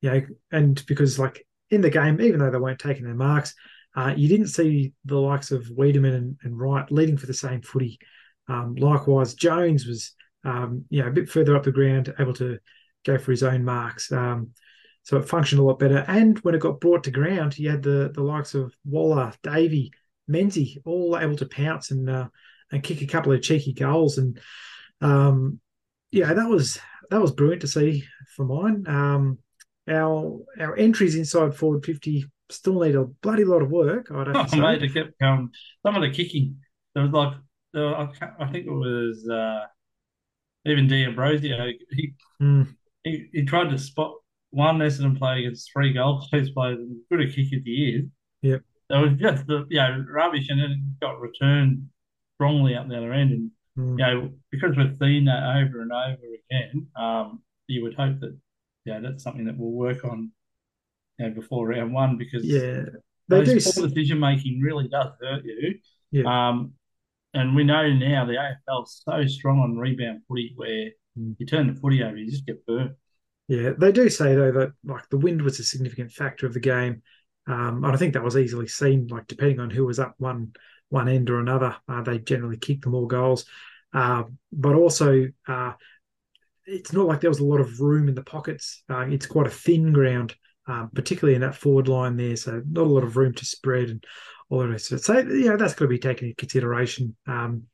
you 0.00 0.10
know, 0.10 0.22
and 0.52 0.84
because 0.86 1.18
like 1.18 1.46
in 1.70 1.80
the 1.80 1.90
game, 1.90 2.20
even 2.20 2.40
though 2.40 2.50
they 2.50 2.58
weren't 2.58 2.78
taking 2.78 3.04
their 3.04 3.14
marks, 3.14 3.54
uh, 3.96 4.14
you 4.16 4.28
didn't 4.28 4.48
see 4.48 4.92
the 5.04 5.18
likes 5.18 5.50
of 5.50 5.64
Weideman 5.66 6.14
and, 6.14 6.36
and 6.42 6.58
Wright 6.58 6.90
leading 6.90 7.16
for 7.16 7.26
the 7.26 7.34
same 7.34 7.62
footy. 7.62 7.98
Um, 8.48 8.74
likewise, 8.76 9.34
Jones 9.34 9.86
was 9.86 10.12
um, 10.44 10.84
you 10.90 11.02
know 11.02 11.08
a 11.08 11.12
bit 11.12 11.28
further 11.28 11.56
up 11.56 11.64
the 11.64 11.72
ground, 11.72 12.12
able 12.18 12.34
to 12.34 12.58
go 13.04 13.18
for 13.18 13.30
his 13.30 13.42
own 13.42 13.64
marks. 13.64 14.10
Um, 14.12 14.50
so 15.02 15.16
it 15.16 15.28
functioned 15.28 15.60
a 15.60 15.64
lot 15.64 15.78
better. 15.78 16.04
And 16.08 16.38
when 16.40 16.54
it 16.54 16.60
got 16.60 16.80
brought 16.80 17.04
to 17.04 17.10
ground, 17.10 17.58
you 17.58 17.70
had 17.70 17.82
the 17.82 18.10
the 18.14 18.22
likes 18.22 18.54
of 18.54 18.74
Waller, 18.84 19.32
Davey, 19.42 19.92
Menzies, 20.28 20.78
all 20.84 21.18
able 21.18 21.36
to 21.36 21.46
pounce 21.46 21.90
and 21.90 22.08
uh, 22.08 22.28
and 22.70 22.82
kick 22.82 23.02
a 23.02 23.06
couple 23.06 23.32
of 23.32 23.42
cheeky 23.42 23.72
goals. 23.72 24.18
And 24.18 24.38
um, 25.00 25.60
yeah, 26.10 26.32
that 26.32 26.48
was 26.48 26.78
that 27.10 27.20
was 27.20 27.32
brilliant 27.32 27.62
to 27.62 27.68
see 27.68 28.04
for 28.36 28.44
mine. 28.44 28.84
Um, 28.86 29.38
our 29.90 30.40
our 30.58 30.76
entries 30.76 31.14
inside 31.16 31.54
forward 31.54 31.84
fifty 31.84 32.24
still 32.50 32.80
need 32.80 32.94
a 32.96 33.04
bloody 33.04 33.44
lot 33.44 33.62
of 33.62 33.70
work. 33.70 34.10
I'd 34.10 34.26
have 34.26 34.34
to 34.34 34.40
Oh, 34.42 34.46
say. 34.46 34.60
mate, 34.60 34.82
it 34.82 34.92
kept. 34.94 35.12
Some 35.20 35.50
of 35.84 36.02
the 36.02 36.10
kicking, 36.10 36.56
there 36.94 37.04
was 37.04 37.12
like, 37.12 37.34
there 37.72 37.84
were- 37.84 37.96
I, 37.96 38.06
can't, 38.06 38.32
I 38.40 38.46
think 38.50 38.66
it 38.66 38.72
was 38.72 39.28
uh, 39.28 39.66
even 40.66 40.88
D'Ambrosio. 40.88 41.68
He, 41.90 42.14
Mm, 42.42 42.74
he 43.04 43.28
he 43.32 43.44
tried 43.44 43.70
to 43.70 43.78
spot 43.78 44.14
one 44.50 44.78
Essendon 44.78 45.18
player 45.18 45.40
against 45.40 45.70
three 45.72 45.92
Gold 45.92 46.24
Coast 46.30 46.54
players 46.56 46.78
and 46.78 46.96
good 47.10 47.20
a 47.20 47.26
kick 47.30 47.52
at 47.52 47.62
the 47.64 47.82
ears. 47.82 48.04
Yep. 48.42 48.62
It 48.90 48.96
was 48.96 49.20
just 49.20 49.46
the 49.46 49.66
you 49.68 49.76
know 49.78 50.04
rubbish, 50.10 50.48
and 50.48 50.58
then 50.58 50.70
it 50.70 51.00
got 51.00 51.20
returned 51.20 51.88
strongly 52.36 52.74
up 52.74 52.88
the 52.88 52.96
other 52.96 53.12
end. 53.12 53.30
And 53.32 53.50
mm. 53.78 53.98
you 53.98 54.04
know 54.04 54.30
because 54.50 54.76
we've 54.76 54.96
seen 55.00 55.26
that 55.26 55.42
over 55.44 55.82
and 55.82 55.92
over 55.92 56.22
again, 56.50 56.86
um, 56.96 57.42
you 57.68 57.82
would 57.82 57.94
hope 57.94 58.18
that 58.20 58.36
yeah 58.90 59.00
that's 59.00 59.22
something 59.22 59.44
that 59.46 59.56
we'll 59.58 59.70
work 59.72 60.04
on 60.04 60.30
you 61.18 61.28
know, 61.28 61.34
before 61.34 61.68
round 61.68 61.92
one 61.92 62.16
because 62.18 62.44
Yeah, 62.44 62.84
they 63.28 63.44
do. 63.44 63.54
those 63.54 63.66
s- 63.66 63.78
poor 63.78 63.88
decision 63.88 64.18
making 64.20 64.60
really 64.60 64.88
does 64.88 65.12
hurt 65.20 65.44
you. 65.44 65.78
Yeah. 66.10 66.24
Um, 66.48 66.72
and 67.34 67.54
we 67.54 67.64
know 67.64 67.92
now 67.92 68.24
the 68.24 68.34
AFL 68.34 68.82
is 68.84 69.02
so 69.04 69.26
strong 69.26 69.60
on 69.60 69.76
rebound 69.78 70.22
footy 70.28 70.52
where 70.56 70.90
Mm. 71.18 71.34
you 71.40 71.46
turn 71.46 71.66
the 71.66 71.74
footy 71.80 72.02
over, 72.04 72.16
you 72.16 72.30
just 72.30 72.46
get 72.46 72.64
burnt. 72.66 72.92
Yeah, 73.48 73.70
they 73.76 73.90
do 73.90 74.08
say 74.08 74.36
though 74.36 74.52
that 74.52 74.72
like 74.84 75.08
the 75.10 75.18
wind 75.18 75.42
was 75.42 75.58
a 75.58 75.64
significant 75.64 76.12
factor 76.12 76.46
of 76.46 76.54
the 76.54 76.60
game, 76.60 77.02
um, 77.48 77.82
and 77.84 77.92
I 77.92 77.96
think 77.96 78.14
that 78.14 78.22
was 78.22 78.36
easily 78.36 78.68
seen. 78.68 79.08
Like 79.08 79.26
depending 79.26 79.58
on 79.58 79.70
who 79.70 79.84
was 79.84 79.98
up 79.98 80.14
one 80.18 80.52
one 80.88 81.08
end 81.08 81.28
or 81.30 81.40
another, 81.40 81.76
uh, 81.88 82.02
they 82.02 82.18
generally 82.20 82.58
kicked 82.58 82.84
the 82.84 82.90
more 82.90 83.08
goals. 83.08 83.44
Uh, 83.92 84.22
but 84.52 84.74
also, 84.76 85.26
uh, 85.48 85.72
it's 86.70 86.92
not 86.92 87.06
like 87.06 87.20
there 87.20 87.30
was 87.30 87.40
a 87.40 87.44
lot 87.44 87.60
of 87.60 87.80
room 87.80 88.08
in 88.08 88.14
the 88.14 88.22
pockets. 88.22 88.82
Uh, 88.88 89.06
it's 89.08 89.26
quite 89.26 89.46
a 89.46 89.50
thin 89.50 89.92
ground, 89.92 90.34
um, 90.66 90.90
particularly 90.94 91.34
in 91.34 91.40
that 91.42 91.54
forward 91.54 91.88
line 91.88 92.16
there. 92.16 92.36
So 92.36 92.62
not 92.70 92.86
a 92.86 92.88
lot 92.88 93.04
of 93.04 93.16
room 93.16 93.34
to 93.34 93.44
spread 93.44 93.90
and 93.90 94.04
all 94.48 94.60
the 94.60 94.68
rest 94.68 94.90
of 94.92 94.98
it. 94.98 95.04
So 95.04 95.18
yeah, 95.18 95.56
that's 95.56 95.74
got 95.74 95.84
to 95.84 95.88
be 95.88 95.98
taken 95.98 96.28
into 96.28 96.36
consideration. 96.36 97.16
Um, 97.26 97.64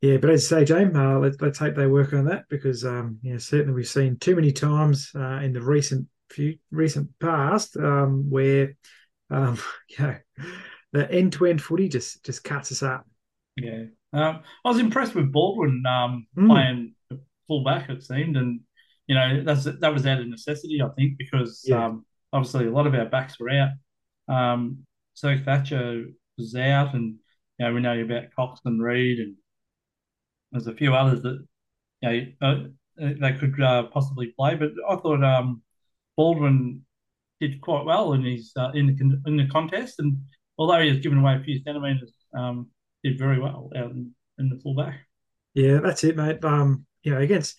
yeah, 0.00 0.18
but 0.18 0.30
as 0.30 0.42
you 0.42 0.58
say, 0.58 0.64
James, 0.64 0.96
uh, 0.96 1.18
let, 1.18 1.40
let's 1.42 1.58
hope 1.58 1.74
they 1.74 1.86
work 1.86 2.12
on 2.12 2.26
that 2.26 2.44
because, 2.48 2.84
um, 2.84 3.18
yeah, 3.22 3.38
certainly 3.38 3.74
we've 3.74 3.88
seen 3.88 4.16
too 4.16 4.36
many 4.36 4.52
times 4.52 5.10
uh, 5.14 5.40
in 5.40 5.52
the 5.52 5.60
recent 5.60 6.06
few 6.30 6.56
recent 6.70 7.08
past 7.20 7.76
um, 7.76 8.30
where, 8.30 8.76
um, 9.30 9.58
you 9.88 10.04
know, 10.04 10.16
the 10.92 11.10
end 11.10 11.32
to 11.34 11.46
end 11.46 11.60
footy 11.60 11.88
just 11.88 12.24
just 12.24 12.44
cuts 12.44 12.70
us 12.70 12.82
up. 12.82 13.06
Yeah. 13.56 13.84
Um, 14.12 14.40
I 14.64 14.68
was 14.68 14.78
impressed 14.78 15.14
with 15.14 15.32
Baldwin 15.32 15.82
um, 15.86 16.26
Mm. 16.36 16.48
playing 16.48 16.94
full 17.48 17.64
back, 17.64 17.90
it 17.90 18.04
seemed. 18.04 18.36
And, 18.36 18.60
you 19.08 19.16
know, 19.16 19.42
that's 19.42 19.64
that 19.64 19.92
was 19.92 20.06
out 20.06 20.20
of 20.20 20.28
necessity, 20.28 20.80
I 20.80 20.88
think, 20.90 21.18
because 21.18 21.64
Yeah. 21.66 21.86
um, 21.86 22.06
obviously 22.32 22.66
a 22.66 22.70
lot 22.70 22.86
of 22.86 22.94
our 22.94 23.06
backs 23.06 23.40
were 23.40 23.50
out. 23.50 23.70
Um, 24.28 24.86
so 25.14 25.36
Thatcher 25.36 26.04
was 26.36 26.54
out, 26.54 26.94
and, 26.94 27.16
you 27.58 27.66
know, 27.66 27.74
we 27.74 27.80
know 27.80 27.98
about 28.00 28.34
Cox 28.36 28.60
and 28.64 28.80
Reid, 28.80 29.18
and 29.18 29.34
there's 30.52 30.66
a 30.68 30.74
few 30.74 30.94
others 30.94 31.22
that, 31.22 31.44
you 32.02 32.08
know, 32.08 32.26
uh, 32.40 32.64
they 32.98 33.32
could 33.32 33.60
uh, 33.60 33.84
possibly 33.84 34.34
play. 34.38 34.54
But 34.54 34.72
I 34.88 34.96
thought 34.96 35.24
um, 35.24 35.62
Baldwin 36.16 36.84
did 37.40 37.60
quite 37.60 37.84
well 37.84 38.12
in 38.12 38.24
his 38.24 38.52
uh, 38.56 38.70
in 38.74 38.86
the 38.88 38.96
con- 38.96 39.22
in 39.26 39.36
the 39.36 39.46
contest, 39.46 40.00
and 40.00 40.18
although 40.58 40.80
he 40.80 40.88
has 40.88 40.98
given 40.98 41.18
away 41.18 41.36
a 41.36 41.44
few 41.44 41.60
centimetres, 41.62 42.12
um, 42.36 42.68
did 43.04 43.18
very 43.18 43.38
well 43.40 43.70
out 43.76 43.92
in, 43.92 44.12
in 44.38 44.48
the 44.48 44.60
fullback. 44.60 45.00
Yeah, 45.54 45.78
that's 45.78 46.04
it, 46.04 46.16
mate. 46.16 46.44
Um, 46.44 46.86
you 47.02 47.14
know, 47.14 47.20
against 47.20 47.58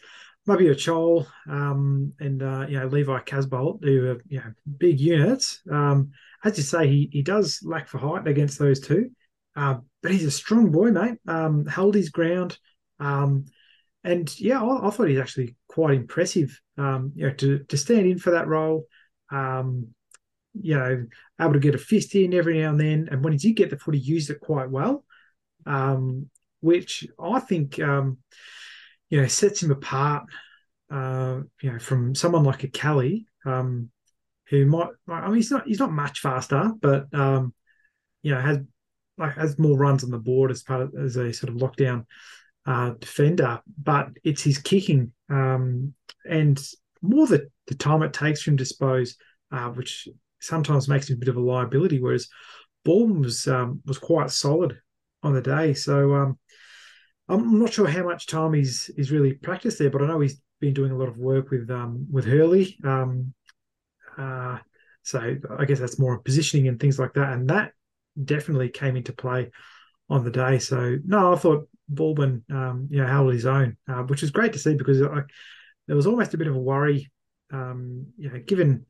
maybe 0.50 0.68
a 0.68 0.76
Chol 0.76 1.28
um, 1.48 2.14
and 2.20 2.42
uh, 2.42 2.66
you 2.68 2.80
know 2.80 2.88
Levi 2.88 3.20
Casboult, 3.20 3.84
who 3.84 4.12
are 4.12 4.22
you 4.28 4.40
know 4.40 4.52
big 4.78 5.00
units. 5.00 5.62
Um, 5.72 6.12
as 6.44 6.58
you 6.58 6.64
say, 6.64 6.88
he 6.88 7.10
he 7.12 7.22
does 7.22 7.60
lack 7.64 7.88
for 7.88 8.00
height 8.00 8.28
against 8.28 8.60
those 8.60 8.80
two, 8.80 9.12
uh, 9.56 9.78
but 10.02 10.12
he's 10.12 10.26
a 10.26 10.32
strong 10.32 10.72
boy, 10.72 10.92
mate. 10.92 11.20
Um, 11.28 11.66
held 11.66 11.96
his 11.96 12.10
ground, 12.10 12.58
um, 13.00 13.46
and 14.04 14.38
yeah, 14.40 14.62
I, 14.62 14.88
I 14.88 14.90
thought 14.90 15.08
he's 15.08 15.20
actually 15.20 15.56
quite 15.68 15.96
impressive. 15.96 16.60
Um, 16.78 17.14
you 17.16 17.28
know, 17.28 17.34
to 17.36 17.60
to 17.60 17.78
stand 17.78 18.08
in 18.08 18.18
for 18.20 18.32
that 18.32 18.48
role. 18.48 18.86
You 20.62 20.76
know, 20.76 21.06
able 21.40 21.54
to 21.54 21.60
get 21.60 21.76
a 21.76 21.78
fist 21.78 22.16
in 22.16 22.34
every 22.34 22.60
now 22.60 22.72
and 22.72 22.80
then, 22.80 23.08
and 23.12 23.24
when 23.24 23.34
he 23.34 23.40
did 23.40 23.56
get 23.56 23.70
the 23.70 23.78
foot, 23.78 23.94
he 23.94 24.02
used 24.02 24.32
it 24.32 24.40
quite 24.40 24.70
well. 24.70 25.06
Which 26.62 27.08
I 27.18 27.40
think 27.40 27.80
you 29.10 29.22
know 29.22 29.28
sets 29.28 29.62
him 29.64 29.72
apart. 29.72 30.24
Uh, 30.92 31.42
you 31.62 31.72
know, 31.72 31.78
from 31.78 32.16
someone 32.16 32.44
like 32.44 32.64
a 32.64 32.68
Kelly, 32.68 33.28
um, 33.46 33.90
who 34.50 34.66
might. 34.66 34.90
I 35.08 35.28
mean, 35.28 35.36
he's 35.36 35.52
not 35.52 35.68
he's 35.68 35.80
not 35.80 35.92
much 35.92 36.20
faster, 36.20 36.72
but 36.82 37.14
um, 37.14 37.54
you 38.22 38.34
know 38.34 38.42
has 38.42 38.60
like 39.18 39.36
has 39.36 39.60
more 39.60 39.78
runs 39.78 40.04
on 40.04 40.12
the 40.12 40.18
board 40.18 40.52
as 40.52 40.64
part 40.64 40.82
of 40.82 40.96
as 40.96 41.16
a 41.16 41.32
sort 41.34 41.54
of 41.54 41.60
lockdown 41.60 42.06
uh, 42.66 42.92
defender. 43.00 43.60
But 43.82 44.10
it's 44.24 44.42
his 44.42 44.58
kicking 44.58 45.12
um, 45.30 45.94
and 46.28 46.60
more 47.02 47.28
the 47.28 47.50
the 47.68 47.76
time 47.76 48.02
it 48.02 48.14
takes 48.14 48.42
for 48.42 48.52
him 48.52 48.58
to 48.58 48.64
dispose, 48.64 49.16
uh, 49.52 49.70
which 49.70 50.08
sometimes 50.42 50.88
makes 50.88 51.10
him 51.10 51.18
a 51.18 51.20
bit 51.20 51.30
of 51.30 51.38
a 51.38 51.42
liability. 51.42 52.00
Whereas 52.00 52.28
Baldwin 52.84 53.22
was 53.22 53.48
um, 53.48 53.82
was 53.86 53.98
quite 53.98 54.32
solid 54.32 54.80
on 55.22 55.34
the 55.34 55.42
day. 55.42 55.74
So 55.74 56.14
um, 56.16 56.40
I'm 57.30 57.60
not 57.60 57.74
sure 57.74 57.88
how 57.88 58.04
much 58.04 58.26
time 58.26 58.54
he's 58.54 58.90
he's 58.96 59.12
really 59.12 59.34
practiced 59.34 59.78
there, 59.78 59.92
but 59.92 60.02
I 60.02 60.08
know 60.08 60.20
he's 60.20 60.42
been 60.60 60.74
doing 60.74 60.92
a 60.92 60.98
lot 60.98 61.08
of 61.08 61.18
work 61.18 61.52
with 61.52 61.70
um, 61.70 62.08
with 62.12 62.26
Hurley. 62.26 62.78
Um, 62.84 63.34
uh, 64.18 64.58
so 65.04 65.38
I 65.58 65.66
guess 65.66 65.80
that's 65.80 66.00
more 66.00 66.20
positioning 66.20 66.68
and 66.68 66.80
things 66.80 67.00
like 67.00 67.14
that, 67.14 67.34
and 67.34 67.50
that 67.50 67.74
definitely 68.22 68.70
came 68.70 68.96
into 68.96 69.14
play 69.14 69.52
on 70.10 70.24
the 70.24 70.32
day. 70.32 70.58
So 70.60 70.98
no, 71.06 71.34
I 71.34 71.38
thought 71.38 71.70
Baldwin, 71.88 72.44
um, 72.52 72.88
you 72.90 73.02
know, 73.02 73.08
held 73.08 73.32
his 73.32 73.46
own, 73.46 73.78
uh, 73.88 74.04
which 74.04 74.24
is 74.24 74.32
great 74.32 74.54
to 74.54 74.60
see 74.60 74.74
because 74.74 75.02
I, 75.02 75.22
there 75.88 75.96
was 75.96 76.08
almost 76.08 76.34
a 76.34 76.38
bit 76.38 76.48
of 76.48 76.56
a 76.56 76.60
worry, 76.60 77.12
um, 77.54 78.08
you 78.18 78.30
know, 78.30 78.40
given. 78.40 78.86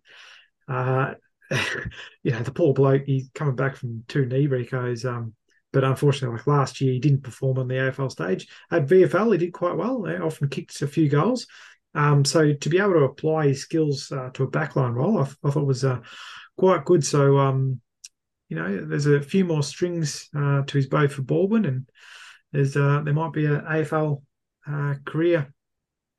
Uh, 0.68 1.16
you 2.24 2.32
know, 2.32 2.44
the 2.44 2.52
poor 2.52 2.76
bloke, 2.76 3.04
he's 3.06 3.30
coming 3.34 3.56
back 3.56 3.76
from 3.76 4.04
two 4.08 4.26
knee 4.26 4.48
recos. 4.48 5.04
Um, 5.04 5.34
but 5.72 5.84
unfortunately, 5.84 6.38
like 6.38 6.48
last 6.48 6.82
year, 6.82 6.94
he 6.94 7.00
didn't 7.00 7.24
perform 7.24 7.60
on 7.60 7.68
the 7.68 7.76
AFL 7.76 8.12
stage. 8.12 8.48
At 8.72 8.88
VFL, 8.88 9.32
he 9.32 9.38
did 9.38 9.54
quite 9.54 9.76
well. 9.76 10.04
He 10.06 10.16
often 10.16 10.50
kicked 10.50 10.82
a 10.82 10.88
few 10.88 11.10
goals. 11.10 11.48
Um, 11.96 12.24
so 12.24 12.54
to 12.54 12.70
be 12.70 12.78
able 12.80 12.94
to 12.94 13.04
apply 13.04 13.48
his 13.48 13.62
skills 13.62 14.12
uh, 14.12 14.30
to 14.34 14.44
a 14.44 14.48
backline 14.52 14.94
role, 14.94 15.20
I, 15.20 15.28
I 15.48 15.52
thought 15.52 15.66
was 15.66 15.84
uh, 15.84 16.00
quite 16.58 16.86
good. 16.86 17.04
So, 17.06 17.38
um, 17.38 17.82
you 18.48 18.58
know, 18.58 18.86
there's 18.86 19.06
a 19.08 19.22
few 19.22 19.46
more 19.46 19.64
strings 19.64 20.30
uh, 20.36 20.64
to 20.64 20.78
his 20.78 20.88
bow 20.88 21.08
for 21.08 21.22
Baldwin, 21.24 21.66
and 21.66 21.90
there's 22.52 22.76
uh, 22.76 23.02
there 23.04 23.14
might 23.14 23.34
be 23.34 23.46
an 23.46 23.62
AFL 23.62 24.22
uh, 24.68 24.96
career 25.06 25.54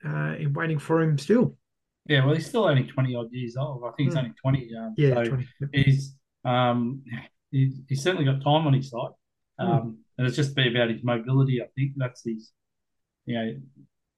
uh, 0.05 0.35
in 0.39 0.53
waiting 0.53 0.79
for 0.79 1.03
him 1.03 1.19
still. 1.19 1.57
Yeah, 2.07 2.25
well, 2.25 2.35
he's 2.35 2.47
still 2.47 2.65
only 2.65 2.85
twenty 2.85 3.15
odd 3.15 3.31
years 3.31 3.57
old. 3.57 3.83
I 3.85 3.91
think 3.97 4.09
he's 4.09 4.15
Hmm. 4.15 4.19
only 4.19 4.33
twenty. 4.41 4.71
Um, 4.77 4.95
Yeah, 4.97 5.15
so 5.15 5.25
20. 5.25 5.47
he's 5.73 6.17
um, 6.45 7.03
he, 7.51 7.73
he's 7.89 8.03
certainly 8.03 8.25
got 8.25 8.43
time 8.43 8.67
on 8.67 8.73
his 8.73 8.91
side, 8.91 9.11
um, 9.61 9.99
and 10.19 10.27
it's 10.27 10.37
just 10.37 10.55
be 10.57 10.69
about 10.69 10.91
his 10.91 11.03
mobility. 11.05 11.61
I 11.63 11.67
think 11.77 11.93
that's 11.97 12.23
his, 12.25 12.53
you 13.27 13.35
know, 13.37 13.55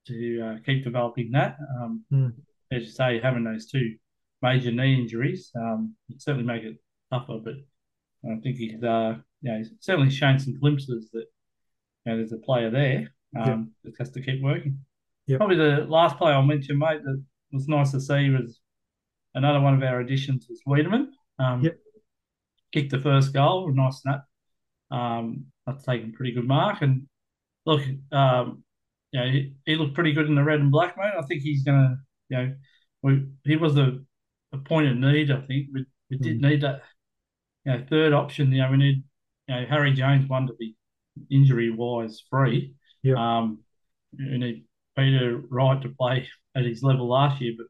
to 0.09 0.41
uh, 0.47 0.57
keep 0.65 0.85
developing 0.85 1.31
that. 1.33 1.57
Um, 1.81 2.05
Hmm. 2.11 2.29
As 2.71 2.85
you 2.85 2.91
say, 2.91 3.21
having 3.21 3.45
those 3.45 3.67
two 3.67 3.97
major 4.41 4.73
knee 4.73 4.95
injuries, 4.95 5.51
um, 5.55 5.95
certainly 6.17 6.47
make 6.47 6.63
it 6.63 6.77
tougher. 7.13 7.39
But 7.45 7.55
I 8.25 8.37
think 8.43 8.57
he's, 8.57 8.83
uh, 8.83 9.17
you 9.43 9.53
know, 9.53 9.59
he's 9.59 9.71
certainly 9.81 10.09
shown 10.11 10.39
some 10.39 10.59
glimpses 10.59 11.11
that 11.13 11.27
you 12.07 12.13
know 12.13 12.17
there's 12.17 12.33
a 12.33 12.39
player 12.39 12.71
there. 12.71 13.13
Um, 13.39 13.73
Just 13.85 13.99
has 13.99 14.11
to 14.13 14.23
keep 14.23 14.43
working. 14.43 14.79
Yep. 15.27 15.39
Probably 15.39 15.57
the 15.57 15.87
last 15.89 16.17
player 16.17 16.35
I'll 16.35 16.43
mention, 16.43 16.79
mate, 16.79 17.03
that 17.05 17.23
was 17.53 17.69
nice 17.69 17.91
to 17.93 18.01
see 18.01 18.31
was 18.31 18.59
another 19.35 19.61
one 19.61 19.75
of 19.75 19.83
our 19.83 20.01
additions 20.01 20.47
was 20.49 20.61
Weideman. 20.67 21.09
Um, 21.39 21.63
Yep. 21.63 21.79
Kicked 22.73 22.91
the 22.91 23.01
first 23.01 23.33
goal, 23.35 23.69
a 23.69 23.75
nice 23.75 24.01
snap. 24.01 24.25
Um, 24.93 25.47
that's 25.67 25.85
taken 25.85 26.11
a 26.11 26.13
pretty 26.13 26.33
good 26.33 26.47
mark. 26.47 26.83
And 26.83 27.07
look, 27.67 27.81
um, 28.13 28.63
you 29.11 29.21
know, 29.21 29.27
he, 29.27 29.55
he, 29.65 29.77
looked 29.77 29.95
pretty 29.95 30.13
good 30.13 30.27
in 30.27 30.35
the 30.35 30.45
red 30.45 30.61
and 30.61 30.71
black, 30.71 30.97
mate. 30.97 31.13
I 31.19 31.23
think 31.23 31.43
he's 31.43 31.63
gonna, 31.65 31.97
you 32.29 32.37
know, 32.37 32.55
we, 33.03 33.27
he 33.45 33.57
was 33.57 33.77
a, 33.77 33.99
a 34.53 34.59
point 34.59 34.89
of 34.89 34.97
need. 34.97 35.31
I 35.31 35.41
think 35.41 35.69
we, 35.73 35.87
we 36.11 36.19
did 36.19 36.41
mm. 36.41 36.51
need 36.51 36.61
that, 36.63 36.83
you 37.65 37.73
know, 37.73 37.85
third 37.89 38.13
option. 38.13 38.53
You 38.53 38.63
know, 38.63 38.71
we 38.71 38.77
need, 38.77 39.05
you 39.49 39.55
know, 39.55 39.67
Harry 39.69 39.93
Jones 39.93 40.29
one 40.29 40.47
to 40.47 40.55
be 40.59 40.77
injury 41.31 41.71
wise 41.71 42.23
free. 42.31 42.75
Yeah. 43.03 43.15
Um, 43.17 43.61
we 44.19 44.39
need 44.39 44.65
Peter 44.97 45.41
Wright 45.51 45.81
to 45.83 45.89
play 45.89 46.29
at 46.55 46.65
his 46.65 46.83
level 46.83 47.09
last 47.09 47.41
year, 47.41 47.55
but 47.57 47.67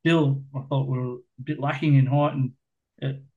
still, 0.00 0.42
I 0.54 0.60
thought 0.68 0.88
we 0.88 0.98
were 0.98 1.14
a 1.14 1.42
bit 1.42 1.60
lacking 1.60 1.96
in 1.96 2.06
height 2.06 2.34
and 2.34 2.52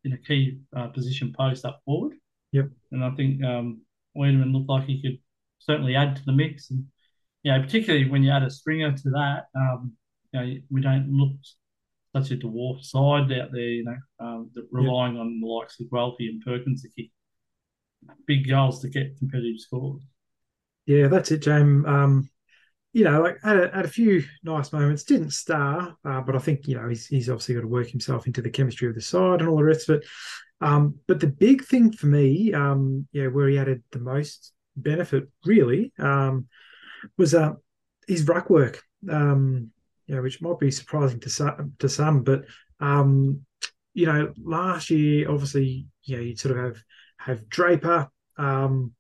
in 0.03 0.13
a 0.13 0.17
key 0.17 0.59
uh, 0.75 0.87
position 0.87 1.33
post 1.37 1.65
up 1.65 1.81
forward. 1.85 2.13
Yep. 2.53 2.69
And 2.91 3.03
I 3.03 3.09
think 3.11 3.43
um, 3.43 3.81
Weideman 4.15 4.53
looked 4.53 4.69
like 4.69 4.85
he 4.85 5.01
could 5.01 5.19
certainly 5.59 5.95
add 5.95 6.15
to 6.15 6.25
the 6.25 6.31
mix. 6.31 6.71
And, 6.71 6.85
you 7.43 7.51
know, 7.51 7.61
particularly 7.61 8.09
when 8.09 8.23
you 8.23 8.31
add 8.31 8.43
a 8.43 8.49
stringer 8.49 8.95
to 8.95 9.09
that, 9.09 9.47
um, 9.55 9.93
you 10.31 10.39
know, 10.39 10.55
we 10.69 10.81
don't 10.81 11.11
look 11.11 11.31
such 12.15 12.31
a 12.31 12.37
dwarf 12.37 12.83
side 12.83 13.31
out 13.33 13.51
there, 13.51 13.61
you 13.61 13.83
know, 13.83 13.97
um, 14.19 14.51
relying 14.71 15.15
yep. 15.15 15.21
on 15.21 15.41
the 15.41 15.47
likes 15.47 15.79
of 15.79 15.87
Guelfi 15.87 16.29
and 16.29 16.41
Perkins 16.45 16.83
to 16.83 16.89
kick 16.89 17.11
big 18.27 18.47
goals 18.47 18.81
to 18.81 18.89
get 18.89 19.17
competitive 19.17 19.59
scores. 19.59 20.01
Yeah, 20.85 21.07
that's 21.07 21.31
it, 21.31 21.41
James. 21.41 21.85
Um, 21.87 22.29
you 22.91 23.03
know, 23.03 23.21
like 23.21 23.37
had 23.43 23.57
a, 23.57 23.75
had 23.75 23.85
a 23.85 23.89
few 23.89 24.23
nice 24.43 24.71
moments. 24.71 25.03
Didn't 25.03 25.31
star, 25.31 25.97
uh, 26.05 26.21
but 26.21 26.35
I 26.35 26.39
think 26.39 26.67
you 26.67 26.75
know 26.75 26.87
he's 26.87 27.07
he's 27.07 27.29
obviously 27.29 27.55
got 27.55 27.61
to 27.61 27.67
work 27.67 27.87
himself 27.87 28.27
into 28.27 28.41
the 28.41 28.51
chemistry 28.51 28.87
of 28.87 28.95
the 28.95 29.01
side 29.01 29.39
and 29.39 29.49
all 29.49 29.57
the 29.57 29.63
rest 29.63 29.89
of 29.89 29.97
it. 29.97 30.05
Um, 30.61 30.95
but 31.07 31.19
the 31.19 31.27
big 31.27 31.63
thing 31.63 31.91
for 31.91 32.07
me, 32.07 32.53
um, 32.53 33.07
yeah, 33.11 33.27
where 33.27 33.47
he 33.47 33.57
added 33.57 33.83
the 33.91 33.99
most 33.99 34.53
benefit 34.75 35.27
really 35.45 35.91
um, 35.99 36.47
was 37.17 37.33
uh, 37.33 37.53
his 38.07 38.27
ruck 38.27 38.49
work. 38.49 38.81
Um, 39.09 39.71
which 40.19 40.41
might 40.41 40.59
be 40.59 40.71
surprising 40.71 41.19
to 41.21 41.29
some, 41.29 41.73
to 41.79 41.89
some, 41.89 42.23
but 42.23 42.45
um, 42.79 43.41
you 43.93 44.05
know, 44.05 44.33
last 44.41 44.89
year 44.89 45.29
obviously, 45.29 45.87
know, 46.17 46.23
you 46.23 46.35
sort 46.35 46.57
of 46.57 46.63
have 46.63 46.83
have 47.17 47.49
Draper 47.49 48.09
um, 48.37 48.93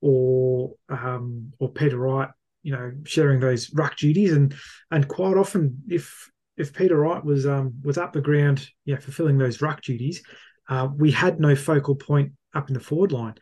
or 0.00 0.74
um, 0.88 1.52
or 1.58 1.70
Peter 1.70 1.98
Wright 1.98 2.28
you 2.66 2.72
know 2.72 2.92
sharing 3.04 3.38
those 3.38 3.72
ruck 3.74 3.96
duties 3.96 4.32
and 4.32 4.52
and 4.90 5.06
quite 5.06 5.36
often 5.36 5.80
if 5.88 6.28
if 6.56 6.72
Peter 6.72 6.96
Wright 6.96 7.24
was 7.24 7.46
um 7.46 7.74
was 7.84 7.96
up 7.96 8.12
the 8.12 8.20
ground 8.20 8.68
yeah 8.84 8.98
fulfilling 8.98 9.38
those 9.38 9.62
ruck 9.62 9.82
duties 9.82 10.20
uh, 10.68 10.88
we 10.94 11.10
had 11.10 11.40
no 11.40 11.54
focal 11.54 11.94
point 11.94 12.32
up 12.54 12.68
in 12.68 12.74
the 12.74 12.80
forward 12.80 13.12
line. 13.12 13.34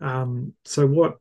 Um, 0.00 0.54
so 0.64 0.86
what 0.86 1.16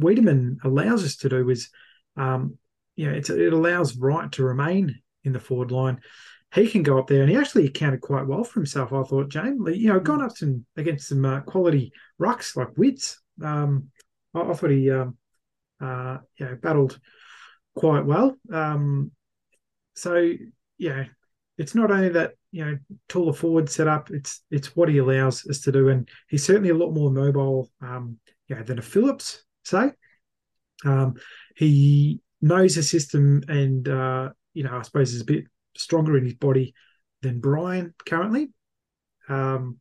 Weideman 0.00 0.58
allows 0.64 1.04
us 1.04 1.16
to 1.16 1.28
do 1.28 1.48
is 1.50 1.70
um, 2.16 2.58
you 2.96 3.10
know 3.10 3.16
it 3.16 3.52
allows 3.52 3.96
Wright 3.96 4.30
to 4.32 4.44
remain 4.44 5.00
in 5.24 5.32
the 5.32 5.40
forward 5.40 5.70
line. 5.70 6.00
He 6.54 6.68
can 6.68 6.82
go 6.82 6.98
up 6.98 7.08
there 7.08 7.22
and 7.22 7.30
he 7.30 7.36
actually 7.36 7.66
accounted 7.66 8.00
quite 8.00 8.26
well 8.26 8.44
for 8.44 8.60
himself 8.60 8.92
I 8.92 9.02
thought 9.02 9.28
James 9.28 9.60
you 9.76 9.88
know 9.88 10.00
gone 10.00 10.22
up 10.22 10.36
some 10.36 10.64
against 10.76 11.08
some 11.08 11.24
uh, 11.24 11.40
quality 11.40 11.92
rucks 12.20 12.56
like 12.56 12.78
Witts 12.78 13.20
um, 13.42 13.88
I, 14.34 14.40
I 14.42 14.54
thought 14.54 14.70
he 14.70 14.90
um, 14.90 15.18
uh, 15.80 16.18
you 16.36 16.46
know, 16.46 16.56
battled 16.56 16.98
quite 17.74 18.04
well. 18.04 18.36
Um, 18.52 19.12
so 19.94 20.32
yeah, 20.78 21.04
it's 21.58 21.74
not 21.74 21.90
only 21.90 22.10
that 22.10 22.32
you 22.52 22.64
know 22.64 22.78
taller 23.08 23.32
forward 23.32 23.68
setup; 23.68 24.10
it's 24.10 24.42
it's 24.50 24.76
what 24.76 24.88
he 24.88 24.98
allows 24.98 25.46
us 25.46 25.60
to 25.62 25.72
do, 25.72 25.88
and 25.88 26.08
he's 26.28 26.44
certainly 26.44 26.70
a 26.70 26.74
lot 26.74 26.92
more 26.92 27.10
mobile, 27.10 27.70
um, 27.80 28.18
you 28.48 28.56
know, 28.56 28.62
than 28.62 28.78
a 28.78 28.82
Phillips. 28.82 29.42
Say, 29.64 29.92
um, 30.84 31.14
he 31.56 32.20
knows 32.40 32.74
the 32.74 32.82
system, 32.82 33.42
and 33.48 33.88
uh, 33.88 34.30
you 34.54 34.64
know, 34.64 34.76
I 34.76 34.82
suppose 34.82 35.12
is 35.12 35.22
a 35.22 35.26
bit 35.26 35.44
stronger 35.76 36.16
in 36.16 36.24
his 36.24 36.34
body 36.34 36.74
than 37.22 37.40
Bryan 37.40 37.94
currently. 38.06 38.50
Um, 39.28 39.78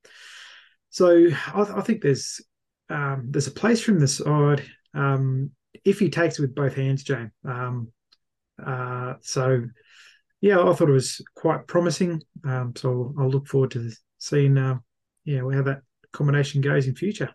so 0.89 1.27
I, 1.53 1.61
I 1.61 1.81
think 1.81 2.01
there's 2.01 2.41
um, 2.89 3.27
there's 3.29 3.47
a 3.47 3.51
place 3.51 3.81
from 3.81 3.99
the 3.99 4.07
side. 4.07 4.63
Um, 4.93 5.51
if 5.83 5.99
he 5.99 6.09
takes 6.09 6.39
it 6.39 6.41
with 6.41 6.55
both 6.55 6.75
hands, 6.75 7.03
Jane. 7.03 7.31
Um, 7.43 7.91
uh, 8.63 9.15
so, 9.21 9.63
yeah, 10.45 10.61
I 10.61 10.73
thought 10.73 10.89
it 10.89 10.93
was 10.93 11.21
quite 11.33 11.65
promising. 11.65 12.21
Um, 12.43 12.73
so 12.75 13.15
I'll 13.17 13.31
look 13.31 13.47
forward 13.47 13.71
to 13.71 13.91
seeing, 14.19 14.55
uh, 14.59 14.77
yeah, 15.23 15.39
how 15.39 15.63
that 15.63 15.81
combination 16.11 16.61
goes 16.61 16.85
in 16.85 16.93
future. 16.93 17.33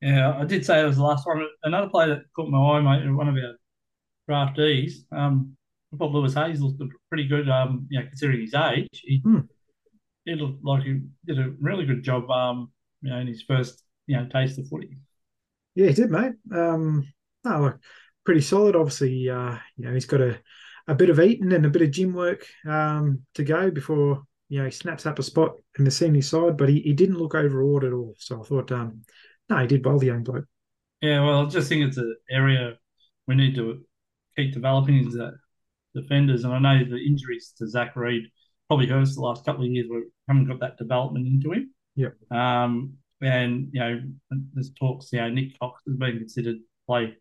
Yeah, 0.00 0.38
I 0.38 0.44
did 0.44 0.64
say 0.64 0.80
it 0.80 0.86
was 0.86 0.98
the 0.98 1.02
last 1.02 1.26
one. 1.26 1.44
Another 1.64 1.88
player 1.88 2.10
that 2.10 2.22
caught 2.36 2.48
my 2.48 2.58
eye, 2.58 2.80
mate, 2.80 3.12
one 3.12 3.26
of 3.26 3.34
our 3.34 3.56
draftees. 4.30 4.92
Um, 5.10 5.56
I 5.92 5.96
thought 5.96 6.12
Lewis 6.12 6.34
Hayes 6.34 6.60
looked 6.60 6.80
pretty 7.08 7.26
good. 7.26 7.50
Um, 7.50 7.88
you 7.90 7.98
know, 7.98 8.06
considering 8.06 8.42
his 8.42 8.54
age, 8.54 8.88
he, 8.92 9.18
hmm. 9.18 9.40
he 10.24 10.36
looked 10.36 10.64
like 10.64 10.84
he 10.84 11.00
did 11.26 11.40
a 11.40 11.50
really 11.60 11.84
good 11.84 12.04
job. 12.04 12.30
Um, 12.30 12.70
you 13.00 13.10
know, 13.10 13.18
in 13.18 13.26
his 13.26 13.42
first 13.42 13.82
you 14.06 14.16
know 14.16 14.28
taste 14.28 14.56
of 14.56 14.68
footy. 14.68 14.98
Yeah, 15.74 15.88
he 15.88 15.94
did, 15.94 16.12
mate. 16.12 16.34
Um, 16.54 17.12
no, 17.42 17.60
look, 17.60 17.80
pretty 18.24 18.42
solid. 18.42 18.76
Obviously, 18.76 19.28
uh, 19.28 19.56
you 19.76 19.84
know, 19.84 19.94
he's 19.94 20.06
got 20.06 20.20
a, 20.20 20.38
a 20.88 20.94
bit 20.94 21.10
of 21.10 21.20
eating 21.20 21.52
and 21.52 21.66
a 21.66 21.70
bit 21.70 21.82
of 21.82 21.90
gym 21.90 22.12
work 22.12 22.46
um, 22.66 23.22
to 23.34 23.44
go 23.44 23.70
before 23.70 24.22
you 24.48 24.58
know 24.58 24.64
he 24.66 24.70
snaps 24.70 25.06
up 25.06 25.18
a 25.18 25.22
spot 25.22 25.52
in 25.78 25.84
the 25.84 25.90
senior 25.90 26.22
side. 26.22 26.56
But 26.56 26.68
he, 26.68 26.80
he 26.80 26.92
didn't 26.92 27.18
look 27.18 27.34
overawed 27.34 27.84
at 27.84 27.92
all. 27.92 28.14
So 28.18 28.40
I 28.40 28.44
thought, 28.44 28.72
um, 28.72 29.02
no, 29.48 29.58
he 29.58 29.66
did 29.66 29.84
well, 29.84 29.98
the 29.98 30.06
young 30.06 30.22
bloke. 30.22 30.46
Yeah, 31.00 31.24
well, 31.24 31.46
I 31.46 31.48
just 31.48 31.68
think 31.68 31.84
it's 31.84 31.96
an 31.96 32.14
area 32.30 32.74
we 33.26 33.34
need 33.34 33.54
to 33.56 33.82
keep 34.36 34.52
developing 34.52 35.06
is 35.06 35.14
that 35.14 35.34
defenders. 35.94 36.44
And 36.44 36.54
I 36.54 36.58
know 36.58 36.84
the 36.84 36.96
injuries 36.96 37.52
to 37.58 37.68
Zach 37.68 37.96
Reid 37.96 38.24
probably 38.68 38.86
hurts 38.86 39.14
the 39.14 39.20
last 39.20 39.44
couple 39.44 39.64
of 39.64 39.70
years. 39.70 39.86
We 39.90 40.04
haven't 40.28 40.46
got 40.46 40.60
that 40.60 40.78
development 40.78 41.26
into 41.26 41.52
him. 41.52 41.74
Yep. 41.96 42.14
Um, 42.30 42.94
and 43.20 43.68
you 43.72 43.80
know, 43.80 44.00
there's 44.54 44.72
talks. 44.78 45.12
You 45.12 45.20
know, 45.20 45.30
Nick 45.30 45.58
Cox 45.58 45.82
has 45.86 45.96
been 45.96 46.18
considered 46.18 46.56
play 46.86 47.14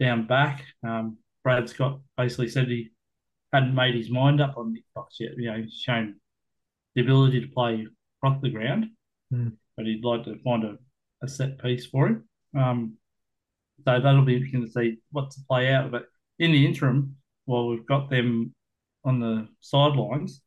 down 0.00 0.26
back. 0.26 0.64
Um, 0.86 1.18
Brad 1.48 1.66
Scott 1.66 2.00
basically 2.18 2.48
said 2.48 2.68
he 2.68 2.90
hadn't 3.54 3.74
made 3.74 3.94
his 3.94 4.10
mind 4.10 4.38
up 4.38 4.58
on 4.58 4.74
Nick 4.74 4.84
Cox 4.94 5.16
yet. 5.18 5.30
You 5.38 5.50
know, 5.50 5.56
he's 5.62 5.72
shown 5.72 6.16
the 6.94 7.00
ability 7.00 7.40
to 7.40 7.46
play 7.46 7.86
across 8.18 8.38
the 8.42 8.50
ground, 8.50 8.88
mm. 9.32 9.52
but 9.74 9.86
he'd 9.86 10.04
like 10.04 10.24
to 10.24 10.38
find 10.44 10.64
a, 10.64 10.76
a 11.22 11.26
set 11.26 11.58
piece 11.58 11.86
for 11.86 12.08
him. 12.08 12.28
Um, 12.54 12.98
so 13.82 13.98
that'll 13.98 14.26
be 14.26 14.34
interesting 14.34 14.66
to 14.66 14.70
see 14.70 14.98
what 15.10 15.30
to 15.30 15.40
play 15.48 15.72
out. 15.72 15.90
But 15.90 16.08
in 16.38 16.52
the 16.52 16.66
interim, 16.66 17.16
while 17.46 17.68
we've 17.68 17.86
got 17.86 18.10
them 18.10 18.54
on 19.06 19.18
the 19.18 19.48
sidelines, 19.60 20.42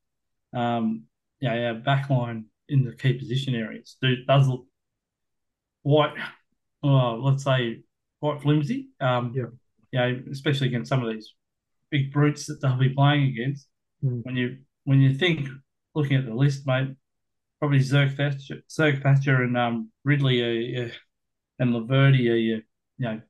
um, 0.55 1.05
yeah, 1.39 1.69
our 1.69 1.81
backline 1.81 2.43
in 2.69 2.85
the 2.85 2.93
key 2.93 3.13
position 3.13 3.55
areas 3.55 3.97
do, 4.03 4.23
does 4.27 4.47
look 4.47 4.67
quite, 5.83 6.13
uh, 6.83 7.13
let's 7.13 7.43
say, 7.43 7.79
quite 8.19 8.39
flimsy. 8.43 8.89
Um, 8.99 9.33
yeah. 9.35 9.45
You 9.91 9.99
know, 9.99 10.21
especially 10.31 10.67
against 10.67 10.89
some 10.89 11.03
of 11.03 11.13
these 11.13 11.33
big 11.89 12.11
brutes 12.11 12.45
that 12.47 12.59
they'll 12.61 12.77
be 12.77 12.89
playing 12.89 13.27
against. 13.27 13.67
Mm. 14.03 14.23
When 14.23 14.35
you 14.35 14.57
when 14.85 15.01
you 15.01 15.13
think 15.13 15.47
looking 15.93 16.17
at 16.17 16.25
the 16.25 16.33
list, 16.33 16.65
mate, 16.65 16.95
probably 17.59 17.79
Zerk 17.79 18.15
Thatcher, 18.15 18.61
Zerk 18.69 19.03
Thatcher 19.03 19.43
and 19.43 19.57
um, 19.57 19.91
Ridley 20.03 20.41
are, 20.41 20.85
are, 20.85 20.91
and 21.59 21.73
Laverty 21.73 22.31
are 22.31 22.35
your, 22.35 22.57
you 22.97 23.05
know 23.05 23.21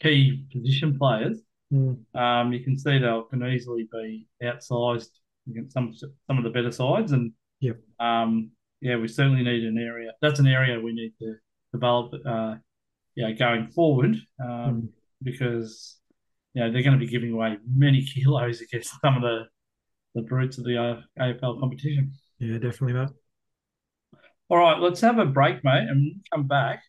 key 0.00 0.46
position 0.52 0.98
players. 0.98 1.38
Mm. 1.72 1.98
Um, 2.14 2.52
you 2.52 2.62
can 2.62 2.78
see 2.78 2.98
they 2.98 3.20
can 3.30 3.46
easily 3.46 3.88
be 3.90 4.28
outsized 4.42 5.08
against 5.48 5.72
some 5.72 5.92
some 6.26 6.38
of 6.38 6.44
the 6.44 6.50
better 6.50 6.70
sides, 6.70 7.12
and 7.12 7.32
yep. 7.60 7.78
um, 7.98 8.50
yeah, 8.80 8.96
we 8.96 9.08
certainly 9.08 9.42
need 9.42 9.64
an 9.64 9.78
area. 9.78 10.12
That's 10.20 10.40
an 10.40 10.46
area 10.46 10.78
we 10.80 10.92
need 10.92 11.14
to 11.20 11.36
develop, 11.72 12.12
uh, 12.26 12.56
know, 13.16 13.34
going 13.34 13.68
forward, 13.68 14.16
um, 14.42 14.48
mm. 14.48 14.88
Because 15.24 15.98
you 16.52 16.62
know 16.62 16.70
they're 16.70 16.82
going 16.82 16.98
to 16.98 17.04
be 17.04 17.10
giving 17.10 17.32
away 17.32 17.58
many 17.66 18.04
kilos 18.04 18.60
against 18.60 18.94
some 19.00 19.16
of 19.16 19.22
the 19.22 19.44
the 20.14 20.22
brutes 20.22 20.58
of 20.58 20.64
the 20.64 21.02
AFL 21.18 21.60
competition. 21.60 22.12
Yeah, 22.38 22.58
definitely, 22.58 22.92
mate. 22.92 23.08
All 24.48 24.58
right, 24.58 24.78
let's 24.78 25.00
have 25.00 25.18
a 25.18 25.26
break, 25.26 25.64
mate, 25.64 25.88
and 25.88 26.24
come 26.32 26.46
back. 26.46 26.82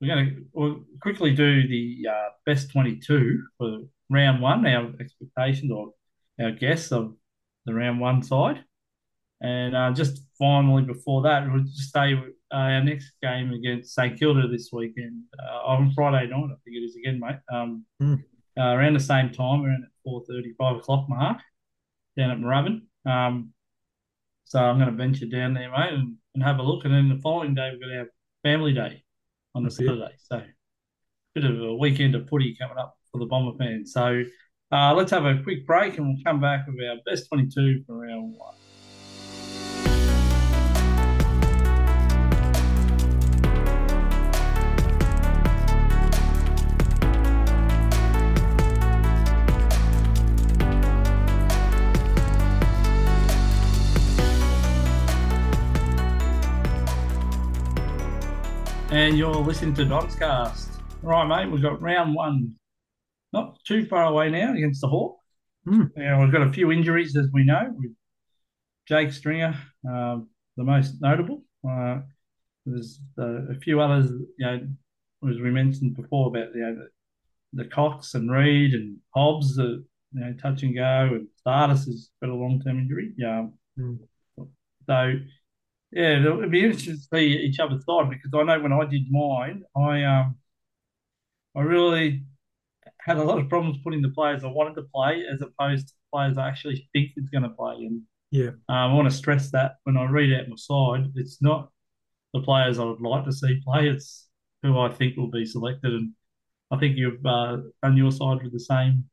We're 0.00 0.14
going 0.14 0.26
to 0.26 0.44
we'll 0.52 0.84
quickly 1.00 1.34
do 1.34 1.66
the 1.66 2.08
uh, 2.08 2.28
best 2.44 2.70
22 2.70 3.42
for 3.58 3.78
round 4.10 4.42
one, 4.42 4.66
our 4.66 4.92
expectations 5.00 5.72
or 5.72 5.92
our 6.40 6.52
guess 6.52 6.92
of 6.92 7.14
the 7.66 7.74
round 7.74 8.00
one 8.00 8.22
side. 8.22 8.64
And 9.42 9.74
uh, 9.74 9.90
just 9.92 10.22
finally, 10.38 10.82
before 10.82 11.22
that, 11.22 11.50
we'll 11.50 11.64
just 11.64 11.92
say 11.92 12.14
uh, 12.14 12.56
our 12.56 12.84
next 12.84 13.12
game 13.22 13.52
against 13.52 13.94
St 13.94 14.18
Kilda 14.18 14.48
this 14.48 14.70
weekend 14.72 15.22
uh, 15.42 15.66
on 15.66 15.92
Friday 15.94 16.28
night. 16.28 16.44
I 16.44 16.56
think 16.64 16.76
it 16.76 16.80
is 16.80 16.96
again, 16.96 17.20
mate. 17.20 17.38
Um, 17.52 17.84
mm. 18.00 18.22
around 18.56 18.94
the 18.94 19.00
same 19.00 19.30
time, 19.30 19.64
around 19.64 19.84
at 19.84 20.10
4.30, 20.10 20.56
5 20.56 20.76
o'clock 20.76 21.08
mark, 21.08 21.38
down 22.16 22.30
at 22.30 22.38
Moorabbin. 22.38 22.82
Um, 23.04 23.52
so 24.44 24.60
I'm 24.60 24.78
going 24.78 24.90
to 24.90 24.96
venture 24.96 25.26
down 25.26 25.54
there, 25.54 25.70
mate, 25.70 25.92
and, 25.92 26.16
and 26.34 26.44
have 26.44 26.58
a 26.58 26.62
look. 26.62 26.84
And 26.84 26.94
then 26.94 27.08
the 27.08 27.20
following 27.20 27.54
day, 27.54 27.70
going 27.70 27.90
to 27.90 27.98
have 27.98 28.08
family 28.44 28.72
day 28.72 29.02
on 29.54 29.64
the 29.64 29.70
Saturday. 29.70 30.14
So 30.18 30.42
bit 31.34 31.44
of 31.44 31.60
a 31.60 31.74
weekend 31.74 32.14
of 32.14 32.28
footy 32.28 32.56
coming 32.60 32.76
up 32.76 32.96
for 33.10 33.18
the 33.18 33.26
Bomber 33.26 33.56
fans. 33.58 33.92
So 33.92 34.24
uh, 34.70 34.94
let's 34.94 35.10
have 35.10 35.24
a 35.24 35.42
quick 35.42 35.66
break 35.66 35.96
and 35.98 36.06
we'll 36.06 36.24
come 36.24 36.40
back 36.40 36.66
with 36.66 36.76
our 36.86 36.96
best 37.06 37.28
22 37.28 37.84
for 37.86 37.98
round 37.98 38.34
one. 38.36 38.54
And 59.02 59.18
you're 59.18 59.34
listening 59.34 59.74
to 59.74 59.82
Donscast. 59.84 60.78
Right, 61.02 61.26
mate, 61.26 61.50
we've 61.50 61.60
got 61.60 61.82
round 61.82 62.14
one 62.14 62.54
not 63.32 63.58
too 63.64 63.84
far 63.84 64.04
away 64.04 64.30
now 64.30 64.54
against 64.54 64.80
the 64.80 64.86
Hawk. 64.86 65.16
Mm. 65.66 65.90
Now, 65.96 66.22
we've 66.22 66.30
got 66.30 66.46
a 66.46 66.52
few 66.52 66.70
injuries, 66.70 67.16
as 67.16 67.26
we 67.32 67.42
know, 67.42 67.74
with 67.74 67.90
Jake 68.86 69.12
Stringer, 69.12 69.58
uh, 69.84 70.18
the 70.56 70.62
most 70.62 71.00
notable. 71.00 71.42
Uh, 71.68 72.02
there's 72.64 73.00
uh, 73.18 73.50
a 73.50 73.56
few 73.60 73.80
others, 73.80 74.08
you 74.38 74.46
know, 74.46 74.60
as 75.28 75.40
we 75.40 75.50
mentioned 75.50 75.96
before 75.96 76.28
about 76.28 76.54
you 76.54 76.60
know, 76.60 76.76
the, 76.76 77.64
the 77.64 77.68
Cox 77.70 78.14
and 78.14 78.30
Reid 78.30 78.72
and 78.72 78.98
Hobbs, 79.16 79.56
the 79.56 79.84
you 80.12 80.20
know, 80.20 80.32
touch 80.40 80.62
and 80.62 80.76
go, 80.76 81.08
and 81.10 81.26
Stardust 81.40 81.86
has 81.86 82.10
got 82.22 82.30
a 82.30 82.34
long 82.36 82.62
term 82.64 82.78
injury. 82.78 83.14
Yeah. 83.16 83.48
Mm. 83.76 83.98
So 84.86 85.12
yeah, 85.92 86.18
it'd 86.20 86.50
be 86.50 86.64
interesting 86.64 86.96
to 86.96 87.02
see 87.14 87.36
each 87.38 87.58
other's 87.60 87.84
side 87.84 88.08
because 88.08 88.30
I 88.34 88.42
know 88.44 88.60
when 88.60 88.72
I 88.72 88.86
did 88.86 89.10
mine, 89.10 89.62
I 89.76 90.04
um, 90.04 90.36
I 91.54 91.60
really 91.60 92.24
had 92.98 93.18
a 93.18 93.22
lot 93.22 93.38
of 93.38 93.48
problems 93.48 93.78
putting 93.84 94.00
the 94.00 94.08
players 94.08 94.42
I 94.42 94.48
wanted 94.48 94.74
to 94.76 94.88
play 94.94 95.24
as 95.30 95.42
opposed 95.42 95.88
to 95.88 95.94
players 96.12 96.38
I 96.38 96.48
actually 96.48 96.88
think 96.92 97.10
is 97.16 97.28
going 97.28 97.42
to 97.42 97.50
play. 97.50 97.74
And 97.76 98.02
yeah, 98.30 98.48
um, 98.48 98.56
I 98.68 98.92
want 98.94 99.10
to 99.10 99.16
stress 99.16 99.50
that 99.50 99.76
when 99.84 99.98
I 99.98 100.04
read 100.04 100.32
out 100.32 100.48
my 100.48 100.56
side, 100.56 101.12
it's 101.14 101.42
not 101.42 101.70
the 102.32 102.40
players 102.40 102.78
I 102.78 102.84
would 102.84 103.00
like 103.00 103.24
to 103.26 103.32
see 103.32 103.60
play; 103.62 103.88
it's 103.88 104.28
who 104.62 104.78
I 104.78 104.90
think 104.90 105.18
will 105.18 105.30
be 105.30 105.44
selected. 105.44 105.92
And 105.92 106.12
I 106.70 106.78
think 106.78 106.96
you've 106.96 107.24
uh, 107.26 107.58
done 107.82 107.98
your 107.98 108.12
side 108.12 108.42
with 108.42 108.52
the 108.52 108.60
same 108.60 109.04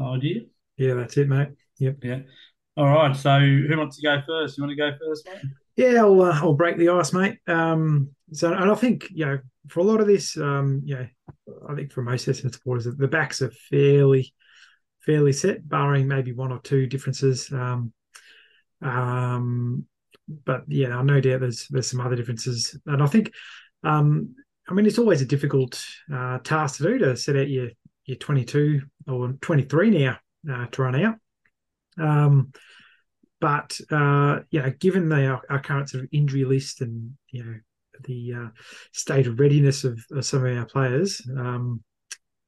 idea. 0.00 0.40
Yeah, 0.76 0.94
that's 0.94 1.16
it, 1.16 1.28
mate. 1.28 1.50
Yep. 1.78 1.98
Yeah. 2.02 2.20
All 2.76 2.86
right. 2.86 3.14
So 3.14 3.38
who 3.38 3.78
wants 3.78 3.96
to 3.96 4.02
go 4.02 4.20
first? 4.26 4.58
You 4.58 4.64
want 4.64 4.72
to 4.72 4.76
go 4.76 4.90
first, 4.98 5.26
mate? 5.26 5.52
Yeah, 5.76 6.00
I'll, 6.00 6.22
uh, 6.22 6.32
I'll 6.40 6.54
break 6.54 6.78
the 6.78 6.88
ice, 6.88 7.12
mate. 7.12 7.38
Um, 7.46 8.10
so, 8.32 8.52
and 8.52 8.70
I 8.70 8.74
think 8.74 9.08
you 9.10 9.26
know, 9.26 9.38
for 9.68 9.80
a 9.80 9.84
lot 9.84 10.00
of 10.00 10.06
this, 10.06 10.36
um, 10.36 10.82
you 10.84 10.94
know, 10.96 11.06
I 11.68 11.74
think 11.74 11.92
for 11.92 12.02
most 12.02 12.26
Essendon 12.26 12.52
supporters, 12.52 12.84
the 12.84 13.08
backs 13.08 13.42
are 13.42 13.50
fairly, 13.70 14.34
fairly 15.04 15.32
set, 15.32 15.68
barring 15.68 16.08
maybe 16.08 16.32
one 16.32 16.52
or 16.52 16.60
two 16.60 16.86
differences. 16.86 17.50
Um, 17.52 17.92
um, 18.82 19.86
but 20.44 20.64
yeah, 20.68 21.00
no 21.02 21.20
doubt 21.20 21.40
there's 21.40 21.68
there's 21.68 21.90
some 21.90 22.00
other 22.00 22.16
differences, 22.16 22.78
and 22.86 23.02
I 23.02 23.06
think, 23.06 23.32
um, 23.84 24.34
I 24.68 24.74
mean, 24.74 24.86
it's 24.86 24.98
always 24.98 25.20
a 25.20 25.26
difficult 25.26 25.80
uh, 26.12 26.38
task 26.38 26.78
to 26.78 26.82
do 26.84 26.98
to 26.98 27.16
set 27.16 27.36
out 27.36 27.48
your 27.48 27.68
your 28.06 28.16
22 28.16 28.80
or 29.08 29.32
23 29.40 29.90
now 29.90 30.18
uh, 30.50 30.66
to 30.66 30.82
run 30.82 31.04
out. 31.04 31.16
Um, 31.98 32.52
but 33.40 33.78
uh, 33.90 34.40
know, 34.62 34.72
given 34.78 35.08
the 35.08 35.26
our, 35.26 35.42
our, 35.50 35.60
current 35.60 35.90
sort 35.90 36.04
of 36.04 36.10
injury 36.12 36.44
list 36.44 36.80
and 36.80 37.12
you 37.30 37.44
know 37.44 37.54
the 38.04 38.32
uh, 38.34 38.48
state 38.92 39.26
of 39.26 39.38
readiness 39.38 39.84
of, 39.84 39.98
of, 40.12 40.24
some 40.24 40.44
of 40.44 40.56
our 40.56 40.64
players, 40.64 41.20
um, 41.36 41.82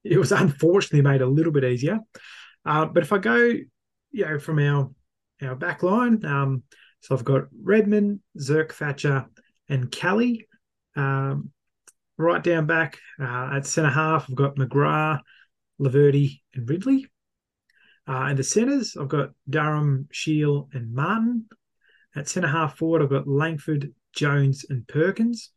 it 0.04 0.18
was 0.18 0.32
unfortunately 0.32 1.02
made 1.02 1.22
a 1.22 1.26
little 1.26 1.52
bit 1.52 1.64
easier. 1.64 1.98
Uh, 2.64 2.86
but 2.86 3.02
if 3.02 3.12
I 3.12 3.18
go, 3.18 3.36
you 3.36 3.66
know, 4.12 4.38
from 4.38 4.58
our 4.58 4.90
our 5.42 5.54
back 5.54 5.82
line, 5.82 6.24
um, 6.24 6.62
so 7.00 7.14
I've 7.14 7.24
got 7.24 7.44
Redman, 7.62 8.20
Zerk 8.38 8.72
Thatcher, 8.72 9.26
and 9.68 9.90
Kelly. 9.90 10.46
Um, 10.96 11.52
right 12.16 12.42
down 12.42 12.66
back 12.66 12.98
uh, 13.20 13.50
at 13.54 13.66
centre 13.66 13.90
half, 13.90 14.26
I've 14.28 14.34
got 14.34 14.56
McGrath, 14.56 15.20
Laverde, 15.80 16.40
and 16.54 16.68
Ridley. 16.68 17.06
Uh, 18.08 18.28
in 18.30 18.36
the 18.36 18.42
centres, 18.42 18.96
I've 18.98 19.08
got 19.08 19.30
Durham, 19.48 20.08
Shiel, 20.10 20.68
and 20.72 20.94
Martin. 20.94 21.46
At 22.16 22.28
centre 22.28 22.48
half 22.48 22.78
forward, 22.78 23.02
I've 23.02 23.10
got 23.10 23.28
Langford, 23.28 23.92
Jones, 24.14 24.64
and 24.70 24.88
Perkins. 24.88 25.50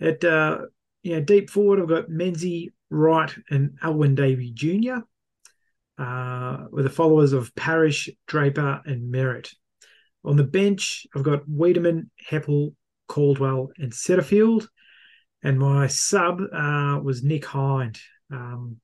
At 0.00 0.24
uh, 0.24 0.58
you 1.02 1.14
know, 1.16 1.20
deep 1.20 1.50
forward, 1.50 1.80
I've 1.80 1.88
got 1.88 2.08
Menzies, 2.08 2.70
Wright, 2.90 3.32
and 3.50 3.78
Alwyn 3.82 4.14
Davey 4.14 4.50
Jr. 4.52 5.00
Uh, 5.98 6.64
with 6.70 6.84
the 6.84 6.90
followers 6.90 7.34
of 7.34 7.54
Parish, 7.54 8.08
Draper, 8.26 8.80
and 8.86 9.12
Merrett. 9.12 9.54
On 10.24 10.36
the 10.36 10.44
bench, 10.44 11.06
I've 11.14 11.22
got 11.22 11.46
Weideman, 11.46 12.08
Heppell, 12.30 12.74
Caldwell, 13.08 13.70
and 13.76 13.92
Setterfield. 13.92 14.68
And 15.42 15.58
my 15.58 15.88
sub 15.88 16.40
uh, 16.40 17.00
was 17.02 17.22
Nick 17.22 17.44
Hind. 17.44 17.98
Um, 18.30 18.78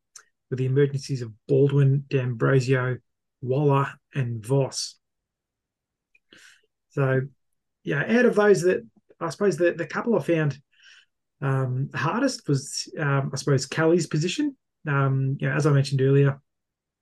with 0.50 0.58
the 0.58 0.66
emergencies 0.66 1.22
of 1.22 1.32
Baldwin, 1.46 2.04
D'Ambrosio, 2.08 2.98
Waller, 3.40 3.88
and 4.14 4.44
Voss. 4.44 4.96
So, 6.90 7.20
yeah, 7.84 8.04
out 8.18 8.26
of 8.26 8.34
those 8.34 8.62
that 8.62 8.86
I 9.20 9.30
suppose 9.30 9.56
the, 9.56 9.72
the 9.72 9.86
couple 9.86 10.16
I 10.16 10.22
found 10.22 10.58
um, 11.40 11.90
hardest 11.94 12.48
was, 12.48 12.90
um, 12.98 13.30
I 13.32 13.36
suppose, 13.36 13.66
Kelly's 13.66 14.06
position. 14.06 14.56
Um, 14.86 15.36
you 15.40 15.48
know, 15.48 15.54
as 15.54 15.66
I 15.66 15.70
mentioned 15.70 16.00
earlier, 16.00 16.40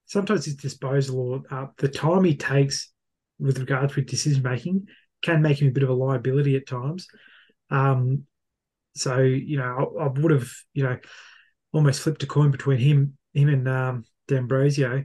sometimes 0.06 0.44
his 0.44 0.56
disposal 0.56 1.20
or 1.20 1.42
uh, 1.50 1.66
the 1.78 1.88
time 1.88 2.24
he 2.24 2.36
takes 2.36 2.92
with 3.38 3.58
regard 3.58 3.90
to 3.90 4.02
decision 4.02 4.42
making 4.42 4.86
can 5.22 5.42
make 5.42 5.60
him 5.60 5.68
a 5.68 5.72
bit 5.72 5.82
of 5.82 5.90
a 5.90 5.94
liability 5.94 6.56
at 6.56 6.66
times. 6.66 7.06
Um, 7.70 8.24
so, 8.94 9.18
you 9.18 9.58
know, 9.58 9.94
I, 9.98 10.04
I 10.04 10.06
would 10.08 10.32
have, 10.32 10.50
you 10.72 10.84
know, 10.84 10.98
almost 11.72 12.00
flipped 12.00 12.22
a 12.22 12.26
coin 12.26 12.50
between 12.50 12.78
him 12.78 13.18
him 13.36 13.48
and 13.48 13.68
um, 13.68 14.04
D'Ambrosio. 14.28 15.04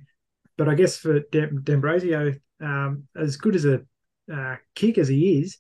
But 0.58 0.70
I 0.70 0.76
guess 0.76 0.98
for 0.98 1.20
D'Ambrosio, 1.32 2.34
um, 2.60 3.08
as 3.16 3.38
good 3.38 3.56
as 3.56 3.66
a 3.66 3.82
uh, 4.32 4.56
kick 4.76 4.98
as 4.98 5.08
he 5.08 5.40
is, 5.40 5.58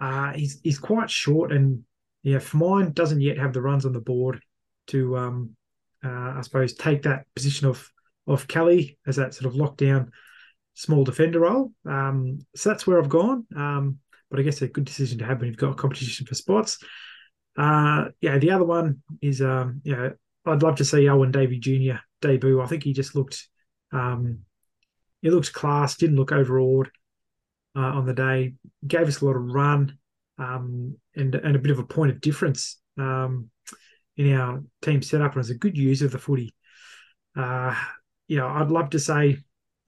uh, 0.00 0.32
he's 0.32 0.60
he's 0.62 0.78
quite 0.78 1.10
short, 1.10 1.52
and 1.52 1.84
yeah, 2.22 2.40
mine 2.52 2.92
doesn't 2.92 3.20
yet 3.20 3.38
have 3.38 3.52
the 3.52 3.62
runs 3.62 3.84
on 3.84 3.92
the 3.92 4.00
board 4.00 4.40
to, 4.88 5.16
um, 5.16 5.56
uh, 6.04 6.34
I 6.36 6.40
suppose, 6.42 6.74
take 6.74 7.02
that 7.02 7.26
position 7.34 7.66
of 7.68 7.88
of 8.26 8.48
Kelly 8.48 8.98
as 9.06 9.16
that 9.16 9.34
sort 9.34 9.52
of 9.52 9.58
lockdown 9.58 10.08
small 10.74 11.04
defender 11.04 11.40
role. 11.40 11.72
Um, 11.86 12.38
so 12.54 12.70
that's 12.70 12.86
where 12.86 13.00
I've 13.00 13.08
gone. 13.08 13.46
Um, 13.56 13.98
but 14.30 14.38
I 14.38 14.42
guess 14.42 14.62
a 14.62 14.68
good 14.68 14.84
decision 14.84 15.18
to 15.18 15.24
have 15.24 15.40
when 15.40 15.48
you've 15.48 15.56
got 15.56 15.76
competition 15.76 16.26
for 16.26 16.34
spots. 16.34 16.78
Uh, 17.56 18.06
yeah, 18.20 18.38
the 18.38 18.50
other 18.50 18.64
one 18.64 19.02
is, 19.20 19.40
um, 19.40 19.82
I'd 20.46 20.62
love 20.62 20.76
to 20.76 20.84
see 20.84 21.08
Owen 21.08 21.30
Davey 21.30 21.58
Jr. 21.58 21.98
debut. 22.20 22.60
I 22.60 22.66
think 22.66 22.82
he 22.82 22.92
just 22.92 23.14
looked, 23.14 23.46
um, 23.92 24.40
he 25.22 25.30
looked 25.30 25.52
class. 25.52 25.96
Didn't 25.96 26.16
look 26.16 26.32
overawed 26.32 26.90
uh, 27.76 27.80
on 27.80 28.06
the 28.06 28.14
day. 28.14 28.54
Gave 28.86 29.08
us 29.08 29.20
a 29.20 29.24
lot 29.24 29.36
of 29.36 29.44
run 29.44 29.98
um, 30.38 30.96
and 31.16 31.34
and 31.34 31.56
a 31.56 31.58
bit 31.58 31.72
of 31.72 31.78
a 31.78 31.84
point 31.84 32.12
of 32.12 32.20
difference 32.20 32.80
um, 32.96 33.50
in 34.16 34.32
our 34.34 34.62
team 34.82 35.02
setup. 35.02 35.32
And 35.32 35.36
was 35.36 35.50
a 35.50 35.54
good 35.54 35.76
user 35.76 36.06
of 36.06 36.12
the 36.12 36.18
footy. 36.18 36.54
Uh, 37.36 37.74
you 38.26 38.36
know, 38.36 38.48
I'd 38.48 38.70
love 38.70 38.90
to 38.90 38.98
say 38.98 39.38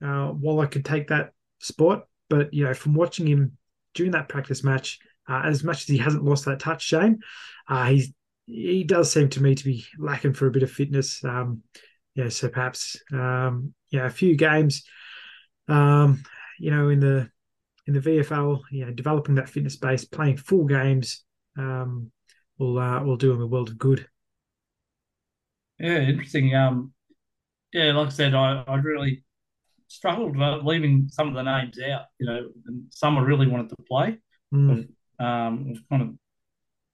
uh, 0.03 0.31
I 0.33 0.65
could 0.65 0.85
take 0.85 1.07
that 1.09 1.31
spot, 1.59 2.07
but 2.29 2.53
you 2.53 2.65
know, 2.65 2.73
from 2.73 2.93
watching 2.93 3.27
him 3.27 3.57
during 3.93 4.11
that 4.13 4.29
practice 4.29 4.63
match, 4.63 4.99
uh, 5.29 5.41
as 5.45 5.63
much 5.63 5.81
as 5.81 5.87
he 5.87 5.97
hasn't 5.97 6.23
lost 6.23 6.45
that 6.45 6.59
touch, 6.59 6.83
Shane, 6.83 7.19
uh, 7.67 7.85
he's 7.85 8.11
he 8.51 8.83
does 8.83 9.11
seem 9.11 9.29
to 9.29 9.41
me 9.41 9.55
to 9.55 9.63
be 9.63 9.85
lacking 9.97 10.33
for 10.33 10.47
a 10.47 10.51
bit 10.51 10.63
of 10.63 10.71
fitness. 10.71 11.23
Um, 11.23 11.63
yeah, 12.15 12.29
so 12.29 12.49
perhaps 12.49 12.97
um, 13.13 13.73
yeah, 13.89 14.05
a 14.05 14.09
few 14.09 14.35
games, 14.35 14.83
um, 15.67 16.23
you 16.59 16.71
know, 16.71 16.89
in 16.89 16.99
the 16.99 17.29
in 17.87 17.93
the 17.93 17.99
VFL, 17.99 18.61
you 18.71 18.85
know, 18.85 18.91
developing 18.91 19.35
that 19.35 19.49
fitness 19.49 19.77
base, 19.77 20.05
playing 20.05 20.37
full 20.37 20.65
games, 20.65 21.23
um, 21.57 22.11
will 22.57 22.77
uh, 22.77 23.01
will 23.03 23.17
do 23.17 23.31
him 23.31 23.41
a 23.41 23.47
world 23.47 23.69
of 23.69 23.77
good. 23.77 24.05
Yeah, 25.79 25.99
interesting. 25.99 26.53
Um, 26.53 26.93
yeah, 27.73 27.93
like 27.93 28.07
I 28.07 28.11
said, 28.11 28.33
I, 28.35 28.63
I 28.67 28.75
really 28.75 29.23
struggled 29.87 30.37
leaving 30.63 31.07
some 31.09 31.29
of 31.29 31.33
the 31.33 31.43
names 31.43 31.79
out. 31.79 32.03
You 32.19 32.27
know, 32.27 32.49
and 32.67 32.83
some 32.89 33.17
I 33.17 33.21
really 33.21 33.47
wanted 33.47 33.69
to 33.69 33.83
play. 33.87 34.19
Mm. 34.53 34.89
Um, 35.19 35.65
it 35.67 35.71
was 35.71 35.81
kind 35.89 36.01
of 36.01 36.09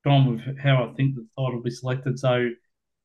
gone 0.08 0.26
with 0.32 0.58
how 0.58 0.86
I 0.86 0.94
think 0.94 1.16
the 1.16 1.28
side 1.36 1.54
will 1.54 1.62
be 1.62 1.70
selected. 1.70 2.18
So 2.18 2.50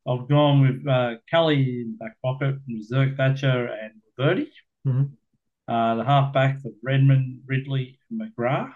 I've 0.07 0.29
gone 0.29 0.61
with 0.63 0.87
uh, 0.87 1.15
Kelly 1.29 1.81
in 1.81 1.97
back 1.99 2.17
pocket, 2.23 2.57
Zerk 2.91 3.17
Thatcher, 3.17 3.67
and 3.67 3.95
Verdi. 4.17 4.53
Mm-hmm. 4.87 5.73
Uh, 5.73 5.95
the 5.97 6.05
halfbacks 6.05 6.65
of 6.65 6.73
Redman, 6.83 7.43
Ridley, 7.47 7.99
and 8.11 8.21
McGrath. 8.21 8.73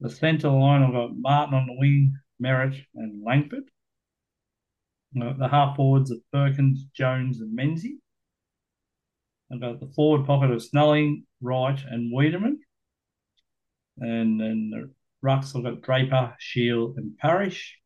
The 0.00 0.10
centre 0.10 0.50
line, 0.50 0.82
I've 0.82 0.92
got 0.92 1.16
Martin 1.16 1.54
on 1.54 1.66
the 1.66 1.76
wing, 1.78 2.18
Merrett, 2.42 2.78
and 2.94 3.24
Langford. 3.24 3.64
Uh, 5.20 5.32
the 5.34 5.48
half 5.48 5.76
forwards 5.76 6.10
of 6.10 6.18
Perkins, 6.32 6.84
Jones, 6.94 7.40
and 7.40 7.54
Menzies. 7.54 8.00
I've 9.50 9.60
got 9.60 9.80
the 9.80 9.92
forward 9.94 10.26
pocket 10.26 10.50
of 10.50 10.62
Snelling, 10.62 11.24
Wright, 11.40 11.80
and 11.88 12.12
Weideman. 12.12 12.56
And 13.98 14.40
then 14.40 14.70
the 14.70 14.90
rucks, 15.24 15.56
I've 15.56 15.64
got 15.64 15.82
Draper, 15.82 16.34
Shiel, 16.38 16.94
and 16.96 17.16
Parish. 17.18 17.78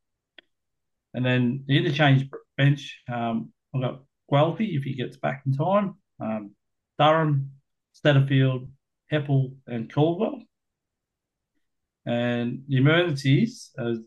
And 1.14 1.24
then 1.24 1.64
the 1.66 1.78
interchange 1.78 2.28
bench, 2.56 3.00
um, 3.12 3.52
I've 3.74 3.80
got 3.80 4.02
Guelfi 4.30 4.76
if 4.76 4.82
he 4.84 4.94
gets 4.94 5.16
back 5.16 5.42
in 5.46 5.54
time, 5.54 5.94
um, 6.20 6.50
Durham, 6.98 7.52
Setterfield, 8.04 8.68
Heppell, 9.10 9.54
and 9.66 9.92
Caldwell. 9.92 10.42
And 12.04 12.64
the 12.68 12.76
emergencies 12.78 13.70
as 13.78 13.98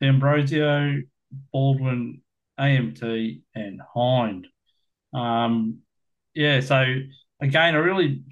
D'Ambrosio, 0.00 1.02
Baldwin, 1.52 2.22
AMT, 2.58 3.42
and 3.54 3.80
Hind. 3.94 4.46
Um, 5.12 5.78
yeah, 6.34 6.60
so 6.60 6.84
again, 7.40 7.74
I 7.74 7.78
really, 7.78 8.22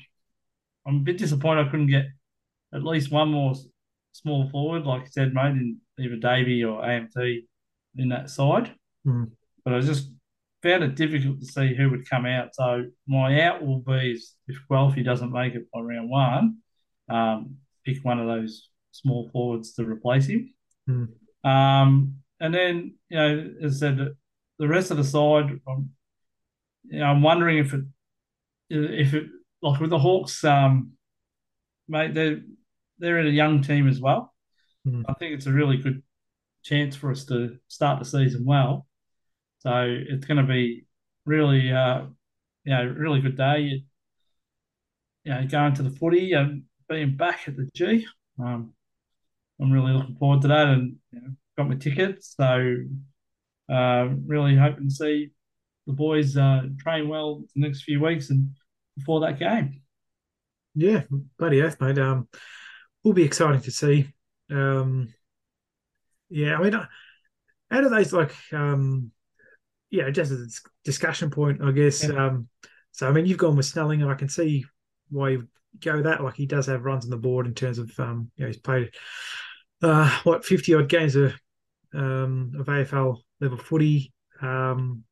I'm 0.86 0.97
a 0.97 1.01
bit 1.01 1.18
disappointed 1.18 1.66
I 1.66 1.70
couldn't 1.70 1.88
get 1.88 2.07
at 2.72 2.84
least 2.84 3.11
one 3.11 3.30
more 3.30 3.55
small 4.12 4.48
forward, 4.50 4.84
like 4.84 5.02
I 5.02 5.08
said, 5.11 5.34
mate, 5.34 5.52
in 5.52 5.78
either 5.98 6.16
Davey 6.16 6.64
or 6.64 6.82
AMT 6.82 7.44
in 7.96 8.08
that 8.11 8.30
side. 8.30 8.74
Mm. 9.06 9.30
But 9.64 9.74
I 9.74 9.80
just 9.80 10.11
found 10.62 10.84
it 10.84 10.94
difficult 10.94 11.40
to 11.40 11.46
see 11.46 11.74
who 11.74 11.90
would 11.90 12.08
come 12.08 12.26
out. 12.26 12.54
So 12.54 12.84
my 13.06 13.40
out 13.42 13.64
will 13.64 13.80
be 13.80 14.18
if 14.46 14.56
Guelfi 14.70 15.04
doesn't 15.04 15.32
make 15.32 15.54
it 15.54 15.70
by 15.72 15.80
round 15.80 16.11
one, 16.11 16.58
um, 17.08 17.56
pick 17.84 18.04
one 18.04 18.20
of 18.20 18.26
those 18.26 18.68
small 18.92 19.28
forwards 19.32 19.72
to 19.74 19.84
replace 19.84 20.26
him. 20.26 20.52
Mm. 20.88 21.08
Um, 21.48 22.16
and 22.40 22.54
then, 22.54 22.94
you 23.08 23.16
know, 23.16 23.50
as 23.62 23.76
I 23.76 23.78
said, 23.78 23.98
the 24.58 24.68
rest 24.68 24.90
of 24.90 24.96
the 24.96 25.04
side, 25.04 25.58
I'm, 25.66 25.90
you 26.84 26.98
know, 26.98 27.06
I'm 27.06 27.22
wondering 27.22 27.58
if 27.58 27.72
it, 27.72 27.84
if 28.68 29.14
it, 29.14 29.26
like 29.62 29.80
with 29.80 29.90
the 29.90 29.98
Hawks, 29.98 30.42
um, 30.44 30.92
mate, 31.88 32.14
they're, 32.14 32.40
they're 33.01 33.18
in 33.18 33.26
a 33.26 33.30
young 33.30 33.62
team 33.62 33.88
as 33.88 34.01
well. 34.01 34.32
Mm. 34.86 35.05
I 35.09 35.14
think 35.14 35.34
it's 35.34 35.46
a 35.46 35.53
really 35.53 35.78
good 35.78 36.03
chance 36.62 36.94
for 36.94 37.11
us 37.11 37.24
to 37.26 37.57
start 37.68 37.98
the 37.98 38.05
season 38.05 38.44
well. 38.44 38.86
So 39.61 39.86
it's 40.09 40.26
going 40.26 40.38
to 40.38 40.44
be 40.44 40.86
really, 41.26 41.72
uh, 41.72 42.03
you 42.64 42.72
know, 42.72 42.84
really 42.84 43.20
good 43.20 43.36
day. 43.36 43.82
You 45.24 45.34
know, 45.34 45.46
going 45.46 45.74
to 45.74 45.82
the 45.82 45.90
footy 45.90 46.32
and 46.32 46.62
being 46.88 47.16
back 47.16 47.40
at 47.46 47.57
the 47.57 47.68
G. 47.74 48.07
Um, 48.38 48.72
I'm 49.61 49.70
really 49.70 49.92
looking 49.92 50.16
forward 50.16 50.42
to 50.42 50.48
that, 50.48 50.68
and 50.68 50.96
you 51.12 51.20
know, 51.20 51.28
got 51.57 51.68
my 51.68 51.74
tickets. 51.74 52.34
So 52.36 52.76
uh, 53.70 54.09
really 54.26 54.57
hoping 54.57 54.88
to 54.88 54.94
see 54.94 55.30
the 55.86 55.92
boys 55.92 56.36
uh, 56.36 56.62
train 56.78 57.09
well 57.09 57.42
the 57.55 57.61
next 57.61 57.82
few 57.82 58.03
weeks 58.03 58.30
and 58.30 58.51
before 58.96 59.20
that 59.20 59.38
game. 59.38 59.82
Yeah, 60.74 61.03
bloody 61.38 61.61
earth, 61.61 61.80
mate. 61.80 61.98
Um, 61.98 62.28
will 63.05 63.12
be 63.12 63.24
exciting 63.24 63.61
to 63.62 63.70
see. 63.70 64.12
Um, 64.51 65.12
yeah, 66.28 66.57
I 66.57 66.62
mean, 66.62 66.74
out 66.74 67.84
of 67.84 67.90
those, 67.90 68.12
like, 68.12 68.34
um, 68.53 69.11
yeah, 69.90 70.11
just 70.11 70.32
a 70.32 70.46
discussion 70.84 71.30
point, 71.30 71.62
I 71.62 71.72
guess. 71.72 72.05
Yeah. 72.05 72.26
Um, 72.26 72.48
so, 72.92 73.09
I 73.09 73.12
mean, 73.12 73.26
you've 73.26 73.38
gone 73.38 73.57
with 73.57 73.66
Snelling, 73.66 74.03
and 74.03 74.11
I 74.11 74.14
can 74.14 74.28
see 74.28 74.64
why 75.11 75.30
you 75.30 75.48
go 75.80 76.03
that. 76.03 76.22
Like, 76.22 76.34
he 76.34 76.46
does 76.46 76.66
have 76.66 76.84
runs 76.84 77.05
on 77.05 77.11
the 77.11 77.16
board 77.16 77.46
in 77.46 77.55
terms 77.55 77.78
of, 77.78 77.90
um, 77.98 78.30
you 78.36 78.44
know, 78.44 78.48
he's 78.48 78.59
played 78.59 78.90
uh, 79.82 80.18
what 80.24 80.44
fifty 80.44 80.74
odd 80.74 80.88
games 80.88 81.16
of 81.16 81.34
um, 81.94 82.53
of 82.59 82.66
AFL 82.66 83.18
level 83.40 83.59
footy. 83.59 84.12
Um, 84.40 85.05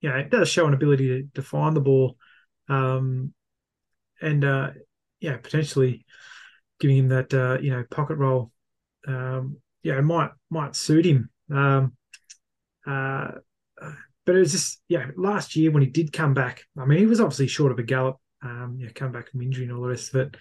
you 0.00 0.08
know, 0.10 0.16
it 0.16 0.30
does 0.30 0.48
show 0.48 0.66
an 0.66 0.74
ability 0.74 1.08
to, 1.08 1.28
to 1.34 1.42
find 1.42 1.76
the 1.76 1.80
ball, 1.80 2.16
um, 2.68 3.32
and 4.20 4.44
uh, 4.44 4.70
yeah, 5.20 5.36
potentially 5.36 6.04
giving 6.82 6.98
him 6.98 7.08
that 7.08 7.32
uh, 7.32 7.58
you 7.62 7.70
know 7.70 7.84
pocket 7.90 8.16
roll, 8.16 8.50
Um, 9.06 9.58
yeah, 9.82 10.00
might 10.00 10.30
might 10.50 10.76
suit 10.76 11.06
him. 11.06 11.30
Um, 11.50 11.96
uh, 12.86 13.28
but 14.26 14.36
it 14.36 14.40
was 14.40 14.52
just 14.52 14.82
yeah, 14.88 15.06
last 15.16 15.56
year 15.56 15.70
when 15.70 15.82
he 15.82 15.88
did 15.88 16.12
come 16.12 16.34
back. 16.34 16.64
I 16.76 16.84
mean, 16.84 16.98
he 16.98 17.06
was 17.06 17.20
obviously 17.20 17.46
short 17.46 17.72
of 17.72 17.78
a 17.78 17.84
gallop. 17.84 18.18
Um, 18.42 18.76
yeah, 18.78 18.90
come 18.94 19.12
back 19.12 19.30
from 19.30 19.42
injury 19.42 19.64
and 19.64 19.72
all 19.72 19.82
the 19.82 19.88
rest 19.88 20.14
of 20.14 20.20
it. 20.20 20.36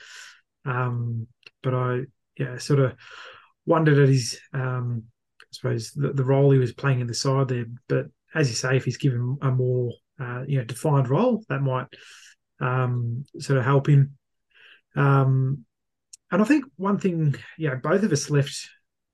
Um, 0.65 1.27
but 1.61 1.75
I 1.75 2.01
yeah, 2.37 2.57
sort 2.57 2.79
of 2.79 2.93
wondered 3.67 3.99
at 3.99 4.09
his, 4.09 4.39
um, 4.53 5.03
I 5.39 5.45
suppose, 5.51 5.91
the, 5.91 6.11
the, 6.13 6.23
role 6.23 6.49
he 6.49 6.57
was 6.57 6.73
playing 6.73 6.99
in 6.99 7.07
the 7.07 7.13
side 7.13 7.47
there. 7.47 7.65
But 7.87 8.07
as 8.33 8.49
you 8.49 8.55
say, 8.55 8.75
if 8.75 8.85
he's 8.85 8.97
given 8.97 9.37
a 9.43 9.51
more, 9.51 9.91
uh, 10.19 10.43
you 10.47 10.57
know, 10.57 10.63
defined 10.63 11.09
role, 11.09 11.43
that 11.49 11.61
might 11.61 11.87
um, 12.59 13.25
sort 13.39 13.59
of 13.59 13.65
help 13.65 13.87
him. 13.87 14.17
Um, 14.95 15.65
and 16.31 16.41
I 16.41 16.45
think 16.45 16.65
one 16.77 16.97
thing, 16.97 17.35
yeah, 17.57 17.75
both 17.75 18.03
of 18.03 18.11
us 18.11 18.29
left 18.29 18.69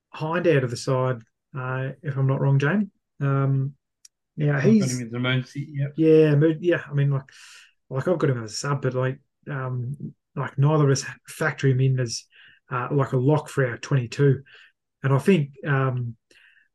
Hind 0.10 0.48
out 0.48 0.64
of 0.64 0.72
the 0.72 0.78
side, 0.78 1.18
uh, 1.58 1.90
if 2.02 2.16
I'm 2.18 2.28
not 2.28 2.40
wrong, 2.40 2.60
Jane. 2.60 2.92
Um, 3.20 3.74
yeah, 4.36 4.62
he's 4.62 5.02
emergency. 5.02 5.68
Yep. 5.74 5.94
Yeah, 5.96 6.36
yeah. 6.60 6.82
I 6.90 6.94
mean, 6.94 7.12
like, 7.12 7.30
like 7.90 8.08
I've 8.08 8.18
got 8.18 8.30
him 8.30 8.44
as 8.44 8.54
a 8.54 8.56
sub, 8.56 8.82
but 8.82 8.94
like, 8.94 9.20
um, 9.50 10.14
like 10.36 10.58
neither 10.58 10.86
of 10.86 10.92
us 10.92 11.06
factor 11.28 11.68
him 11.68 11.82
in 11.82 12.00
as 12.00 12.24
uh, 12.72 12.88
like 12.92 13.14
a 13.14 13.18
lock 13.18 13.50
for 13.50 13.66
our 13.68 13.78
22. 13.78 14.42
And 15.04 15.14
I 15.14 15.20
think 15.20 15.52
um, 15.66 16.16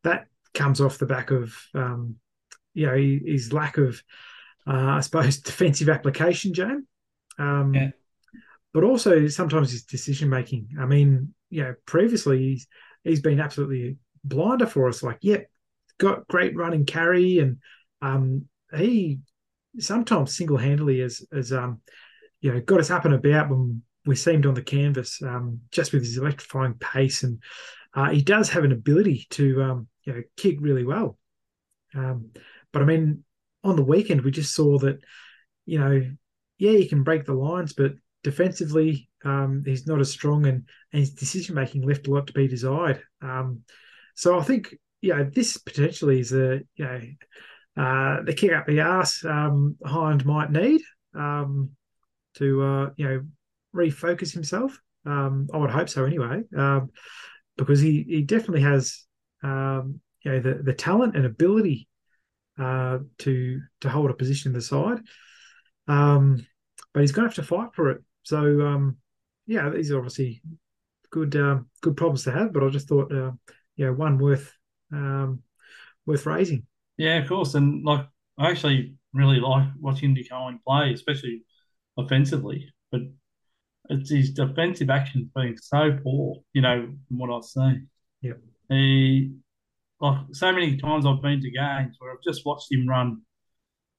that 0.05 0.27
comes 0.55 0.81
off 0.81 0.99
the 0.99 1.07
back 1.07 1.31
of, 1.31 1.55
um, 1.75 2.17
you 2.75 2.87
know, 2.87 2.97
his 2.97 3.53
lack 3.53 3.79
of, 3.79 4.03
uh, 4.67 4.73
I 4.73 5.01
suppose, 5.01 5.39
defensive 5.41 5.89
application, 5.89 6.55
Jane. 6.55 6.87
Um, 7.39 7.75
yeah. 7.75 7.91
But 8.73 8.85
also 8.85 9.27
sometimes 9.29 9.71
his 9.71 9.85
decision 9.85 10.31
making. 10.31 10.69
I 10.81 10.87
mean, 10.87 11.35
you 11.51 11.63
know, 11.63 11.75
previously 11.87 12.39
he's 12.39 12.67
he's 13.05 13.21
been 13.21 13.41
absolutely 13.41 13.97
blinder 14.25 14.67
for 14.67 14.89
us. 14.89 15.03
Like, 15.03 15.19
yeah, 15.21 15.39
got 15.99 16.27
great 16.29 16.57
running 16.57 16.87
carry, 16.87 17.39
and 17.39 17.59
um, 18.01 18.47
he 18.75 19.21
sometimes 19.79 20.37
single 20.37 20.57
handedly 20.57 21.01
has 21.01 21.25
as 21.33 21.53
um, 21.53 21.81
you 22.41 22.53
know 22.53 22.61
got 22.61 22.81
us 22.81 22.91
up 22.91 23.05
and 23.05 23.15
about 23.15 23.51
when 23.51 23.83
we 24.05 24.17
seemed 24.17 24.47
on 24.47 24.55
the 24.55 24.63
canvas 24.63 25.21
um, 25.23 25.61
just 25.71 25.93
with 25.93 26.03
his 26.03 26.17
electrifying 26.17 26.75
pace, 26.75 27.23
and 27.23 27.43
uh, 27.95 28.11
he 28.11 28.23
does 28.23 28.49
have 28.51 28.65
an 28.65 28.73
ability 28.73 29.27
to 29.31 29.63
um, 29.63 29.89
you 30.05 30.13
know 30.15 30.23
kick 30.37 30.57
really 30.61 30.85
well. 30.85 31.19
Um, 31.95 32.31
but 32.73 32.83
I 32.83 32.87
mean, 32.87 33.25
on 33.63 33.77
the 33.77 33.85
weekend 33.85 34.23
we 34.23 34.31
just 34.31 34.55
saw 34.55 34.79
that 34.79 34.99
you 35.67 35.79
know, 35.79 36.03
yeah, 36.59 36.73
he 36.73 36.89
can 36.89 37.03
break 37.03 37.25
the 37.25 37.35
lines, 37.35 37.73
but 37.73 37.93
defensively 38.23 39.09
um, 39.25 39.63
he's 39.65 39.87
not 39.87 40.01
as 40.01 40.11
strong, 40.11 40.47
and, 40.47 40.65
and 40.93 41.01
his 41.01 41.11
decision 41.11 41.55
making 41.55 41.87
left 41.87 42.07
a 42.07 42.11
lot 42.11 42.27
to 42.27 42.33
be 42.33 42.49
desired. 42.49 43.03
Um, 43.21 43.61
so 44.15 44.39
I 44.39 44.43
think 44.43 44.75
you 45.01 45.15
know 45.15 45.25
this 45.25 45.57
potentially 45.57 46.21
is 46.21 46.33
a 46.33 46.61
you 46.77 46.85
know 46.85 47.01
uh, 47.77 48.23
the 48.23 48.35
kick 48.35 48.53
up 48.53 48.67
the 48.67 48.81
ass 48.81 49.25
um, 49.25 49.77
Hind 49.85 50.25
might 50.25 50.51
need 50.51 50.83
um, 51.15 51.71
to 52.35 52.63
uh, 52.63 52.91
you 52.97 53.09
know 53.09 53.23
refocus 53.75 54.33
himself. 54.33 54.79
Um, 55.07 55.49
I 55.53 55.59
would 55.59 55.71
hope 55.71 55.89
so 55.89 56.05
anyway, 56.05 56.43
um, 56.57 56.91
because 57.57 57.81
he, 57.81 58.05
he 58.09 58.23
definitely 58.23 58.63
has 58.63 59.05
you 59.45 60.31
know 60.31 60.41
the, 60.41 60.61
the 60.63 60.75
talent 60.75 61.17
and 61.17 61.27
ability 61.27 61.89
uh, 62.59 62.99
to 63.19 63.61
to 63.81 63.89
hold 63.89 64.11
a 64.11 64.15
position 64.15 64.51
in 64.51 64.55
the 64.55 64.63
side. 64.63 65.01
But 65.87 67.01
he's 67.01 67.13
going 67.13 67.29
to 67.29 67.35
have 67.35 67.47
to 67.47 67.49
fight 67.49 67.71
for 67.75 67.91
it. 67.91 68.03
So 68.23 68.67
um, 68.67 68.99
yeah, 69.47 69.69
these 69.71 69.91
are 69.91 69.99
obviously 69.99 70.43
good 71.11 71.37
uh, 71.37 71.61
good 71.81 71.97
problems 71.97 72.25
to 72.25 72.33
have. 72.33 72.53
But 72.53 72.65
I 72.65 72.69
just 72.69 72.89
thought 72.89 73.13
uh, 73.13 73.33
yeah, 73.77 73.91
one 73.91 74.19
worth 74.19 74.53
um, 74.93 75.43
worth 76.07 76.27
raising. 76.27 76.67
Yeah, 76.97 77.19
of 77.19 77.29
course, 77.29 77.55
and 77.55 77.85
like 77.85 78.07
I 78.39 78.51
actually 78.51 78.95
really 79.13 79.41
like 79.41 79.69
watching 79.79 80.17
Cohen 80.31 80.61
play, 80.67 80.93
especially 80.93 81.45
offensively. 81.99 82.73
But 82.91 83.03
it's 83.91 84.11
his 84.11 84.31
defensive 84.31 84.91
action's 84.91 85.31
so 85.61 85.99
poor, 86.03 86.43
you 86.53 86.63
know, 86.63 86.89
from 87.09 87.19
what 87.19 87.31
I've 87.31 87.45
seen. 87.45 87.89
Yeah. 88.21 88.35
He 88.69 89.33
like 90.01 90.19
so 90.33 90.53
many 90.53 90.77
times 90.77 91.07
I've 91.07 91.23
been 91.23 91.41
to 91.41 91.51
games 91.51 91.97
where 91.99 92.13
I've 92.13 92.23
just 92.23 92.45
watched 92.47 92.73
him 92.73 92.89
run 92.89 93.23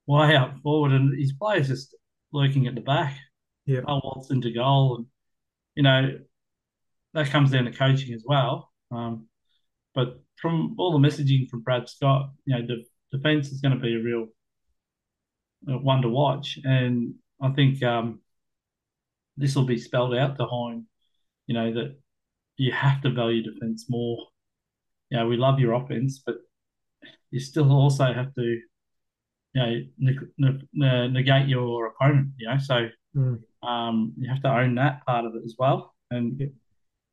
way 0.06 0.36
out 0.36 0.60
forward 0.62 0.92
and 0.92 1.18
his 1.18 1.34
players 1.34 1.68
just 1.68 1.96
lurking 2.32 2.68
at 2.68 2.76
the 2.76 2.82
back. 2.82 3.18
Yeah. 3.66 3.82
I'll 3.88 4.02
waltz 4.04 4.30
into 4.30 4.52
goal 4.52 4.98
and 4.98 5.06
you 5.76 5.84
know, 5.84 6.20
that 7.14 7.30
comes 7.30 7.52
down 7.52 7.66
to 7.66 7.72
coaching 7.72 8.14
as 8.14 8.24
well. 8.26 8.72
Um, 8.92 9.28
but 9.96 10.22
from 10.36 10.76
all 10.78 10.92
the 10.92 11.08
messaging 11.08 11.50
from 11.50 11.62
Brad 11.62 11.88
Scott, 11.90 12.32
you 12.46 12.56
know, 12.56 12.66
the 12.66 12.84
defense 13.16 13.50
is 13.50 13.62
going 13.62 13.74
to 13.74 13.80
be 13.80 13.96
a 13.96 14.04
real 14.04 14.28
uh, 15.72 15.78
one 15.78 16.02
to 16.02 16.10
watch. 16.10 16.60
And 16.64 17.16
I 17.42 17.50
think 17.52 17.84
um, 17.84 18.20
this 19.38 19.56
will 19.56 19.66
be 19.66 19.78
spelled 19.78 20.16
out 20.16 20.38
to 20.38 20.46
Hind, 20.46 20.86
you 21.48 21.56
know, 21.56 21.74
that 21.74 21.96
you 22.58 22.72
have 22.72 23.02
to 23.02 23.12
value 23.12 23.44
defence 23.44 23.86
more. 23.90 24.28
You 25.10 25.20
know, 25.20 25.28
we 25.28 25.38
love 25.38 25.60
your 25.60 25.74
offense, 25.74 26.22
but 26.26 26.36
you 27.30 27.40
still 27.40 27.72
also 27.72 28.12
have 28.12 28.34
to, 28.36 28.42
you 28.42 28.62
know, 29.56 29.82
ne- 29.98 30.68
ne- 30.74 31.08
negate 31.08 31.48
your 31.48 31.88
opponent. 31.88 32.30
You 32.38 32.48
know, 32.48 32.58
so 32.58 32.88
mm. 33.16 33.40
Um, 33.66 34.14
you 34.18 34.30
have 34.30 34.42
to 34.42 34.50
own 34.50 34.76
that 34.76 35.06
part 35.06 35.26
of 35.26 35.36
it 35.36 35.44
as 35.46 35.56
well. 35.58 35.94
And 36.12 36.52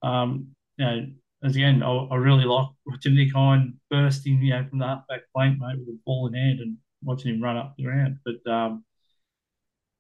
um, 0.03 0.49
you 0.77 0.85
know, 0.85 1.07
as 1.45 1.57
again, 1.57 1.83
I, 1.83 1.91
I 2.11 2.17
really 2.17 2.45
like 2.45 2.69
watching 2.87 3.15
Nick 3.15 3.33
Hind 3.33 3.75
bursting, 3.91 4.43
you 4.43 4.51
know, 4.51 4.67
from 4.69 4.79
the 4.79 4.87
halfback 4.87 5.23
flank, 5.33 5.59
mate, 5.59 5.79
with 5.79 5.89
a 5.89 5.99
ball 6.05 6.27
in 6.27 6.35
hand 6.35 6.61
and 6.61 6.77
watching 7.03 7.35
him 7.35 7.43
run 7.43 7.57
up 7.57 7.75
the 7.77 7.85
ground. 7.85 8.19
But 8.25 8.51
um, 8.51 8.85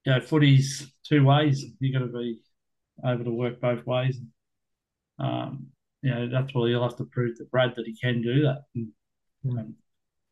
you 0.04 0.12
know, 0.12 0.20
footy's 0.20 0.92
two 1.04 1.24
ways. 1.24 1.64
You 1.78 1.92
got 1.92 2.00
to 2.00 2.12
be 2.12 2.40
able 3.04 3.24
to 3.24 3.30
work 3.30 3.60
both 3.60 3.86
ways. 3.86 4.18
Um, 5.18 5.68
you 6.02 6.10
know, 6.10 6.28
that's 6.30 6.54
why 6.54 6.68
he'll 6.68 6.82
have 6.82 6.96
to 6.96 7.04
prove 7.04 7.36
to 7.36 7.44
Brad 7.44 7.74
that 7.76 7.86
he 7.86 7.96
can 7.96 8.22
do 8.22 8.42
that. 8.42 8.62
And, 8.74 8.88
mm. 9.44 9.58
um, 9.58 9.74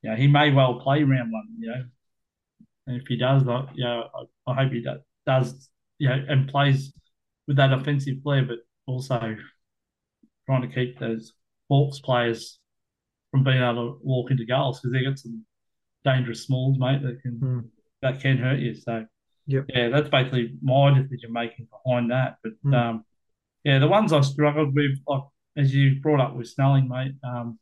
you 0.02 0.10
know, 0.10 0.16
he 0.16 0.26
may 0.26 0.50
well 0.50 0.80
play 0.80 1.02
round 1.02 1.32
one. 1.32 1.48
You 1.58 1.68
know, 1.68 1.84
and 2.86 2.96
if 3.00 3.06
he 3.06 3.16
does, 3.16 3.46
I, 3.46 3.66
you 3.74 3.84
know, 3.84 4.08
I, 4.14 4.50
I 4.50 4.54
hope 4.62 4.72
he 4.72 4.80
does, 4.80 5.00
does, 5.26 5.68
you 5.99 6.09
know, 6.09 6.24
and 6.28 6.49
plays 6.49 6.92
with 7.46 7.57
that 7.57 7.72
offensive 7.72 8.16
flair, 8.22 8.44
but 8.44 8.59
also 8.86 9.36
trying 10.46 10.62
to 10.62 10.74
keep 10.74 10.99
those 10.99 11.32
Hawks 11.68 12.01
players 12.01 12.59
from 13.30 13.44
being 13.44 13.62
able 13.62 13.74
to 13.74 14.01
walk 14.03 14.30
into 14.30 14.46
goals 14.46 14.80
because 14.80 14.92
they 14.92 15.05
got 15.05 15.18
some 15.18 15.44
dangerous 16.05 16.44
smalls, 16.44 16.78
mate, 16.78 17.03
that 17.03 17.20
can 17.22 17.40
mm. 17.40 17.64
that 18.03 18.20
can 18.20 18.38
hurt 18.38 18.59
you. 18.59 18.74
So 18.74 19.05
Yep. 19.49 19.64
Yeah, 19.70 19.88
that's 19.88 20.11
basically 20.11 20.57
my 20.62 20.92
decision 20.92 21.32
making 21.32 21.68
behind 21.70 22.11
that. 22.11 22.36
But 22.42 22.53
mm. 22.64 22.74
um, 22.74 23.05
yeah, 23.64 23.78
the 23.78 23.88
ones 23.88 24.12
I 24.12 24.20
struggled 24.20 24.74
with, 24.74 24.99
like 25.07 25.22
as 25.57 25.74
you 25.74 26.01
brought 26.01 26.20
up 26.20 26.36
with 26.36 26.49
Snelling, 26.49 26.88
mate. 26.88 27.14
Um, 27.24 27.59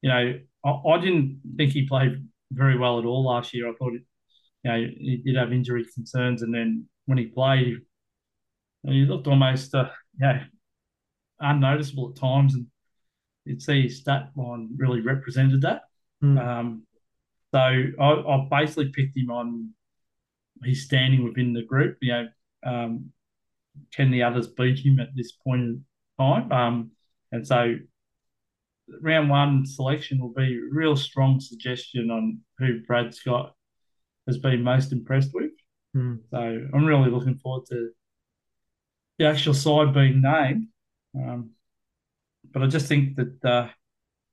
you 0.00 0.08
know, 0.08 0.40
I, 0.64 0.70
I, 0.70 1.00
didn't 1.00 1.40
think 1.56 1.72
he 1.72 1.86
played 1.86 2.26
very 2.50 2.78
well 2.78 2.98
at 2.98 3.04
all 3.04 3.24
last 3.26 3.52
year. 3.52 3.68
I 3.68 3.74
thought, 3.74 3.94
it, 3.94 4.02
you 4.64 4.70
know, 4.70 4.76
he 4.78 5.22
did 5.24 5.36
have 5.36 5.52
injury 5.52 5.84
concerns, 5.94 6.42
and 6.42 6.54
then 6.54 6.86
when 7.08 7.16
he 7.16 7.24
played, 7.24 7.78
he 8.86 9.06
looked 9.06 9.26
almost, 9.26 9.74
uh, 9.74 9.88
you 10.20 10.26
know, 10.26 10.40
unnoticeable 11.40 12.10
at 12.10 12.20
times, 12.20 12.54
and 12.54 12.66
you'd 13.46 13.62
see 13.62 13.84
his 13.84 13.98
stat 13.98 14.28
line 14.36 14.68
really 14.76 15.00
represented 15.00 15.62
that. 15.62 15.84
Mm. 16.22 16.38
Um, 16.38 16.82
so 17.50 17.58
I, 17.58 18.04
I 18.04 18.46
basically 18.50 18.90
picked 18.90 19.16
him 19.16 19.30
on 19.30 19.70
he's 20.62 20.84
standing 20.84 21.24
within 21.24 21.54
the 21.54 21.62
group. 21.62 21.96
You 22.02 22.12
know, 22.12 22.28
um, 22.62 23.10
can 23.94 24.10
the 24.10 24.22
others 24.22 24.48
beat 24.48 24.78
him 24.78 25.00
at 25.00 25.08
this 25.16 25.32
point 25.32 25.62
in 25.62 25.84
time? 26.18 26.52
Um, 26.52 26.90
and 27.32 27.46
so 27.46 27.76
round 29.00 29.30
one 29.30 29.64
selection 29.64 30.20
will 30.20 30.34
be 30.34 30.58
a 30.58 30.74
real 30.74 30.94
strong 30.94 31.40
suggestion 31.40 32.10
on 32.10 32.40
who 32.58 32.82
Brad 32.86 33.14
Scott 33.14 33.54
has 34.26 34.36
been 34.36 34.62
most 34.62 34.92
impressed 34.92 35.30
with. 35.32 35.47
Mm. 35.96 36.20
So 36.30 36.38
I'm 36.38 36.84
really 36.84 37.10
looking 37.10 37.38
forward 37.38 37.66
to 37.70 37.90
the 39.18 39.26
actual 39.26 39.54
side 39.54 39.94
being 39.94 40.22
named. 40.22 40.68
Um, 41.14 41.50
but 42.52 42.62
I 42.62 42.66
just 42.66 42.86
think 42.86 43.16
that 43.16 43.44
uh, 43.44 43.68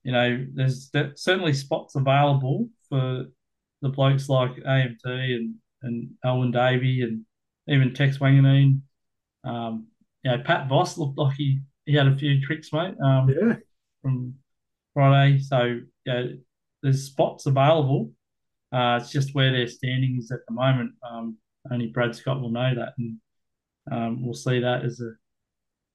you 0.03 0.11
know 0.11 0.45
there's 0.53 0.91
certainly 1.15 1.53
spots 1.53 1.95
available 1.95 2.69
for 2.89 3.25
the 3.81 3.89
blokes 3.89 4.29
like 4.29 4.55
AMT 4.55 5.05
and 5.05 5.55
and 5.81 6.09
Alwyn 6.23 6.51
Davey 6.51 7.01
and 7.01 7.25
even 7.67 7.93
Tex 7.93 8.17
Wanganeen. 8.17 8.81
Um, 9.43 9.87
you 10.23 10.31
know, 10.31 10.43
Pat 10.43 10.67
Voss 10.67 10.97
looked 10.97 11.17
like 11.17 11.35
he, 11.35 11.59
he 11.85 11.93
had 11.93 12.07
a 12.07 12.15
few 12.15 12.41
tricks, 12.41 12.73
mate. 12.73 12.95
Um, 13.03 13.29
yeah. 13.29 13.55
From 14.01 14.35
Friday, 14.93 15.39
so 15.39 15.79
yeah, 16.05 16.23
there's 16.83 17.03
spots 17.03 17.45
available. 17.45 18.11
Uh, 18.71 18.99
it's 19.01 19.11
just 19.11 19.33
where 19.33 19.51
their 19.51 19.67
standing 19.67 20.17
is 20.17 20.31
at 20.31 20.39
the 20.47 20.53
moment. 20.53 20.91
Um, 21.07 21.37
only 21.71 21.87
Brad 21.87 22.15
Scott 22.15 22.41
will 22.41 22.51
know 22.51 22.73
that, 22.75 22.93
and 22.97 23.17
um, 23.91 24.23
we'll 24.23 24.33
see 24.33 24.59
that 24.59 24.83
as 24.83 24.99
a 24.99 25.11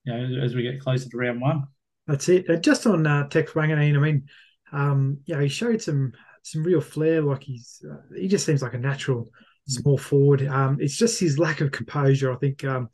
you 0.04 0.12
know 0.12 0.42
as 0.42 0.54
we 0.54 0.62
get 0.62 0.80
closer 0.80 1.08
to 1.08 1.16
round 1.16 1.40
one. 1.40 1.64
That's 2.06 2.28
it. 2.28 2.48
Uh, 2.48 2.56
just 2.56 2.86
on 2.86 3.06
uh, 3.06 3.28
Tex 3.28 3.52
Wanganeen, 3.52 3.96
I 3.96 4.00
mean, 4.00 4.28
um, 4.72 5.18
yeah, 5.26 5.40
he 5.40 5.48
showed 5.48 5.82
some 5.82 6.12
some 6.42 6.64
real 6.64 6.80
flair. 6.80 7.22
Like 7.22 7.42
he's 7.42 7.84
uh, 7.88 8.14
he 8.16 8.28
just 8.28 8.46
seems 8.46 8.62
like 8.62 8.74
a 8.74 8.78
natural 8.78 9.30
small 9.66 9.98
forward. 9.98 10.46
Um, 10.46 10.78
it's 10.80 10.96
just 10.96 11.20
his 11.20 11.38
lack 11.38 11.60
of 11.60 11.70
composure. 11.70 12.32
I 12.32 12.36
think, 12.36 12.64
um, 12.64 12.88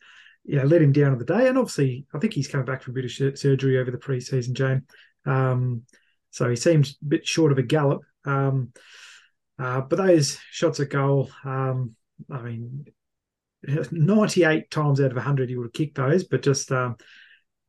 yeah, 0.44 0.62
let 0.62 0.82
him 0.82 0.92
down 0.92 1.12
on 1.12 1.18
the 1.18 1.24
day. 1.24 1.48
And 1.48 1.58
obviously, 1.58 2.06
I 2.14 2.18
think 2.18 2.34
he's 2.34 2.48
coming 2.48 2.66
back 2.66 2.82
from 2.82 2.92
a 2.92 3.00
bit 3.00 3.04
of 3.04 3.38
surgery 3.38 3.78
over 3.78 3.90
the 3.90 3.98
preseason, 3.98 4.52
Jane. 4.52 4.82
Um, 5.24 5.82
so 6.30 6.48
he 6.48 6.56
seems 6.56 6.98
a 7.02 7.04
bit 7.06 7.26
short 7.26 7.52
of 7.52 7.58
a 7.58 7.62
gallop. 7.62 8.02
Um, 8.24 8.72
uh, 9.58 9.80
but 9.80 9.96
those 9.96 10.38
shots 10.50 10.80
at 10.80 10.90
goal, 10.90 11.30
um, 11.44 11.96
I 12.30 12.42
mean, 12.42 12.86
98 13.62 14.70
times 14.70 15.00
out 15.00 15.10
of 15.10 15.16
100 15.16 15.48
he 15.48 15.56
would 15.56 15.66
have 15.66 15.72
kicked 15.72 15.96
those, 15.96 16.24
but 16.24 16.42
just, 16.42 16.70
um, 16.72 16.96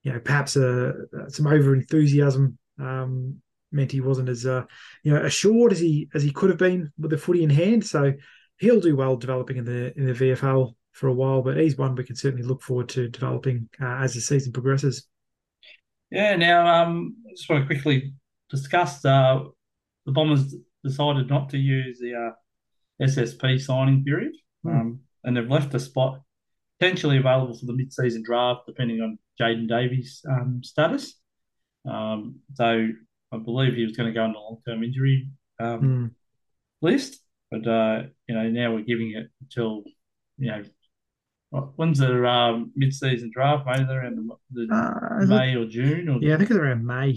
you 0.03 0.13
know, 0.13 0.19
perhaps 0.19 0.55
uh, 0.55 0.93
some 1.27 1.47
over 1.47 1.73
enthusiasm 1.73 2.57
um, 2.79 3.41
meant 3.71 3.91
he 3.91 4.01
wasn't 4.01 4.29
as, 4.29 4.45
uh, 4.45 4.63
you 5.03 5.13
know, 5.13 5.23
assured 5.23 5.71
as 5.71 5.79
he 5.79 6.09
as 6.13 6.23
he 6.23 6.31
could 6.31 6.49
have 6.49 6.59
been 6.59 6.91
with 6.97 7.11
the 7.11 7.17
footy 7.17 7.43
in 7.43 7.49
hand. 7.49 7.85
So 7.85 8.13
he'll 8.57 8.79
do 8.79 8.95
well 8.95 9.15
developing 9.17 9.57
in 9.57 9.65
the 9.65 9.97
in 9.97 10.05
the 10.05 10.13
VFL 10.13 10.75
for 10.91 11.07
a 11.07 11.13
while, 11.13 11.41
but 11.41 11.57
he's 11.57 11.77
one 11.77 11.95
we 11.95 12.03
can 12.03 12.15
certainly 12.15 12.45
look 12.45 12.61
forward 12.61 12.89
to 12.89 13.09
developing 13.09 13.69
uh, 13.81 13.97
as 14.03 14.13
the 14.13 14.21
season 14.21 14.51
progresses. 14.51 15.07
Yeah. 16.11 16.35
Now, 16.35 16.83
um, 16.83 17.17
I 17.27 17.31
just 17.31 17.49
want 17.49 17.63
to 17.63 17.67
quickly 17.67 18.13
discuss 18.49 19.03
uh, 19.03 19.43
the 20.05 20.11
Bombers 20.11 20.55
decided 20.83 21.29
not 21.29 21.49
to 21.49 21.57
use 21.57 21.99
the 21.99 22.15
uh, 22.15 22.31
SSP 23.01 23.61
signing 23.61 24.03
period, 24.03 24.33
mm. 24.65 24.71
um, 24.71 24.99
and 25.23 25.35
they've 25.35 25.49
left 25.49 25.73
a 25.73 25.79
spot 25.79 26.21
potentially 26.79 27.17
available 27.17 27.57
for 27.57 27.65
the 27.65 27.73
mid-season 27.73 28.23
draft, 28.23 28.61
depending 28.67 29.01
on 29.01 29.17
Jaden 29.39 29.67
Davies' 29.67 30.21
um, 30.29 30.61
status. 30.63 31.15
Um, 31.89 32.39
so 32.53 32.89
I 33.31 33.37
believe 33.37 33.73
he 33.73 33.83
was 33.83 33.95
going 33.95 34.07
to 34.07 34.13
go 34.13 34.23
on 34.23 34.33
the 34.33 34.39
long-term 34.39 34.83
injury 34.83 35.29
mm. 35.59 36.11
list. 36.81 37.19
But 37.49 37.67
uh, 37.67 38.03
you 38.27 38.35
know, 38.35 38.49
now 38.49 38.73
we're 38.73 38.81
giving 38.81 39.13
it 39.15 39.29
until 39.41 39.83
you 40.37 40.51
know 40.51 40.63
when's 41.75 41.99
the 41.99 42.25
um, 42.27 42.71
mid-season 42.75 43.31
draft? 43.33 43.65
Maybe 43.65 43.85
they're 43.85 44.01
around 44.01 44.17
the, 44.51 44.65
the 44.67 44.73
uh, 44.73 45.25
May 45.25 45.55
or 45.55 45.65
June, 45.65 46.09
or 46.09 46.19
yeah, 46.21 46.35
I 46.35 46.37
think 46.37 46.49
it's 46.49 46.59
around 46.59 46.85
May. 46.85 47.15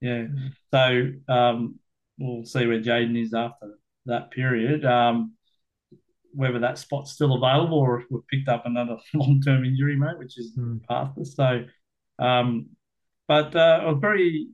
Yeah, 0.00 0.26
so 0.72 1.10
um, 1.28 1.78
we'll 2.18 2.44
see 2.44 2.66
where 2.66 2.80
Jaden 2.80 3.20
is 3.20 3.34
after 3.34 3.78
that 4.06 4.30
period. 4.30 4.84
Um, 4.84 5.34
whether 6.34 6.58
that 6.60 6.78
spot's 6.78 7.12
still 7.12 7.34
available 7.34 7.78
or 7.78 8.00
if 8.00 8.06
we've 8.10 8.26
picked 8.28 8.48
up 8.48 8.64
another 8.64 8.96
long-term 9.14 9.64
injury, 9.64 9.96
mate, 9.96 10.18
which 10.18 10.38
is 10.38 10.56
mm. 10.56 10.80
pathless. 10.88 11.36
So, 11.36 11.64
um, 12.18 12.70
but 13.28 13.54
uh, 13.54 13.80
I 13.82 13.90
was 13.90 13.98
very 14.00 14.48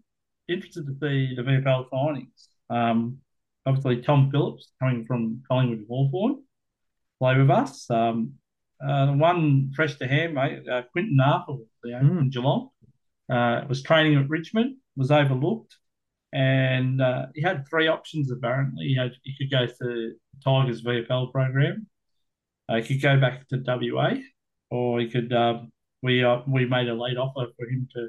interested 0.49 0.87
to 0.87 0.93
see 0.95 1.35
the 1.37 1.43
VFL 1.43 1.89
signings. 1.91 2.49
Um, 2.71 3.19
obviously 3.67 4.03
Tom 4.03 4.31
Phillips 4.31 4.73
coming 4.81 5.05
from 5.05 5.43
Collingwood 5.49 5.87
Hawthorn, 5.89 6.43
play 7.19 7.37
with 7.37 7.51
us. 7.51 7.89
Um, 7.91 8.35
uh, 8.87 9.09
one 9.13 9.73
fresh 9.75 9.97
to 9.97 10.07
hand, 10.07 10.35
mate, 10.35 10.69
uh, 10.69 10.83
Quinton 10.93 11.19
Narkle, 11.21 11.67
you 11.85 11.93
know, 11.93 12.01
mm. 12.01 12.17
from 12.17 12.31
Geelong, 12.31 12.71
uh, 13.31 13.63
was 13.69 13.83
training 13.83 14.17
at 14.17 14.29
Richmond, 14.29 14.77
was 14.97 15.11
overlooked, 15.11 15.77
and 16.33 17.01
uh, 17.01 17.27
he 17.35 17.43
had 17.43 17.65
three 17.69 17.89
options 17.89 18.31
apparently. 18.31 18.87
He, 18.87 18.97
had, 18.97 19.13
he 19.23 19.35
could 19.39 19.51
go 19.51 19.67
to 19.67 20.13
Tigers 20.45 20.83
VFL 20.83 21.33
program, 21.33 21.87
uh, 22.69 22.77
he 22.77 22.83
could 22.83 23.03
go 23.03 23.19
back 23.19 23.49
to 23.49 23.63
WA, 23.65 24.15
or 24.71 25.01
he 25.01 25.09
could. 25.09 25.33
Um, 25.33 25.73
we 26.03 26.23
uh, 26.23 26.41
we 26.47 26.67
made 26.67 26.89
a 26.89 26.95
late 26.95 27.17
offer 27.17 27.47
for 27.57 27.67
him 27.67 27.89
to 27.95 28.09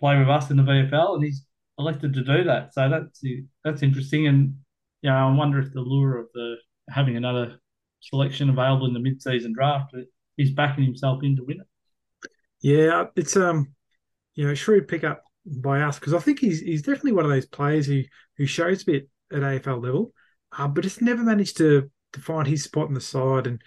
play 0.00 0.18
with 0.18 0.28
us 0.28 0.50
in 0.50 0.56
the 0.56 0.62
VFL, 0.62 1.14
and 1.14 1.24
he's 1.24 1.44
elected 1.78 2.14
to 2.14 2.24
do 2.24 2.44
that. 2.44 2.74
So 2.74 2.88
that's 2.88 3.22
that's 3.64 3.82
interesting, 3.82 4.26
and 4.26 4.54
you 5.02 5.10
know, 5.10 5.16
I 5.16 5.32
wonder 5.34 5.58
if 5.58 5.72
the 5.72 5.80
lure 5.80 6.18
of 6.18 6.26
the 6.34 6.56
having 6.88 7.16
another 7.16 7.58
selection 8.00 8.50
available 8.50 8.86
in 8.86 8.94
the 8.94 9.00
mid-season 9.00 9.52
draft, 9.52 9.94
he's 10.36 10.50
backing 10.50 10.84
himself 10.84 11.22
in 11.22 11.36
to 11.36 11.44
win 11.44 11.60
it. 11.60 11.66
Yeah, 12.60 13.06
it's 13.16 13.36
um, 13.36 13.74
you 14.34 14.46
know, 14.46 14.54
shrewd 14.54 14.88
pickup 14.88 15.22
by 15.44 15.82
us 15.82 15.98
because 15.98 16.14
I 16.14 16.18
think 16.18 16.38
he's 16.38 16.60
he's 16.60 16.82
definitely 16.82 17.12
one 17.12 17.24
of 17.24 17.30
those 17.30 17.46
players 17.46 17.86
who 17.86 18.02
who 18.36 18.46
shows 18.46 18.82
a 18.82 18.86
bit 18.86 19.08
at 19.32 19.42
AFL 19.42 19.82
level, 19.82 20.12
uh, 20.56 20.68
but 20.68 20.84
has 20.84 21.00
never 21.00 21.22
managed 21.22 21.56
to 21.58 21.90
to 22.12 22.20
find 22.20 22.46
his 22.46 22.64
spot 22.64 22.88
in 22.88 22.94
the 22.94 23.00
side. 23.00 23.46
And 23.46 23.60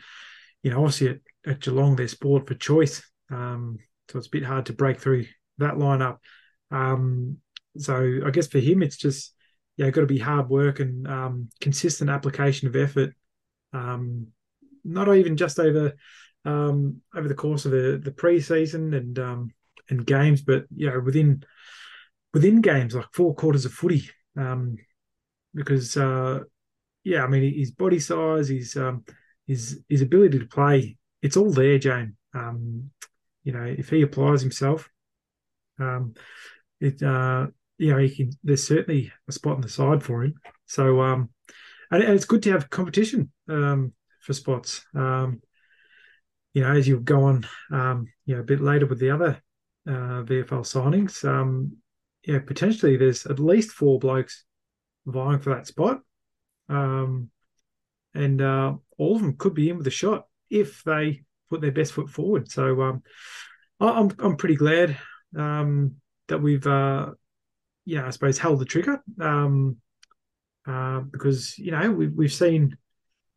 you 0.64 0.72
know, 0.72 0.78
obviously 0.78 1.10
at, 1.10 1.20
at 1.46 1.60
Geelong 1.62 1.96
they're 1.96 2.08
sport 2.08 2.48
for 2.48 2.54
choice, 2.56 3.04
um, 3.32 3.78
so 4.10 4.18
it's 4.18 4.28
a 4.28 4.32
bit 4.32 4.44
hard 4.46 4.68
to 4.68 4.74
break 4.74 5.00
through 5.00 5.26
that 5.58 5.76
lineup. 5.76 6.18
Um, 6.72 7.38
so 7.78 8.20
I 8.26 8.30
guess 8.32 8.48
for 8.48 8.60
him, 8.60 8.82
it's 8.82 8.98
just 8.98 9.34
yeah, 9.78 9.90
got 9.90 10.02
to 10.02 10.08
be 10.08 10.20
hard 10.20 10.50
work 10.50 10.80
and 10.80 11.08
um, 11.08 11.50
consistent 11.60 12.10
application 12.10 12.68
of 12.68 12.76
effort. 12.76 13.14
Um, 13.74 14.28
not 14.86 15.14
even 15.14 15.36
just 15.36 15.60
over 15.60 15.94
um, 16.46 17.02
over 17.14 17.28
the 17.28 17.34
course 17.36 17.66
of 17.66 17.72
the 17.72 18.00
the 18.02 18.12
preseason 18.12 18.96
and 18.96 19.20
and 19.90 20.06
games, 20.06 20.42
but 20.42 20.66
you 20.76 20.90
know 20.90 21.00
within 21.00 21.44
within 22.34 22.62
games 22.62 22.96
like 22.96 23.06
four 23.14 23.34
quarters 23.34 23.66
of 23.66 23.74
footy. 23.74 24.10
Um, 24.38 24.78
because 25.54 25.96
uh, 25.96 26.42
yeah, 27.04 27.24
I 27.24 27.28
mean 27.28 27.54
his 27.54 27.72
body 27.72 28.00
size, 28.00 28.50
his 28.50 28.76
um, 28.76 29.06
his 29.48 29.82
his 29.88 30.02
ability 30.02 30.40
to 30.40 30.46
play, 30.46 30.98
it's 31.22 31.38
all 31.38 31.52
there, 31.52 31.80
Jane. 31.80 32.16
Um, 32.34 32.92
you 33.44 33.54
know, 33.54 33.64
if 33.64 33.90
he 33.90 34.02
applies 34.02 34.42
himself, 34.42 34.90
um, 35.80 36.14
it 36.80 37.02
uh, 37.02 37.48
you 37.78 37.92
know, 37.92 38.00
he 38.00 38.14
can. 38.14 38.32
There's 38.44 38.68
certainly 38.68 39.12
a 39.28 39.32
spot 39.32 39.56
on 39.56 39.62
the 39.62 39.70
side 39.70 40.04
for 40.04 40.24
him. 40.24 40.36
So, 40.66 41.02
um, 41.02 41.30
and, 41.92 42.04
and 42.04 42.14
it's 42.14 42.26
good 42.26 42.44
to 42.44 42.52
have 42.52 42.70
competition 42.70 43.32
um, 43.50 43.94
for 44.22 44.34
spots. 44.34 44.86
Um, 44.96 45.42
you 46.54 46.62
know, 46.62 46.72
as 46.72 46.88
you'll 46.88 47.02
go 47.02 47.24
on, 47.24 47.48
um, 47.72 48.08
you 48.26 48.36
know, 48.36 48.42
a 48.42 48.46
bit 48.46 48.62
later 48.62 48.86
with 48.86 49.00
the 49.00 49.12
other 49.12 49.42
uh, 49.88 50.24
VFL 50.24 50.64
signings, 50.64 51.28
um, 51.28 51.78
yeah, 52.26 52.40
potentially 52.40 52.98
there's 52.98 53.26
at 53.26 53.40
least 53.40 53.72
four 53.72 54.00
blokes 54.00 54.46
vying 55.06 55.40
for 55.40 55.54
that 55.54 55.68
spot, 55.68 56.02
um, 56.70 57.30
and 58.14 58.42
uh, 58.42 58.74
all 58.98 59.16
of 59.16 59.22
them 59.22 59.36
could 59.38 59.54
be 59.54 59.70
in 59.70 59.78
with 59.78 59.88
a 59.88 59.92
shot 59.92 60.26
if 60.50 60.84
they 60.84 61.24
put 61.50 61.62
their 61.62 61.72
best 61.72 61.94
foot 61.94 62.10
forward. 62.10 62.50
So, 62.52 62.82
um, 62.82 63.04
I'm 63.80 64.12
I'm 64.20 64.38
pretty 64.38 64.56
glad 64.56 64.98
um, 65.38 65.96
that 66.28 66.42
we've 66.42 66.66
uh, 66.66 67.12
yeah, 67.86 68.08
I 68.08 68.10
suppose 68.10 68.38
held 68.38 68.60
the 68.60 68.66
trigger 68.66 69.02
um, 69.22 69.78
uh, 70.68 71.02
because 71.02 71.58
you 71.58 71.72
know 71.72 71.92
we've 71.92 72.14
we've 72.14 72.34
seen 72.34 72.78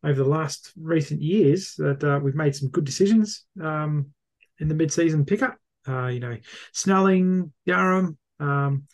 over 0.05 0.23
the 0.23 0.29
last 0.29 0.73
recent 0.81 1.21
years 1.21 1.75
that 1.77 2.03
uh, 2.03 2.21
we've 2.23 2.35
made 2.35 2.55
some 2.55 2.71
good 2.71 2.85
decisions 2.85 3.45
um, 3.61 4.07
in 4.61 4.69
the 4.69 4.75
mid-season 4.75 5.25
pickup. 5.25 5.57
Uh, 5.87 6.07
you 6.09 6.21
know, 6.21 6.37
Snelling, 6.73 7.53
Durham, 7.67 8.19
um, 8.41 8.85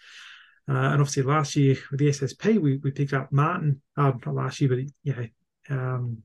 uh, 0.68 0.72
and 0.72 1.00
obviously 1.00 1.22
last 1.22 1.56
year 1.56 1.76
with 1.90 2.00
the 2.00 2.08
SSP 2.08 2.58
we, 2.58 2.78
we 2.78 2.90
picked 2.90 3.12
up 3.12 3.32
Martin. 3.32 3.82
Uh, 3.96 4.12
not 4.24 4.34
last 4.34 4.60
year, 4.60 4.70
but 4.70 4.78
know, 5.14 5.26
um, 5.76 6.22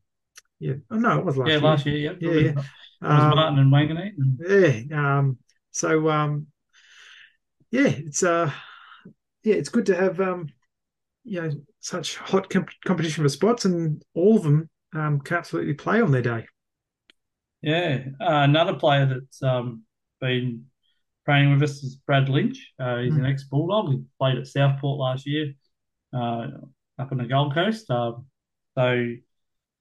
yeah, 0.60 0.74
oh, 0.91 0.97
no, 0.97 1.20
it 1.20 1.26
was 1.26 1.38
last 1.38 1.47
yeah, 1.47 1.53
year. 1.55 1.62
last 1.62 1.86
year, 1.86 1.97
yeah, 1.97 2.12
yeah, 2.20 2.39
yeah. 2.39 2.49
It 2.49 2.55
was 2.55 3.24
um, 3.24 3.30
Martin 3.36 3.60
and 3.60 3.74
Wanganeen. 3.74 4.14
And... 4.18 4.89
Yeah, 4.89 5.18
um, 5.18 5.38
so 5.72 6.10
um, 6.10 6.47
yeah, 7.72 7.88
it's 7.88 8.24
uh 8.24 8.51
yeah, 9.43 9.55
it's 9.55 9.70
good 9.70 9.86
to 9.88 9.95
have 9.95 10.20
um, 10.20 10.49
you 11.24 11.41
know 11.41 11.51
such 11.80 12.18
hot 12.18 12.49
comp- 12.49 12.70
competition 12.86 13.24
for 13.24 13.30
spots, 13.30 13.66
and 13.66 14.03
all 14.14 14.38
of 14.38 14.43
them 14.43 14.70
um, 14.93 15.20
can 15.22 15.38
absolutely 15.38 15.74
play 15.74 16.01
on 16.01 16.12
their 16.12 16.22
day. 16.22 16.45
Yeah, 17.62 18.05
uh, 18.22 18.43
another 18.43 18.76
player 18.76 19.05
that's 19.05 19.43
um, 19.43 19.84
been 20.20 20.65
training 21.26 21.53
with 21.53 21.63
us 21.63 21.84
is 21.84 21.95
Brad 21.95 22.30
Lynch. 22.30 22.74
Uh, 22.80 22.97
he's 22.97 23.13
mm. 23.13 23.20
an 23.20 23.26
ex 23.26 23.43
Bulldog. 23.45 23.91
He 23.91 24.03
played 24.20 24.38
at 24.38 24.47
Southport 24.47 24.99
last 24.99 25.28
year, 25.28 25.53
uh, 26.13 26.47
up 26.97 27.11
on 27.11 27.17
the 27.17 27.26
Gold 27.26 27.53
Coast. 27.53 27.89
Um, 27.89 28.26
so 28.78 29.13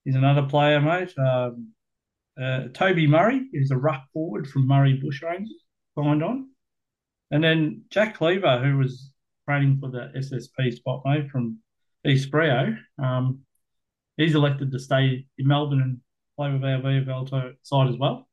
he's 0.04 0.16
another 0.16 0.42
player, 0.42 0.80
mate. 0.80 1.16
Um, 1.18 1.72
uh, 2.40 2.68
Toby 2.72 3.06
Murray 3.06 3.48
is 3.52 3.70
a 3.70 3.76
ruck 3.76 4.04
forward 4.12 4.46
from 4.48 4.66
Murray 4.66 5.00
Bushrangers, 5.02 5.48
signed 5.96 6.22
on. 6.22 6.50
And 7.30 7.42
then 7.42 7.82
Jack 7.90 8.16
Cleaver, 8.16 8.58
who 8.58 8.78
was 8.78 9.10
training 9.48 9.78
for 9.80 9.90
the 9.90 10.12
SSP 10.16 10.74
spot 10.74 11.02
mate 11.04 11.30
from 11.30 11.58
East 12.06 12.30
Brio. 12.30 12.76
Um, 13.02 13.40
he's 14.16 14.34
elected 14.34 14.70
to 14.72 14.78
stay 14.78 15.26
in 15.38 15.46
Melbourne 15.46 15.80
and 15.80 15.98
play 16.36 16.52
with 16.52 16.64
our 16.64 16.80
VFL 16.80 17.56
side 17.62 17.88
as 17.88 17.96
well, 17.96 18.28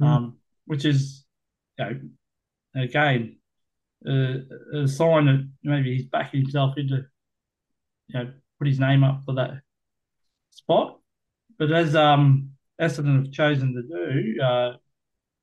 mm. 0.00 0.06
um, 0.06 0.38
which 0.66 0.84
is, 0.84 1.19
you 1.88 2.10
know, 2.74 2.82
again, 2.82 3.36
uh, 4.06 4.78
a 4.78 4.88
sign 4.88 5.26
that 5.26 5.48
maybe 5.62 5.96
he's 5.96 6.06
backing 6.06 6.42
himself 6.42 6.74
into, 6.76 7.04
you 8.08 8.18
know, 8.18 8.32
put 8.58 8.68
his 8.68 8.80
name 8.80 9.04
up 9.04 9.22
for 9.24 9.34
that 9.34 9.60
spot. 10.50 10.98
But 11.58 11.72
as 11.72 11.94
um, 11.94 12.50
Essendon 12.80 13.24
have 13.24 13.32
chosen 13.32 13.74
to 13.74 13.82
do, 13.82 14.42
uh, 14.42 14.72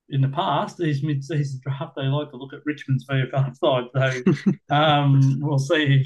in 0.10 0.22
the 0.22 0.30
past, 0.30 0.78
these 0.78 1.04
mid-season 1.04 1.60
draft, 1.64 1.96
they 1.96 2.04
like 2.04 2.30
to 2.32 2.38
look 2.38 2.54
at 2.54 2.66
Richmond's 2.66 3.06
VFL 3.06 3.56
side. 3.56 3.86
So 3.94 4.54
um, 4.76 5.40
we'll 5.42 5.60
see 5.60 6.06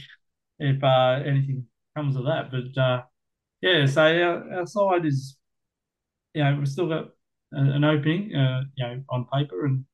if 0.60 0.84
uh, 0.84 1.22
anything 1.26 1.66
comes 1.96 2.16
of 2.16 2.26
that. 2.26 2.52
But 2.52 2.82
uh, 2.82 3.04
yeah, 3.62 3.86
so 3.86 4.02
our, 4.02 4.60
our, 4.60 4.66
side 4.66 5.06
is, 5.06 5.38
you 6.34 6.44
know, 6.44 6.56
we've 6.58 6.68
still 6.68 6.88
got 6.88 7.10
an 7.52 7.84
opening, 7.84 8.36
uh, 8.36 8.62
you 8.76 8.86
know, 8.86 9.04
on 9.10 9.28
paper, 9.32 9.66
and 9.66 9.86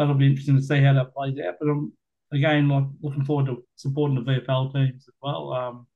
that'll 0.00 0.14
be 0.14 0.26
interesting 0.26 0.56
to 0.56 0.62
see 0.62 0.82
how 0.82 0.94
that 0.94 1.14
plays 1.14 1.38
out. 1.46 1.56
But 1.60 1.68
I'm 1.68 1.92
again 2.32 2.68
like 2.68 2.84
looking 3.02 3.24
forward 3.24 3.46
to 3.46 3.64
supporting 3.76 4.16
the 4.16 4.30
VFL 4.30 4.72
teams 4.72 5.04
as 5.06 5.14
well. 5.22 5.52
Um, 5.52 5.86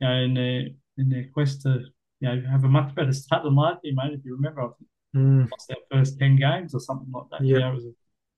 you 0.00 0.08
know, 0.08 0.14
in 0.14 0.34
their 0.34 0.60
in 0.98 1.08
their 1.10 1.28
quest 1.32 1.62
to 1.62 1.80
you 2.20 2.28
know 2.28 2.42
have 2.50 2.64
a 2.64 2.68
much 2.68 2.94
better 2.94 3.12
start 3.12 3.44
than 3.44 3.54
last 3.54 3.80
year, 3.84 3.94
mate. 3.94 4.12
If 4.12 4.24
you 4.24 4.34
remember, 4.34 4.62
I 4.62 4.66
think 4.66 4.88
Mm. 5.16 5.50
Lost 5.50 5.70
our 5.70 5.76
first 5.90 6.18
10 6.18 6.36
games 6.36 6.74
or 6.74 6.80
something 6.80 7.10
like 7.10 7.24
that. 7.30 7.44
Yeah, 7.44 7.70
it 7.70 7.74
was 7.74 7.84
a 7.84 7.92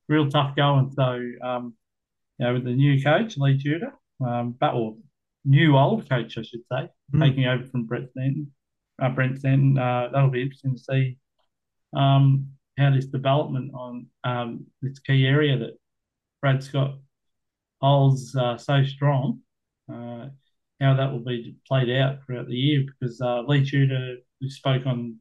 real 0.08 0.30
tough 0.30 0.54
going. 0.54 0.90
So, 0.94 1.20
um, 1.42 1.74
you 2.38 2.46
know, 2.46 2.54
with 2.54 2.64
the 2.64 2.72
new 2.72 3.02
coach, 3.02 3.36
Leigh 3.36 3.58
Tudor, 3.58 3.92
um, 4.24 4.54
but 4.58 4.74
or 4.74 4.96
new 5.44 5.76
old 5.76 6.08
coach, 6.08 6.38
I 6.38 6.42
should 6.42 6.62
say, 6.70 6.88
mm. 7.12 7.20
taking 7.20 7.46
over 7.46 7.64
from 7.64 7.84
Brett 7.84 8.10
Stanton, 8.10 8.52
uh, 9.02 9.08
Brent 9.10 9.38
Stanton, 9.38 9.76
uh, 9.76 10.08
that'll 10.12 10.30
be 10.30 10.42
interesting 10.42 10.76
to 10.76 10.80
see 10.80 11.18
um, 11.96 12.48
how 12.78 12.90
this 12.90 13.06
development 13.06 13.72
on 13.74 14.06
um, 14.24 14.66
this 14.80 14.98
key 15.00 15.26
area 15.26 15.58
that 15.58 15.76
Brad 16.40 16.62
Scott 16.62 16.98
holds 17.80 18.34
uh, 18.36 18.56
so 18.56 18.84
strong, 18.84 19.40
uh, 19.92 20.26
how 20.80 20.94
that 20.94 21.10
will 21.12 21.24
be 21.24 21.56
played 21.66 21.90
out 21.90 22.18
throughout 22.24 22.46
the 22.46 22.54
year 22.54 22.84
because 22.86 23.20
uh, 23.20 23.42
Leigh 23.42 23.64
Tudor, 23.64 24.16
who 24.40 24.48
spoke 24.48 24.86
on 24.86 25.16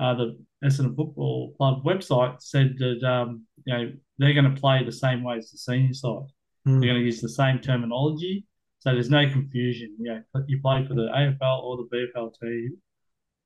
uh, 0.00 0.14
the 0.14 0.38
Essendon 0.64 0.96
Football 0.96 1.54
Club 1.56 1.84
website 1.84 2.42
said 2.42 2.74
that 2.78 3.02
um, 3.04 3.44
you 3.64 3.72
know 3.72 3.92
they're 4.18 4.34
going 4.34 4.52
to 4.52 4.60
play 4.60 4.84
the 4.84 4.92
same 4.92 5.22
way 5.22 5.36
as 5.36 5.50
the 5.50 5.58
senior 5.58 5.94
side. 5.94 6.28
Mm. 6.66 6.80
They're 6.80 6.90
going 6.90 7.00
to 7.00 7.06
use 7.06 7.20
the 7.20 7.28
same 7.28 7.60
terminology, 7.60 8.44
so 8.80 8.92
there's 8.92 9.10
no 9.10 9.28
confusion. 9.28 9.94
You 10.00 10.22
know, 10.34 10.44
you 10.46 10.60
play 10.60 10.84
for 10.86 10.94
the 10.94 11.08
AFL 11.14 11.62
or 11.62 11.76
the 11.76 11.88
VFL 12.16 12.32
team, 12.40 12.78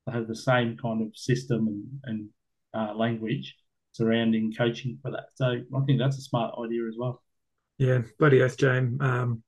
they 0.07 0.12
have 0.12 0.28
the 0.28 0.36
same 0.36 0.76
kind 0.76 1.03
of 1.03 1.16
system 1.16 1.68
and, 1.68 1.84
and 2.05 2.28
uh, 2.74 2.94
language 2.94 3.56
surrounding 3.92 4.52
coaching 4.52 4.98
for 5.02 5.10
that. 5.10 5.26
So 5.34 5.46
I 5.46 5.80
think 5.86 5.98
that's 5.98 6.18
a 6.18 6.22
smart 6.22 6.54
idea 6.62 6.86
as 6.88 6.94
well. 6.98 7.22
Yeah, 7.78 8.02
bloody 8.18 8.42
oath, 8.42 8.56
James. 8.56 9.00
Um, 9.00 9.42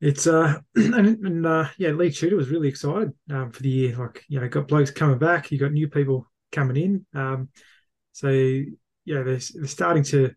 it's 0.00 0.26
uh 0.26 0.58
and, 0.74 0.94
and 1.24 1.46
uh 1.46 1.68
yeah, 1.78 1.90
Leigh 1.90 2.10
Tudor 2.10 2.36
was 2.36 2.48
really 2.48 2.68
excited 2.68 3.12
um, 3.30 3.52
for 3.52 3.62
the 3.62 3.68
year. 3.68 3.96
Like 3.96 4.24
you 4.28 4.40
know, 4.40 4.48
got 4.48 4.68
blokes 4.68 4.90
coming 4.90 5.18
back, 5.18 5.50
you 5.50 5.58
got 5.58 5.72
new 5.72 5.88
people 5.88 6.26
coming 6.52 6.76
in. 6.76 7.06
Um, 7.14 7.48
so 8.12 8.28
yeah, 8.30 9.22
they're, 9.22 9.24
they're 9.24 9.66
starting 9.66 10.02
to 10.04 10.34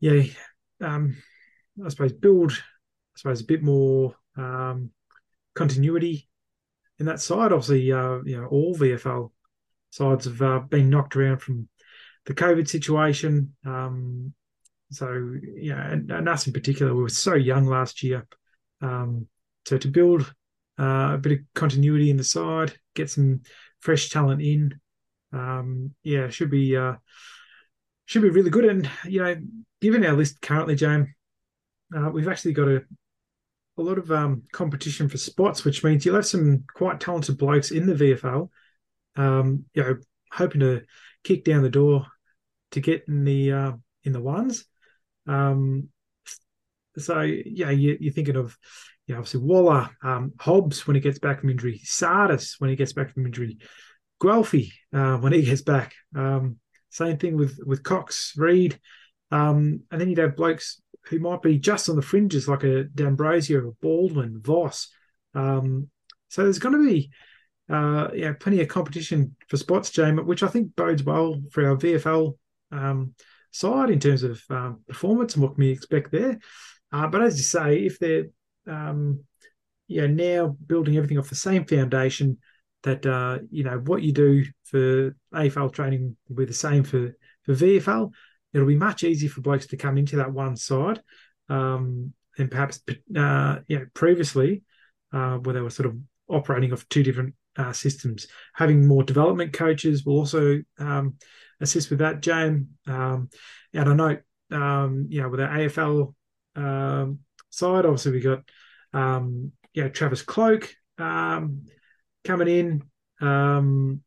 yeah, 0.00 0.22
um, 0.80 1.16
I 1.84 1.88
suppose 1.88 2.12
build 2.12 2.52
I 2.52 3.18
suppose 3.18 3.42
a 3.42 3.46
bit 3.46 3.62
more 3.62 4.14
um, 4.36 4.90
continuity 5.54 6.28
in 6.98 7.06
that 7.06 7.20
side. 7.20 7.52
Obviously, 7.52 7.92
uh, 7.92 8.20
you 8.24 8.40
know, 8.40 8.46
all 8.46 8.74
VFL 8.74 9.31
sides 9.92 10.24
have 10.24 10.40
uh, 10.40 10.58
been 10.60 10.90
knocked 10.90 11.14
around 11.14 11.38
from 11.38 11.68
the 12.24 12.34
COVID 12.34 12.66
situation. 12.66 13.54
Um, 13.64 14.32
so 14.90 15.36
yeah, 15.54 15.90
and, 15.90 16.10
and, 16.10 16.28
us 16.28 16.46
in 16.46 16.52
particular, 16.52 16.94
we 16.94 17.02
were 17.02 17.08
so 17.08 17.34
young 17.34 17.66
last 17.66 18.02
year. 18.02 18.26
Um, 18.80 19.28
so 19.66 19.78
to 19.78 19.88
build 19.88 20.34
uh, 20.78 21.12
a 21.14 21.18
bit 21.18 21.32
of 21.32 21.38
continuity 21.54 22.10
in 22.10 22.16
the 22.16 22.24
side, 22.24 22.74
get 22.94 23.10
some 23.10 23.42
fresh 23.80 24.08
talent 24.08 24.42
in, 24.42 24.80
um, 25.32 25.94
yeah, 26.02 26.28
should 26.28 26.50
be 26.50 26.76
uh, 26.76 26.94
should 28.06 28.22
be 28.22 28.30
really 28.30 28.50
good. 28.50 28.64
And 28.64 28.90
you 29.04 29.22
know, 29.22 29.36
given 29.80 30.04
our 30.04 30.14
list 30.14 30.40
currently, 30.40 30.74
James, 30.74 31.08
uh, 31.94 32.10
we've 32.10 32.28
actually 32.28 32.54
got 32.54 32.68
a 32.68 32.82
a 33.78 33.82
lot 33.82 33.98
of 33.98 34.10
um, 34.10 34.42
competition 34.52 35.08
for 35.08 35.16
spots, 35.18 35.64
which 35.64 35.84
means 35.84 36.04
you'll 36.04 36.16
have 36.16 36.26
some 36.26 36.64
quite 36.74 37.00
talented 37.00 37.38
blokes 37.38 37.70
in 37.70 37.86
the 37.86 37.94
VFL. 37.94 38.48
Um, 39.16 39.64
you 39.74 39.82
know, 39.82 39.96
hoping 40.32 40.60
to 40.60 40.82
kick 41.24 41.44
down 41.44 41.62
the 41.62 41.70
door 41.70 42.06
to 42.72 42.80
get 42.80 43.04
in 43.08 43.24
the 43.24 43.52
uh, 43.52 43.72
in 44.04 44.12
the 44.12 44.20
ones. 44.20 44.64
Um, 45.26 45.88
so 46.98 47.20
yeah, 47.20 47.70
you, 47.70 48.08
are 48.08 48.12
thinking 48.12 48.36
of 48.36 48.56
you 49.06 49.14
know, 49.14 49.20
obviously 49.20 49.40
Waller, 49.40 49.90
um, 50.02 50.32
Hobbs 50.38 50.86
when 50.86 50.94
he 50.94 51.00
gets 51.00 51.18
back 51.18 51.40
from 51.40 51.50
injury, 51.50 51.80
Sardis 51.84 52.56
when 52.58 52.70
he 52.70 52.76
gets 52.76 52.92
back 52.92 53.12
from 53.12 53.26
injury, 53.26 53.58
Guelfi 54.20 54.70
uh, 54.92 55.16
when 55.16 55.32
he 55.32 55.42
gets 55.42 55.62
back. 55.62 55.94
Um, 56.14 56.58
same 56.90 57.18
thing 57.18 57.36
with 57.36 57.58
with 57.64 57.82
Cox, 57.82 58.34
Reid, 58.36 58.78
um, 59.30 59.80
and 59.90 60.00
then 60.00 60.08
you'd 60.08 60.18
have 60.18 60.36
blokes 60.36 60.80
who 61.06 61.18
might 61.18 61.42
be 61.42 61.58
just 61.58 61.88
on 61.88 61.96
the 61.96 62.02
fringes, 62.02 62.46
like 62.46 62.62
a 62.64 62.84
D'Ambrosio, 62.84 63.76
Baldwin, 63.80 64.40
Voss. 64.40 64.88
Um, 65.34 65.88
so 66.28 66.44
there's 66.44 66.58
going 66.58 66.76
to 66.76 66.86
be 66.86 67.10
uh, 67.72 68.10
yeah, 68.14 68.34
plenty 68.38 68.60
of 68.60 68.68
competition 68.68 69.34
for 69.48 69.56
spots, 69.56 69.90
James, 69.90 70.20
which 70.20 70.42
I 70.42 70.48
think 70.48 70.76
bodes 70.76 71.02
well 71.02 71.40
for 71.50 71.66
our 71.66 71.76
VFL 71.76 72.36
um, 72.70 73.14
side 73.50 73.88
in 73.88 73.98
terms 73.98 74.22
of 74.22 74.42
um, 74.50 74.80
performance 74.86 75.34
and 75.34 75.42
what 75.42 75.56
we 75.56 75.70
expect 75.70 76.12
there. 76.12 76.38
Uh, 76.92 77.06
but 77.06 77.22
as 77.22 77.38
you 77.38 77.44
say, 77.44 77.78
if 77.78 77.98
they're 77.98 78.26
um, 78.66 79.24
now 79.88 80.54
building 80.66 80.96
everything 80.96 81.18
off 81.18 81.30
the 81.30 81.34
same 81.34 81.64
foundation 81.64 82.38
that 82.82 83.06
uh, 83.06 83.38
you 83.50 83.64
know 83.64 83.78
what 83.78 84.02
you 84.02 84.12
do 84.12 84.44
for 84.64 85.16
AFL 85.34 85.72
training 85.72 86.16
will 86.28 86.36
be 86.36 86.44
the 86.44 86.52
same 86.52 86.84
for 86.84 87.16
for 87.44 87.54
VFL. 87.54 88.12
It'll 88.52 88.66
be 88.66 88.76
much 88.76 89.02
easier 89.02 89.30
for 89.30 89.40
blokes 89.40 89.66
to 89.68 89.78
come 89.78 89.96
into 89.96 90.16
that 90.16 90.32
one 90.32 90.56
side, 90.56 91.00
um, 91.48 92.12
and 92.36 92.50
perhaps 92.50 92.80
uh, 93.16 93.60
you 93.66 93.78
know 93.78 93.86
previously 93.94 94.62
uh, 95.12 95.36
where 95.38 95.54
they 95.54 95.60
were 95.62 95.70
sort 95.70 95.86
of 95.86 95.96
operating 96.28 96.72
off 96.72 96.86
two 96.88 97.02
different 97.02 97.34
uh, 97.56 97.72
systems. 97.72 98.26
Having 98.54 98.86
more 98.86 99.02
development 99.02 99.52
coaches 99.52 100.04
will 100.04 100.18
also 100.18 100.62
um, 100.78 101.16
assist 101.60 101.90
with 101.90 102.00
that, 102.00 102.20
Jane. 102.20 102.68
Um, 102.86 103.30
and 103.72 103.88
I 103.88 103.94
know, 103.94 104.18
um, 104.50 105.06
you 105.08 105.22
know, 105.22 105.28
with 105.28 105.40
our 105.40 105.48
AFL 105.48 106.14
um, 106.56 107.20
side, 107.50 107.84
obviously 107.84 108.12
we 108.12 108.20
got, 108.20 108.42
um, 108.92 109.52
you 109.72 109.82
know, 109.82 109.88
Travis 109.88 110.22
Cloke 110.22 110.74
um, 110.98 111.66
coming 112.24 112.48
in, 112.48 112.82
um, 113.26 114.02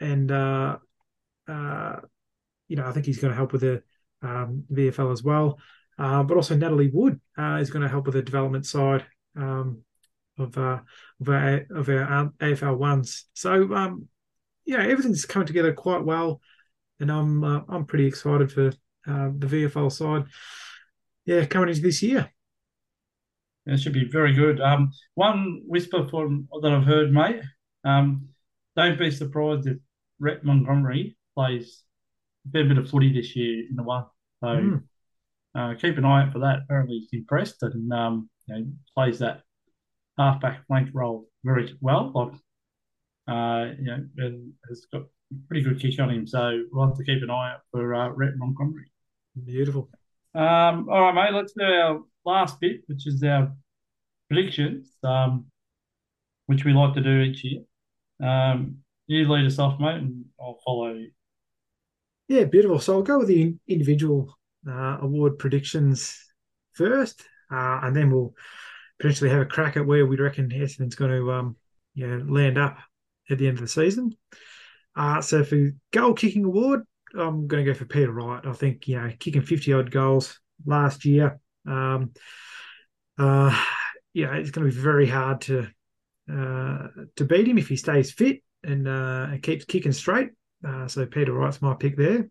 and 0.00 0.30
uh, 0.30 0.78
uh, 1.48 1.96
you 2.68 2.76
know, 2.76 2.86
I 2.86 2.92
think 2.92 3.06
he's 3.06 3.18
going 3.18 3.30
to 3.30 3.36
help 3.36 3.52
with 3.52 3.60
the 3.60 3.82
um, 4.22 4.64
VFL 4.72 5.12
as 5.12 5.22
well. 5.22 5.58
Uh, 5.98 6.22
but 6.22 6.36
also 6.36 6.56
Natalie 6.56 6.90
Wood 6.92 7.20
uh, 7.38 7.58
is 7.60 7.70
going 7.70 7.82
to 7.82 7.88
help 7.88 8.06
with 8.06 8.14
the 8.14 8.22
development 8.22 8.66
side 8.66 9.04
um, 9.36 9.82
of 10.38 10.56
uh, 10.56 10.80
of 11.20 11.28
our, 11.28 11.66
of 11.74 11.88
our 11.88 12.32
AFL 12.40 12.78
ones. 12.78 13.26
So 13.34 13.74
um, 13.74 14.08
yeah, 14.64 14.82
everything's 14.82 15.24
coming 15.24 15.46
together 15.46 15.72
quite 15.72 16.04
well, 16.04 16.40
and 17.00 17.10
I'm 17.10 17.44
uh, 17.44 17.60
I'm 17.68 17.86
pretty 17.86 18.06
excited 18.06 18.52
for 18.52 18.68
uh, 18.68 19.30
the 19.36 19.46
VFL 19.46 19.90
side. 19.92 20.24
Yeah, 21.24 21.44
coming 21.44 21.68
into 21.68 21.82
this 21.82 22.02
year. 22.02 22.30
It 23.66 23.78
should 23.78 23.92
be 23.92 24.08
very 24.10 24.32
good. 24.32 24.60
Um, 24.60 24.90
one 25.14 25.62
whisper 25.66 26.08
from 26.08 26.48
that 26.62 26.72
I've 26.72 26.84
heard, 26.84 27.12
mate. 27.12 27.42
Um, 27.84 28.28
don't 28.74 28.98
be 28.98 29.10
surprised 29.10 29.68
if 29.68 29.76
Rhett 30.18 30.44
Montgomery 30.44 31.16
plays 31.34 31.84
a 32.46 32.50
fair 32.50 32.64
bit 32.64 32.78
of 32.78 32.90
footy 32.90 33.12
this 33.12 33.36
year 33.36 33.64
in 33.68 33.76
the 33.76 33.84
one. 33.84 34.06
So 34.40 34.48
mm. 34.48 34.82
uh, 35.54 35.74
keep 35.74 35.96
an 35.96 36.04
eye 36.04 36.22
out 36.22 36.32
for 36.32 36.40
that. 36.40 36.60
Apparently, 36.64 36.98
he's 36.98 37.20
impressed 37.20 37.62
and 37.62 37.92
um, 37.92 38.28
you 38.46 38.54
know, 38.54 38.66
plays 38.96 39.20
that 39.20 39.42
halfback 40.18 40.66
flank 40.66 40.90
role 40.92 41.26
very 41.44 41.74
well. 41.80 42.12
Like, 42.14 42.32
uh, 43.28 43.72
you 43.78 43.84
know, 43.84 44.04
and 44.18 44.52
has 44.68 44.86
got 44.92 45.02
pretty 45.48 45.62
good 45.62 45.80
kick 45.80 45.98
on 45.98 46.10
him. 46.10 46.26
So 46.26 46.64
we'll 46.70 46.86
have 46.88 46.96
to 46.96 47.04
keep 47.04 47.22
an 47.22 47.30
eye 47.30 47.52
out 47.54 47.60
for 47.70 47.94
uh, 47.94 48.08
Rhett 48.08 48.36
Montgomery. 48.36 48.90
Beautiful. 49.44 49.88
Um, 50.34 50.88
all 50.90 51.00
right, 51.00 51.14
mate. 51.14 51.34
Let's 51.34 51.52
do 51.52 51.64
our 51.64 52.00
last 52.24 52.60
bit, 52.60 52.82
which 52.86 53.06
is 53.06 53.22
our 53.22 53.52
predictions, 54.28 54.90
um, 55.02 55.46
which 56.46 56.64
we 56.64 56.72
like 56.72 56.94
to 56.94 57.00
do 57.00 57.20
each 57.20 57.44
year. 57.44 57.62
Um, 58.22 58.78
you 59.06 59.28
lead 59.28 59.46
us 59.46 59.58
off, 59.58 59.80
mate, 59.80 59.96
and 59.96 60.24
I'll 60.40 60.60
follow 60.64 60.94
you. 60.94 61.10
Yeah, 62.28 62.44
beautiful. 62.44 62.78
So 62.78 62.94
I'll 62.94 63.02
go 63.02 63.18
with 63.18 63.28
the 63.28 63.54
individual 63.68 64.38
uh, 64.68 64.98
award 65.00 65.38
predictions 65.38 66.18
first, 66.72 67.22
uh, 67.50 67.80
and 67.82 67.94
then 67.94 68.10
we'll 68.10 68.34
potentially 69.02 69.30
have 69.30 69.40
a 69.40 69.46
crack 69.46 69.76
at 69.76 69.84
where 69.84 70.06
we 70.06 70.16
reckon 70.16 70.48
Essendon's 70.50 70.94
going 70.94 71.10
to 71.10 71.32
um, 71.32 71.56
you 71.92 72.06
know, 72.06 72.24
land 72.32 72.56
up 72.56 72.78
at 73.28 73.38
the 73.38 73.48
end 73.48 73.58
of 73.58 73.62
the 73.62 73.68
season. 73.68 74.16
Uh, 74.94 75.20
so 75.20 75.42
for 75.42 75.72
goal 75.92 76.14
kicking 76.14 76.44
award, 76.44 76.82
I'm 77.18 77.48
going 77.48 77.64
to 77.64 77.72
go 77.72 77.76
for 77.76 77.84
Peter 77.84 78.12
Wright. 78.12 78.46
I 78.46 78.52
think 78.52 78.86
you 78.86 79.00
know 79.00 79.10
kicking 79.18 79.42
50 79.42 79.72
odd 79.72 79.90
goals 79.90 80.38
last 80.64 81.04
year. 81.04 81.40
Um, 81.66 82.12
uh, 83.18 83.60
yeah, 84.14 84.34
it's 84.36 84.50
going 84.50 84.70
to 84.70 84.74
be 84.74 84.80
very 84.80 85.08
hard 85.08 85.40
to 85.42 85.66
uh, 86.32 86.86
to 87.16 87.24
beat 87.24 87.48
him 87.48 87.58
if 87.58 87.68
he 87.68 87.76
stays 87.76 88.12
fit 88.12 88.40
and, 88.62 88.86
uh, 88.86 89.26
and 89.32 89.42
keeps 89.42 89.64
kicking 89.64 89.92
straight. 89.92 90.30
Uh, 90.66 90.86
so 90.86 91.04
Peter 91.06 91.32
Wright's 91.32 91.60
my 91.60 91.74
pick 91.74 91.96
there. 91.96 92.28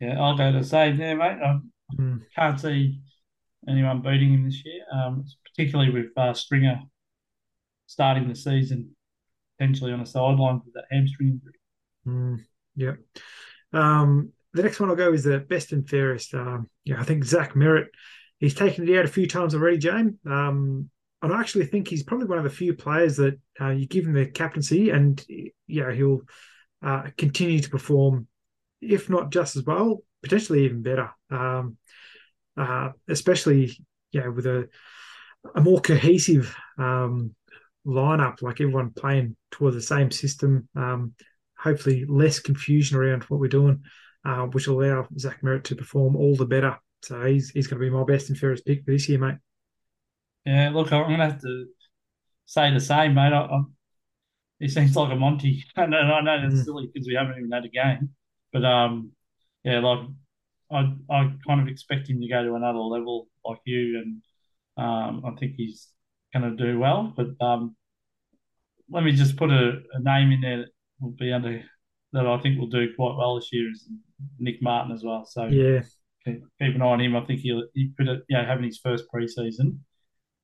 Yeah, 0.00 0.18
I'll 0.18 0.38
go 0.38 0.50
the 0.52 0.64
same 0.64 0.96
there, 0.96 1.16
mate. 1.16 1.38
I 1.44 1.58
mm. 1.98 2.22
can't 2.34 2.58
see 2.58 3.02
anyone 3.68 4.00
beating 4.00 4.32
him 4.32 4.44
this 4.46 4.64
year. 4.64 4.84
Um, 4.92 5.24
particularly 5.54 5.90
with 5.90 6.06
uh, 6.16 6.34
Stringer 6.34 6.82
starting 7.86 8.28
the 8.28 8.34
season 8.34 8.96
potentially 9.58 9.92
on 9.92 10.00
a 10.00 10.06
sideline 10.06 10.60
with 10.64 10.74
that 10.74 10.84
hamstring 10.90 11.28
injury. 11.28 11.54
Mm, 12.06 12.38
yeah. 12.74 12.92
Um, 13.72 14.32
the 14.54 14.62
next 14.62 14.80
one 14.80 14.90
I'll 14.90 14.96
go 14.96 15.12
is 15.12 15.24
the 15.24 15.38
best 15.38 15.72
and 15.72 15.88
fairest. 15.88 16.34
Um, 16.34 16.68
yeah, 16.84 17.00
I 17.00 17.04
think 17.04 17.24
Zach 17.24 17.54
Merrett, 17.54 17.86
he's 18.38 18.54
taken 18.54 18.88
it 18.88 18.98
out 18.98 19.04
a 19.04 19.08
few 19.08 19.26
times 19.26 19.54
already, 19.54 19.78
James. 19.78 20.14
Um, 20.26 20.90
and 21.22 21.32
I 21.32 21.40
actually 21.40 21.66
think 21.66 21.88
he's 21.88 22.02
probably 22.02 22.26
one 22.26 22.38
of 22.38 22.44
the 22.44 22.50
few 22.50 22.74
players 22.74 23.16
that 23.16 23.38
uh, 23.60 23.70
you 23.70 23.86
give 23.86 24.04
him 24.04 24.14
the 24.14 24.26
captaincy 24.26 24.90
and, 24.90 25.24
yeah, 25.66 25.92
he'll 25.92 26.22
uh, 26.82 27.04
continue 27.16 27.60
to 27.60 27.70
perform, 27.70 28.26
if 28.80 29.08
not 29.08 29.30
just 29.30 29.56
as 29.56 29.64
well, 29.64 30.02
potentially 30.22 30.64
even 30.64 30.82
better. 30.82 31.10
Um, 31.30 31.76
uh, 32.56 32.90
especially, 33.08 33.70
yeah, 34.10 34.28
with 34.28 34.46
a 34.46 34.68
a 35.54 35.60
more 35.60 35.80
cohesive 35.80 36.54
um, 36.78 37.34
lineup, 37.86 38.42
like 38.42 38.60
everyone 38.60 38.90
playing 38.90 39.36
toward 39.50 39.74
the 39.74 39.82
same 39.82 40.10
system. 40.10 40.68
Um, 40.76 41.14
hopefully, 41.58 42.04
less 42.08 42.38
confusion 42.38 42.96
around 42.96 43.24
what 43.24 43.40
we're 43.40 43.48
doing, 43.48 43.82
uh, 44.24 44.46
which 44.46 44.66
will 44.66 44.82
allow 44.82 45.06
Zach 45.18 45.40
Merrett 45.42 45.64
to 45.64 45.76
perform 45.76 46.16
all 46.16 46.36
the 46.36 46.46
better. 46.46 46.78
So 47.02 47.24
he's 47.24 47.50
he's 47.50 47.66
going 47.66 47.80
to 47.80 47.86
be 47.86 47.90
my 47.90 48.04
best 48.04 48.28
and 48.28 48.38
fairest 48.38 48.64
pick 48.64 48.84
for 48.84 48.92
this 48.92 49.08
year, 49.08 49.18
mate. 49.18 49.36
Yeah, 50.46 50.70
look, 50.70 50.92
I'm 50.92 51.06
going 51.06 51.18
to 51.18 51.26
have 51.26 51.40
to 51.42 51.66
say 52.46 52.72
the 52.72 52.80
same, 52.80 53.14
mate. 53.14 53.32
I, 53.32 53.42
I, 53.42 53.60
he 54.58 54.68
seems 54.68 54.94
like 54.94 55.12
a 55.12 55.16
Monty, 55.16 55.64
and 55.76 55.94
I 55.94 56.20
know 56.20 56.40
that's 56.40 56.62
mm. 56.62 56.64
silly 56.64 56.88
because 56.92 57.06
we 57.06 57.14
haven't 57.14 57.38
even 57.38 57.50
had 57.50 57.64
a 57.64 57.68
game, 57.68 58.10
but 58.52 58.64
um, 58.64 59.12
yeah, 59.64 59.80
like 59.80 60.06
I 60.70 60.94
I 61.10 61.32
kind 61.46 61.60
of 61.60 61.68
expect 61.68 62.08
him 62.08 62.20
to 62.20 62.28
go 62.28 62.44
to 62.44 62.54
another 62.54 62.78
level 62.78 63.28
like 63.44 63.58
you 63.64 63.98
and 63.98 64.22
um, 64.76 65.22
I 65.24 65.30
think 65.38 65.54
he's 65.56 65.88
going 66.34 66.56
to 66.56 66.64
do 66.64 66.78
well. 66.78 67.12
But 67.16 67.44
um, 67.44 67.76
let 68.90 69.04
me 69.04 69.12
just 69.12 69.36
put 69.36 69.50
a, 69.50 69.80
a, 69.92 70.00
name 70.00 70.32
in 70.32 70.40
there 70.40 70.58
that 70.58 70.68
will 71.00 71.14
be 71.18 71.32
under 71.32 71.62
that 72.12 72.26
I 72.26 72.38
think 72.40 72.58
will 72.58 72.68
do 72.68 72.94
quite 72.94 73.16
well 73.16 73.36
this 73.36 73.48
year 73.52 73.70
is 73.70 73.88
Nick 74.38 74.62
Martin 74.62 74.92
as 74.92 75.02
well. 75.02 75.24
So 75.24 75.46
yeah, 75.46 75.80
keep, 76.24 76.42
keep 76.60 76.74
an 76.74 76.82
eye 76.82 76.86
on 76.86 77.00
him. 77.00 77.16
I 77.16 77.24
think 77.24 77.40
he'll 77.40 77.64
he 77.74 77.92
could 77.96 78.06
you 78.28 78.36
know 78.36 78.44
having 78.44 78.64
his 78.64 78.78
first 78.78 79.04
preseason, 79.12 79.78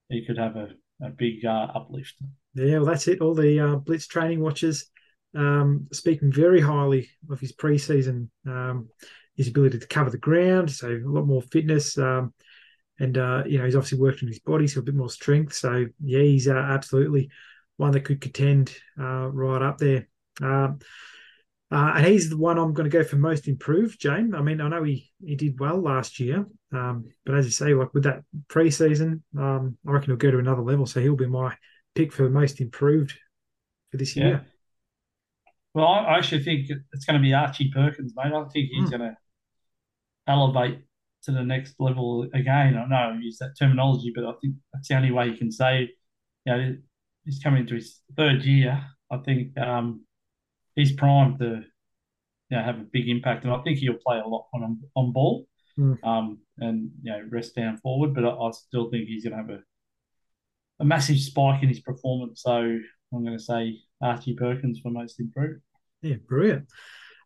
he 0.09 0.25
could 0.25 0.39
have 0.39 0.57
a, 0.57 0.71
a 1.03 1.11
big 1.11 1.45
uh, 1.45 1.69
uplift. 1.75 2.15
Yeah, 2.55 2.79
well, 2.79 2.87
that's 2.87 3.09
it. 3.09 3.21
All 3.21 3.35
the 3.35 3.61
uh, 3.61 3.77
blitz 3.77 4.07
training 4.07 4.41
watchers 4.41 4.91
um, 5.37 5.87
speaking 5.93 6.33
very 6.33 6.61
highly 6.61 7.09
of 7.31 7.41
his 7.41 7.53
preseason, 7.53 8.29
um, 8.47 8.89
his 9.37 9.49
ability 9.49 9.79
to 9.79 9.87
cover 9.87 10.11
the 10.11 10.19
ground, 10.19 10.71
so 10.71 10.89
a 10.89 11.01
lot 11.05 11.27
more 11.27 11.43
fitness. 11.43 11.97
Um, 11.99 12.35
and 12.99 13.17
uh, 13.17 13.43
you 13.47 13.59
know 13.59 13.65
he's 13.65 13.77
obviously 13.77 13.99
worked 13.99 14.23
on 14.23 14.29
his 14.29 14.41
body, 14.41 14.67
so 14.67 14.81
a 14.81 14.83
bit 14.83 14.95
more 14.95 15.11
strength. 15.11 15.55
So 15.55 15.87
yeah, 16.03 16.23
he's 16.23 16.49
uh, 16.49 16.55
absolutely 16.55 17.31
one 17.77 17.93
that 17.93 18.05
could 18.05 18.21
contend 18.21 18.75
uh, 18.99 19.29
right 19.29 19.63
up 19.63 19.79
there. 19.79 20.09
Um, 20.41 20.79
uh, 21.71 21.93
and 21.97 22.07
he's 22.07 22.31
the 22.31 22.37
one 22.37 22.59
I'm 22.59 22.73
going 22.73 22.91
to 22.91 22.97
go 22.97 23.05
for 23.05 23.17
most 23.17 23.47
improved, 23.47 24.01
Jane. 24.01 24.35
I 24.35 24.41
mean, 24.41 24.61
I 24.61 24.69
know 24.69 24.83
he, 24.83 25.11
he 25.23 25.37
did 25.37 25.61
well 25.61 25.79
last 25.81 26.19
year, 26.19 26.47
um, 26.73 27.11
but 27.27 27.35
as 27.35 27.45
you 27.45 27.51
say, 27.51 27.75
like 27.75 27.93
with 27.93 28.05
that 28.05 28.23
preseason, 28.49 29.21
um, 29.39 29.77
I 29.87 29.93
reckon 29.93 30.11
he'll 30.11 30.17
go 30.17 30.31
to 30.31 30.39
another 30.39 30.63
level. 30.63 30.87
So 30.87 31.01
he'll 31.01 31.15
be 31.15 31.27
my 31.27 31.55
pick 31.95 32.13
for 32.13 32.31
most 32.31 32.63
improved 32.63 33.19
for 33.91 33.99
this 33.99 34.17
year. 34.17 34.47
Well, 35.75 35.87
I 35.87 36.17
actually 36.17 36.43
think 36.43 36.71
it's 36.93 37.05
going 37.05 37.21
to 37.21 37.23
be 37.23 37.35
Archie 37.35 37.71
Perkins, 37.71 38.15
mate. 38.17 38.33
I 38.33 38.45
think 38.45 38.71
he's 38.71 38.89
mm. 38.89 38.91
going 38.91 39.03
to 39.03 39.17
elevate 40.27 40.81
to 41.29 41.35
the 41.35 41.45
next 41.45 41.75
level 41.79 42.27
again. 42.33 42.77
I 42.77 42.87
know 42.87 43.15
I 43.15 43.19
use 43.21 43.39
that 43.39 43.55
terminology, 43.59 44.13
but 44.15 44.25
I 44.25 44.33
think 44.41 44.55
that's 44.73 44.89
the 44.89 44.97
only 44.97 45.11
way 45.11 45.29
you 45.29 45.37
can 45.37 45.53
say, 45.53 45.91
you 46.47 46.53
know, 46.53 46.77
he's 47.25 47.41
coming 47.43 47.61
into 47.61 47.75
his 47.75 48.01
third 48.17 48.43
year. 48.43 48.83
I 49.11 49.19
think 49.19 49.57
um, 49.59 50.05
he's 50.75 50.93
primed 50.93 51.39
to, 51.41 51.63
you 52.51 52.57
know, 52.57 52.63
have 52.63 52.81
a 52.81 52.87
big 52.91 53.09
impact, 53.09 53.45
and 53.45 53.53
I 53.53 53.59
think 53.63 53.79
he'll 53.79 53.95
play 53.95 54.19
a 54.19 54.27
lot 54.27 54.47
on 54.55 54.81
on 54.97 55.13
ball, 55.13 55.47
mm. 55.79 56.03
um, 56.03 56.39
and 56.59 56.91
you 57.03 57.13
know, 57.13 57.23
rest 57.31 57.55
down 57.55 57.77
forward. 57.77 58.15
But 58.15 58.25
I, 58.25 58.31
I 58.31 58.51
still 58.53 58.91
think 58.91 59.07
he's 59.07 59.25
going 59.25 59.37
to 59.37 59.43
have 59.43 59.51
a 59.51 59.63
a 60.81 60.85
massive 60.85 61.19
spike 61.19 61.63
in 61.63 61.69
his 61.69 61.81
performance. 61.81 62.43
So 62.43 62.57
I'm 62.57 63.25
going 63.25 63.37
to 63.37 63.43
say 63.43 63.81
Archie 64.01 64.35
Perkins 64.35 64.81
for 64.81 64.91
most 64.91 65.21
improved. 65.21 65.61
Yeah, 66.03 66.17
brilliant. 66.27 66.69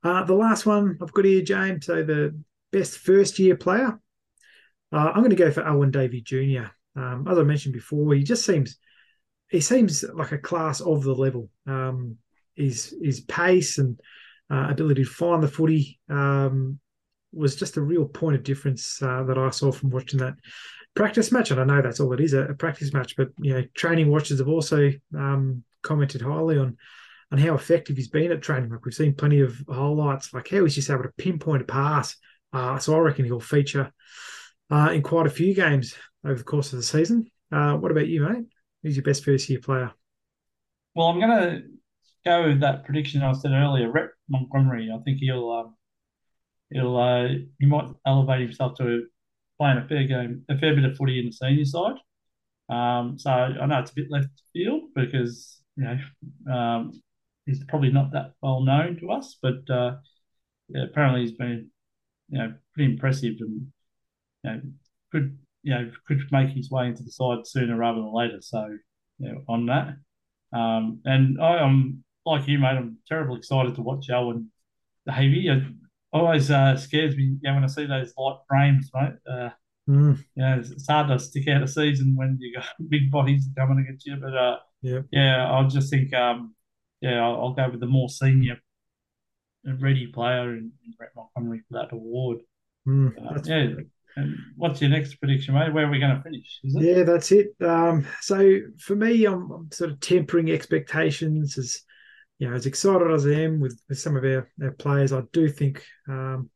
Uh, 0.03 0.25
the 0.25 0.35
last 0.35 0.67
one 0.67 0.99
I've 1.01 1.13
got 1.13 1.25
here, 1.25 1.43
James. 1.43 1.87
So 1.87 2.03
the 2.03 2.37
best 2.73 2.99
first 2.99 3.39
year 3.39 3.57
player. 3.57 3.99
Uh, 4.91 5.13
I'm 5.15 5.21
going 5.21 5.31
to 5.31 5.37
go 5.37 5.51
for 5.51 5.67
Alwyn 5.67 5.91
Davey 5.91 6.21
Jr. 6.21 6.71
Um, 6.97 7.27
as 7.29 7.39
I 7.39 7.43
mentioned 7.43 7.75
before, 7.75 8.15
he 8.15 8.23
just 8.23 8.45
seems 8.45 8.77
he 9.49 9.61
seems 9.61 10.03
like 10.15 10.33
a 10.33 10.39
class 10.39 10.81
of 10.81 11.03
the 11.03 11.15
level. 11.15 11.51
Um, 11.67 12.17
his 12.55 12.95
his 13.03 13.21
pace 13.21 13.79
and 13.79 13.99
uh, 14.51 14.69
ability 14.71 15.05
to 15.05 15.11
find 15.11 15.43
the 15.43 15.49
footy 15.49 15.99
um, 16.11 16.79
was 17.33 17.57
just 17.57 17.77
a 17.77 17.83
real 17.83 18.05
point 18.05 18.37
of 18.37 18.43
difference 18.43 19.01
uh, 19.03 19.23
that 19.25 19.39
I 19.39 19.51
saw 19.51 19.73
from 19.73 19.91
watching 19.91 20.21
that 20.21 20.35
practice 20.95 21.33
match, 21.33 21.51
and 21.51 21.61
I 21.61 21.65
know 21.65 21.81
that's 21.81 22.01
all 22.01 22.13
it 22.13 22.21
is 22.21 22.35
a, 22.35 22.43
a 22.43 22.55
practice 22.55 22.93
match. 22.93 23.17
But 23.17 23.29
you 23.41 23.55
know, 23.55 23.65
training 23.75 24.11
watchers 24.11 24.39
have 24.39 24.49
also 24.49 24.91
um, 25.17 25.65
commented 25.83 26.23
highly 26.23 26.59
on 26.59 26.77
on 27.31 27.39
how 27.39 27.55
effective 27.55 27.97
he's 27.97 28.09
been 28.09 28.31
at 28.31 28.43
training. 28.43 28.71
Like 28.71 28.85
we've 28.85 28.95
seen 28.95 29.15
plenty 29.15 29.41
of 29.41 29.63
highlights, 29.69 30.35
like 30.35 30.49
how 30.49 30.63
he's 30.65 30.75
just 30.75 30.91
able 30.91 31.05
to 31.05 31.13
pinpoint 31.17 31.63
a 31.63 31.65
pass. 31.65 32.17
Uh, 32.53 32.79
so 32.79 32.95
I 32.95 32.99
reckon 32.99 33.25
he'll 33.25 33.41
feature 33.41 33.93
uh, 34.71 34.91
in 34.93 35.03
quite 35.03 35.27
a 35.27 35.31
few 35.31 35.55
games 35.55 35.95
over 36.25 36.35
the 36.35 36.45
course 36.45 36.73
of 36.73 36.79
the 36.79 36.85
season. 36.85 37.31
Uh, 37.51 37.75
what 37.77 37.91
about 37.91 38.09
you, 38.09 38.23
mate? 38.23 38.47
Who's 38.83 38.97
your 38.97 39.05
best 39.05 39.25
first 39.25 39.49
year 39.49 39.61
player? 39.61 39.93
Well, 40.95 41.09
I'm 41.09 41.21
going 41.21 41.31
to 41.31 41.63
go 42.25 42.49
with 42.49 42.61
that 42.61 42.85
prediction 42.85 43.23
I 43.23 43.33
said 43.33 43.53
earlier. 43.53 43.91
Rhett 43.91 44.11
Montgomery. 44.29 44.91
I 44.93 44.99
think 45.03 45.19
he'll 45.19 45.51
um, 45.51 45.75
he'll 46.71 46.97
uh, 46.97 47.29
he 47.59 47.67
might 47.67 47.89
elevate 48.07 48.41
himself 48.41 48.77
to 48.79 49.07
playing 49.59 49.79
a 49.79 49.89
fair 49.89 50.07
game, 50.07 50.45
a 50.49 50.59
fair 50.59 50.75
bit 50.75 50.85
of 50.85 50.97
footy 50.97 51.21
in 51.21 51.27
the 51.27 51.33
senior 51.33 51.65
side. 51.65 51.97
Um, 52.69 53.19
so 53.19 53.31
I 53.31 53.67
know 53.67 53.81
it's 53.81 53.91
a 53.91 53.95
bit 53.95 54.11
left 54.11 54.29
field 54.53 54.83
because 54.95 55.61
you 55.77 55.85
know 55.85 56.53
um, 56.53 56.93
he's 57.47 57.63
probably 57.65 57.91
not 57.91 58.13
that 58.13 58.33
well 58.43 58.63
known 58.63 58.99
to 59.01 59.11
us, 59.11 59.37
but 59.41 59.69
uh, 59.71 59.97
yeah, 60.69 60.85
apparently 60.85 61.23
he's 61.23 61.37
been 61.37 61.71
you 62.33 62.39
know 62.39 62.55
pretty 62.75 62.91
impressive 62.91 63.35
and 63.41 63.67
you 64.43 64.51
know 64.51 64.61
could 65.13 65.39
you 65.63 65.75
know 65.75 65.91
could 66.09 66.21
make 66.33 66.51
his 66.51 66.71
way 66.71 66.87
into 66.87 67.03
the 67.03 67.13
side 67.13 67.47
sooner 67.47 67.77
rather 67.77 68.01
than 68.01 68.13
later. 68.13 68.41
So 68.41 68.67
you 69.19 69.29
know, 69.29 69.43
on 69.49 69.67
that, 69.67 69.97
um, 70.57 71.01
and 71.05 71.41
I, 71.41 71.63
am 71.63 72.03
like 72.27 72.49
you, 72.49 72.59
mate. 72.59 72.77
I'm 72.79 72.99
terribly 73.09 73.39
excited 73.39 73.75
to 73.77 73.83
watch 73.83 74.11
Alwyn 74.11 74.51
Davey. 75.07 75.49
It 75.49 75.63
always 76.13 76.51
uh, 76.51 76.77
scares 76.77 77.17
me 77.17 77.37
know, 77.43 77.55
when 77.55 77.65
I 77.65 77.69
see 77.69 77.87
those 77.87 78.13
light 78.17 78.39
frames, 78.49 78.91
mate. 78.95 79.13
Uh, 79.31 79.51
mm. 79.89 80.19
You 80.35 80.43
know, 80.43 80.59
it's, 80.59 80.89
hard 80.89 81.09
to 81.09 81.19
stick 81.19 81.49
out 81.49 81.63
a 81.63 81.69
season 81.69 82.17
when 82.17 82.39
you 82.41 82.55
got 82.55 82.67
big 82.89 83.11
bodies 83.11 83.49
coming 83.57 83.79
against 83.79 84.07
you. 84.07 84.17
But 84.17 84.35
uh, 84.35 84.59
yeah, 84.81 85.01
yeah, 85.13 85.53
I 85.53 85.63
just 85.69 85.91
think 85.91 86.13
um, 86.15 86.55
yeah, 87.01 87.23
I'll, 87.23 87.37
I'll, 87.37 87.53
go 87.53 87.69
with 87.71 87.81
the 87.81 87.87
more 87.87 88.09
senior 88.09 88.57
ready 89.65 90.07
player 90.09 90.51
in, 90.51 90.73
in 90.85 90.95
Rhett 90.99 91.11
Montgomery 91.17 91.63
for 91.69 91.79
that 91.79 91.93
award. 91.93 92.39
Mm, 92.87 93.13
uh, 93.19 93.41
yeah. 93.45 93.83
And 94.15 94.37
what's 94.57 94.81
your 94.81 94.91
next 94.91 95.15
prediction, 95.15 95.55
mate? 95.55 95.73
Where 95.73 95.87
are 95.87 95.91
we 95.91 95.99
going 95.99 96.15
to 96.15 96.23
finish? 96.23 96.61
Yeah, 96.63 97.03
that's 97.03 97.33
it. 97.33 97.55
Um, 97.61 98.07
so 98.21 98.59
for 98.79 98.95
me, 98.95 99.25
I'm, 99.25 99.51
I'm, 99.51 99.71
sort 99.73 99.91
of 99.91 100.01
tempering 100.01 100.51
expectations 100.51 101.57
as 101.57 101.83
you 102.43 102.51
know, 102.51 102.57
as 102.57 102.67
excited 102.67 103.09
as 103.09 103.25
I 103.25 103.35
am 103.35 103.61
with, 103.61 103.81
with 103.89 104.01
some 104.01 104.17
of 104.17 104.25
our, 104.25 104.51
our 104.61 104.73
players, 104.73 105.13
I 105.13 105.23
do 105.33 105.49
think 105.49 105.85
um, 106.09 106.51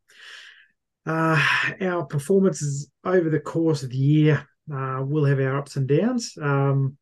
uh, 1.06 1.40
our 1.80 2.04
performances 2.04 2.90
over 3.04 3.30
the 3.30 3.38
course 3.38 3.84
of 3.84 3.90
the 3.90 3.96
year 3.96 4.48
uh, 4.72 5.04
will 5.06 5.24
have 5.24 5.38
our 5.38 5.56
ups 5.56 5.76
and 5.76 5.86
downs. 5.86 6.36
Um, 6.42 6.96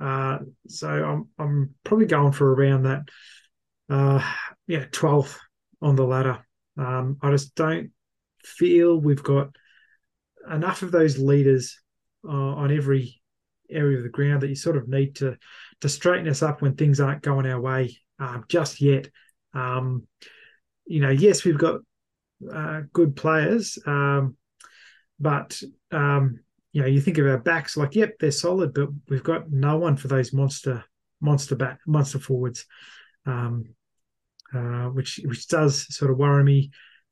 uh, 0.00 0.38
so 0.66 0.88
I'm 0.88 1.28
I'm 1.38 1.74
probably 1.84 2.06
going 2.06 2.32
for 2.32 2.52
around 2.52 2.82
that, 2.82 3.02
uh, 3.90 4.22
yeah, 4.66 4.84
12th 4.90 5.38
on 5.80 5.96
the 5.96 6.04
ladder. 6.04 6.44
Um, 6.78 7.18
I 7.22 7.30
just 7.30 7.54
don't 7.54 7.90
feel 8.44 8.98
we've 8.98 9.22
got 9.22 9.48
enough 10.50 10.82
of 10.82 10.90
those 10.90 11.18
leaders 11.18 11.78
uh, 12.26 12.30
on 12.30 12.76
every 12.76 13.20
area 13.70 13.96
of 13.96 14.02
the 14.02 14.08
ground 14.08 14.42
that 14.42 14.48
you 14.48 14.54
sort 14.54 14.76
of 14.76 14.88
need 14.88 15.16
to 15.16 15.36
to 15.80 15.88
straighten 15.88 16.28
us 16.28 16.42
up 16.42 16.60
when 16.62 16.74
things 16.74 17.00
aren't 17.00 17.22
going 17.22 17.46
our 17.46 17.60
way 17.60 17.96
um, 18.18 18.44
just 18.48 18.80
yet. 18.80 19.08
Um, 19.54 20.06
you 20.86 21.00
know, 21.00 21.10
yes, 21.10 21.44
we've 21.44 21.58
got 21.58 21.80
uh, 22.52 22.82
good 22.92 23.16
players, 23.16 23.78
um, 23.86 24.36
but 25.18 25.60
um, 25.90 26.40
you 26.72 26.80
know, 26.80 26.88
you 26.88 27.00
think 27.00 27.18
of 27.18 27.26
our 27.26 27.38
backs, 27.38 27.76
like, 27.76 27.94
yep, 27.94 28.14
they're 28.18 28.30
solid, 28.30 28.72
but 28.72 28.88
we've 29.08 29.22
got 29.22 29.50
no 29.50 29.76
one 29.76 29.96
for 29.96 30.08
those 30.08 30.32
monster, 30.32 30.84
monster 31.20 31.54
back, 31.54 31.80
monster 31.86 32.18
forwards, 32.18 32.64
um, 33.26 33.74
uh, 34.54 34.86
which 34.88 35.20
which 35.24 35.48
does 35.48 35.94
sort 35.94 36.10
of 36.10 36.18
worry 36.18 36.44
me. 36.44 36.70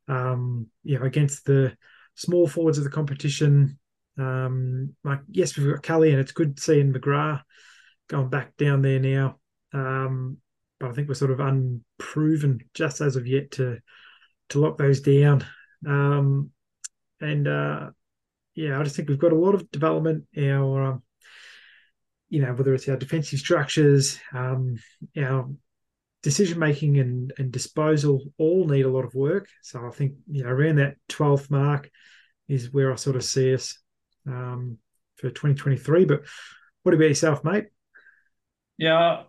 Um, 0.09 0.67
you 0.83 0.99
know, 0.99 1.05
against 1.05 1.45
the 1.45 1.77
small 2.17 2.49
forwards 2.49 2.79
of 2.79 2.85
the 2.85 2.91
competition, 2.91 3.79
um, 4.19 4.95
like 5.05 5.21
yes, 5.31 5.57
we've 5.57 5.71
got 5.73 5.83
Cully, 5.83 6.11
and 6.11 6.21
it's 6.21 6.33
good 6.33 6.59
seeing 6.59 6.93
McGrath 6.93 7.43
going 8.09 8.29
back 8.29 8.57
down 8.57 8.83
there 8.83 8.99
now. 8.99 9.39
Um, 9.73 10.39
but 10.81 10.91
I 10.91 10.93
think 10.93 11.09
we're 11.09 11.15
sort 11.15 11.31
of 11.31 11.41
unproven 11.41 12.61
just 12.75 13.01
as 13.01 13.17
of 13.17 13.27
yet 13.27 13.53
to 13.53 13.79
to 14.51 14.59
lock 14.59 14.79
those 14.79 15.01
down. 15.01 15.45
Um, 15.87 16.51
and 17.21 17.47
uh, 17.47 17.91
yeah, 18.55 18.79
I 18.79 18.83
just 18.83 18.97
think 18.97 19.09
we've 19.09 19.19
got 19.19 19.33
a 19.33 19.39
lot 19.39 19.55
of 19.55 19.71
development. 19.71 20.25
Our, 20.37 20.83
um, 20.83 21.03
you 22.29 22.43
know, 22.43 22.53
whether 22.53 22.75
it's 22.75 22.89
our 22.89 22.97
defensive 22.97 23.39
structures, 23.39 24.19
um, 24.33 24.77
our 25.17 25.49
decision 26.23 26.59
making 26.59 26.99
and, 26.99 27.33
and 27.39 27.53
disposal 27.53 28.23
all 28.39 28.67
need 28.67 28.85
a 28.85 28.91
lot 28.91 29.05
of 29.05 29.15
work. 29.15 29.49
So 29.63 29.87
I 29.87 29.91
think 29.91 30.15
you 30.31 30.45
know 30.45 30.51
around 30.51 30.77
that 30.77 30.97
12th 31.09 31.51
mark 31.51 31.91
is 32.49 32.73
where 32.73 32.93
I 32.93 32.97
sort 32.97 33.17
of 33.17 33.25
see 33.25 33.55
us 33.55 33.79
um, 34.27 34.79
for 35.17 35.29
2023. 35.29 36.05
But 36.05 36.23
what 36.83 36.95
about 36.95 37.05
yourself, 37.05 37.45
mate? 37.45 37.67
Yeah, 38.77 39.25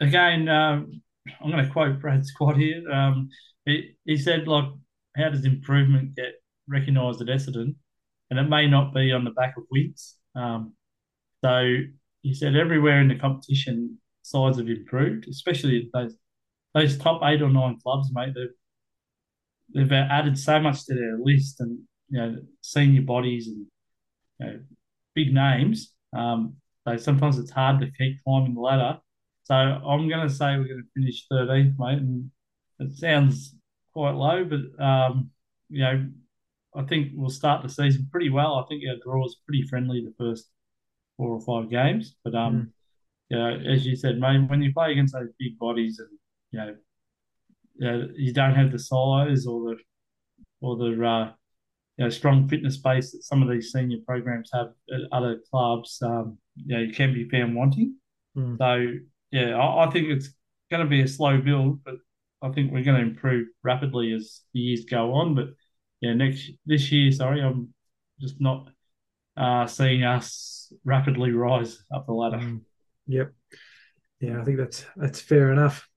again, 0.00 0.48
um, 0.48 1.02
I'm 1.40 1.50
going 1.50 1.64
to 1.64 1.72
quote 1.72 2.00
Brad 2.00 2.24
Scott 2.24 2.56
here. 2.56 2.88
Um, 2.90 3.28
he, 3.64 3.96
he 4.04 4.16
said, 4.16 4.46
like, 4.46 4.70
how 5.16 5.28
does 5.28 5.44
improvement 5.44 6.14
get 6.14 6.34
recognised 6.68 7.20
at 7.20 7.26
Essendon? 7.26 7.74
and 8.30 8.38
it 8.38 8.48
may 8.48 8.66
not 8.66 8.94
be 8.94 9.12
on 9.12 9.24
the 9.24 9.30
back 9.30 9.56
of 9.56 9.64
wins. 9.70 10.16
Um, 10.34 10.74
so 11.44 11.76
he 12.22 12.34
said 12.34 12.56
everywhere 12.56 13.00
in 13.00 13.08
the 13.08 13.18
competition, 13.18 13.98
sides 14.26 14.58
have 14.58 14.68
improved, 14.68 15.28
especially 15.28 15.88
those 15.92 16.16
those 16.74 16.98
top 16.98 17.22
eight 17.24 17.42
or 17.42 17.50
nine 17.50 17.78
clubs, 17.82 18.10
mate. 18.12 18.34
They've 18.34 18.48
they've 19.74 19.92
added 19.92 20.38
so 20.38 20.60
much 20.60 20.84
to 20.86 20.94
their 20.94 21.18
list, 21.18 21.60
and 21.60 21.78
you 22.08 22.20
know, 22.20 22.36
senior 22.60 23.02
bodies 23.02 23.48
and 23.48 23.66
you 24.40 24.46
know, 24.46 24.60
big 25.14 25.32
names. 25.32 25.92
Um, 26.16 26.56
so 26.86 26.96
sometimes 26.96 27.38
it's 27.38 27.50
hard 27.50 27.80
to 27.80 27.90
keep 27.98 28.22
climbing 28.24 28.54
the 28.54 28.60
ladder. 28.60 28.98
So 29.44 29.54
I'm 29.54 30.08
going 30.08 30.26
to 30.26 30.32
say 30.32 30.56
we're 30.56 30.68
going 30.68 30.82
to 30.82 31.00
finish 31.00 31.26
13th, 31.30 31.78
mate, 31.78 31.98
and 31.98 32.30
it 32.80 32.96
sounds 32.96 33.54
quite 33.92 34.14
low, 34.14 34.44
but 34.44 34.84
um, 34.84 35.30
you 35.68 35.82
know 35.82 36.06
I 36.76 36.82
think 36.82 37.12
we'll 37.14 37.30
start 37.30 37.62
the 37.62 37.68
season 37.68 38.08
pretty 38.10 38.28
well. 38.28 38.56
I 38.56 38.64
think 38.68 38.82
our 38.88 38.96
draw 39.02 39.24
is 39.24 39.40
pretty 39.46 39.62
friendly 39.62 40.04
the 40.04 40.14
first 40.18 40.50
four 41.16 41.30
or 41.30 41.40
five 41.40 41.70
games. 41.70 42.14
But 42.22 42.34
um, 42.34 42.54
mm. 42.54 42.70
You 43.28 43.38
know, 43.38 43.58
as 43.68 43.84
you 43.84 43.96
said, 43.96 44.18
mate, 44.18 44.48
when 44.48 44.62
you 44.62 44.72
play 44.72 44.92
against 44.92 45.14
those 45.14 45.28
big 45.38 45.58
bodies 45.58 45.98
and 45.98 46.08
you 46.52 46.58
know, 46.58 46.76
you, 47.74 47.86
know, 47.86 48.08
you 48.14 48.32
don't 48.32 48.54
have 48.54 48.72
the 48.72 48.78
size 48.78 49.46
or 49.46 49.70
the 49.70 49.76
or 50.60 50.76
the 50.76 51.04
uh, 51.04 51.32
you 51.96 52.04
know 52.04 52.10
strong 52.10 52.48
fitness 52.48 52.76
base 52.76 53.12
that 53.12 53.24
some 53.24 53.42
of 53.42 53.48
these 53.48 53.72
senior 53.72 53.98
programs 54.06 54.50
have 54.52 54.68
at 54.92 55.00
other 55.12 55.40
clubs, 55.50 56.00
um, 56.02 56.38
you 56.56 56.76
know, 56.76 56.82
you 56.82 56.92
can 56.92 57.12
be 57.12 57.28
found 57.28 57.54
wanting. 57.54 57.96
Mm. 58.36 58.58
So 58.58 59.00
yeah, 59.30 59.56
I, 59.56 59.86
I 59.86 59.90
think 59.90 60.08
it's 60.08 60.30
going 60.70 60.84
to 60.84 60.88
be 60.88 61.02
a 61.02 61.08
slow 61.08 61.40
build, 61.40 61.82
but 61.84 61.96
I 62.42 62.50
think 62.50 62.72
we're 62.72 62.84
going 62.84 63.00
to 63.00 63.08
improve 63.08 63.48
rapidly 63.62 64.12
as 64.12 64.42
the 64.52 64.60
years 64.60 64.84
go 64.84 65.14
on. 65.14 65.34
But 65.34 65.48
yeah, 66.00 66.14
next 66.14 66.50
this 66.64 66.92
year, 66.92 67.10
sorry, 67.12 67.42
I'm 67.42 67.72
just 68.20 68.40
not 68.40 68.68
uh, 69.36 69.66
seeing 69.66 70.04
us 70.04 70.72
rapidly 70.84 71.32
rise 71.32 71.82
up 71.94 72.06
the 72.06 72.12
ladder. 72.12 72.38
Mm, 72.38 72.60
yep. 73.06 73.32
Yeah, 74.20 74.40
I 74.40 74.44
think 74.44 74.58
that's 74.58 74.84
that's 74.96 75.20
fair 75.20 75.52
enough. 75.52 75.88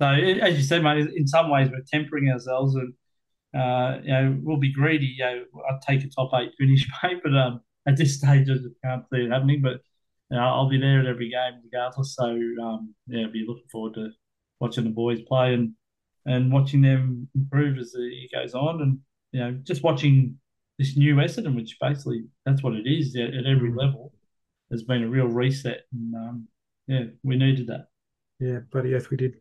So 0.00 0.08
as 0.08 0.56
you 0.56 0.62
said, 0.62 0.82
mate, 0.82 1.08
in 1.14 1.26
some 1.26 1.50
ways 1.50 1.70
we're 1.70 1.82
tempering 1.90 2.30
ourselves, 2.30 2.74
and 2.74 2.92
uh, 3.54 3.98
you 4.02 4.12
know 4.12 4.38
we'll 4.42 4.58
be 4.58 4.72
greedy. 4.72 5.14
You 5.18 5.24
know, 5.24 5.44
I'd 5.70 5.80
take 5.82 6.04
a 6.04 6.08
top 6.08 6.30
eight 6.34 6.52
finish, 6.58 6.86
mate, 7.02 7.20
but 7.22 7.34
um, 7.34 7.60
at 7.86 7.96
this 7.96 8.18
stage 8.18 8.50
I 8.50 8.54
just 8.54 8.68
can't 8.84 9.04
see 9.12 9.20
it 9.20 9.30
happening. 9.30 9.62
But 9.62 9.80
you 10.30 10.36
know, 10.36 10.42
I'll 10.42 10.68
be 10.68 10.78
there 10.78 11.00
at 11.00 11.06
every 11.06 11.30
game 11.30 11.60
regardless. 11.64 12.14
So 12.14 12.24
um, 12.24 12.94
yeah, 13.06 13.24
I'll 13.24 13.32
be 13.32 13.44
looking 13.46 13.68
forward 13.72 13.94
to 13.94 14.10
watching 14.60 14.84
the 14.84 14.90
boys 14.90 15.20
play 15.22 15.54
and 15.54 15.72
and 16.26 16.52
watching 16.52 16.82
them 16.82 17.28
improve 17.34 17.78
as 17.78 17.92
the 17.92 18.00
year 18.00 18.28
goes 18.34 18.54
on, 18.54 18.82
and 18.82 18.98
you 19.32 19.40
know, 19.40 19.52
just 19.62 19.82
watching 19.82 20.38
this 20.78 20.96
new 20.96 21.16
Essendon, 21.16 21.56
which 21.56 21.78
basically 21.80 22.24
that's 22.44 22.62
what 22.62 22.74
it 22.74 22.86
is 22.86 23.16
at, 23.16 23.34
at 23.34 23.46
every 23.46 23.70
mm. 23.70 23.78
level, 23.78 24.12
has 24.70 24.82
been 24.82 25.02
a 25.02 25.08
real 25.08 25.26
reset. 25.26 25.82
And 25.92 26.14
um, 26.14 26.48
yeah, 26.86 27.04
we 27.22 27.36
needed 27.36 27.68
that. 27.68 27.86
Yeah, 28.38 28.60
bloody 28.70 28.90
yes, 28.90 29.10
we 29.10 29.16
did. 29.16 29.36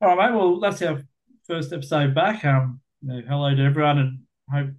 All 0.00 0.16
right, 0.16 0.30
mate. 0.30 0.36
Well, 0.36 0.60
that's 0.60 0.82
our 0.82 1.02
first 1.46 1.72
episode 1.72 2.14
back. 2.14 2.44
Um, 2.44 2.80
you 3.02 3.08
know, 3.08 3.22
hello 3.28 3.54
to 3.54 3.62
everyone, 3.62 3.98
and 3.98 4.18
hope 4.50 4.74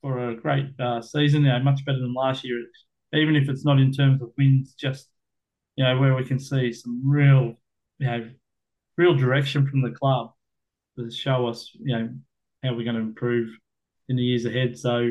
for 0.00 0.30
a 0.30 0.36
great 0.36 0.68
uh, 0.80 1.02
season. 1.02 1.42
You 1.42 1.48
know, 1.48 1.58
much 1.60 1.84
better 1.84 2.00
than 2.00 2.14
last 2.14 2.44
year, 2.44 2.64
even 3.12 3.36
if 3.36 3.48
it's 3.48 3.64
not 3.64 3.78
in 3.78 3.92
terms 3.92 4.22
of 4.22 4.30
wins, 4.38 4.74
just 4.74 5.08
you 5.76 5.84
know 5.84 5.98
where 5.98 6.14
we 6.14 6.24
can 6.24 6.38
see 6.38 6.72
some 6.72 7.02
real, 7.04 7.54
you 7.98 8.06
know, 8.06 8.30
real 8.96 9.14
direction 9.14 9.66
from 9.66 9.82
the 9.82 9.90
club 9.90 10.32
to 10.98 11.10
show 11.10 11.46
us, 11.46 11.70
you 11.74 11.96
know, 11.96 12.08
how 12.62 12.74
we're 12.74 12.84
going 12.84 12.96
to 12.96 13.02
improve 13.02 13.50
in 14.08 14.16
the 14.16 14.22
years 14.22 14.44
ahead. 14.44 14.78
So, 14.78 15.10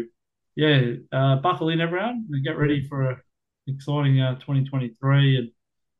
yeah, 0.55 0.93
uh, 1.11 1.37
buckle 1.37 1.69
in, 1.69 1.81
everyone, 1.81 2.27
and 2.31 2.45
get 2.45 2.57
ready 2.57 2.87
for 2.87 3.11
a 3.11 3.21
exciting 3.67 4.19
uh, 4.21 4.35
2023. 4.35 5.37
And 5.37 5.51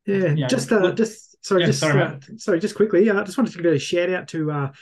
yeah, 0.06 0.34
yeah, 0.34 0.46
just 0.46 0.70
uh, 0.72 0.78
look- 0.78 0.96
just 0.96 1.44
sorry, 1.44 1.62
Yeah, 1.62 1.66
just 1.68 1.80
sorry, 1.80 2.02
uh, 2.02 2.18
sorry, 2.36 2.60
just 2.60 2.74
quickly. 2.74 3.10
I 3.10 3.16
uh, 3.16 3.24
just 3.24 3.38
wanted 3.38 3.52
to 3.52 3.62
give 3.62 3.72
a 3.72 3.78
shout 3.78 4.10
out 4.10 4.28
to 4.28 4.50
uh, 4.50 4.72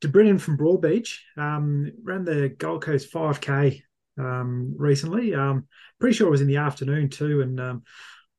to 0.00 0.08
Brendan 0.08 0.38
from 0.38 0.56
Broadbeach. 0.56 1.18
Um, 1.36 1.92
ran 2.02 2.24
the 2.24 2.48
Gold 2.48 2.82
Coast 2.82 3.12
5K 3.12 3.82
um, 4.18 4.74
recently. 4.76 5.34
Um, 5.34 5.66
pretty 5.98 6.16
sure 6.16 6.28
it 6.28 6.30
was 6.30 6.40
in 6.40 6.46
the 6.48 6.56
afternoon 6.56 7.08
too. 7.10 7.42
And 7.42 7.60
um, 7.60 7.82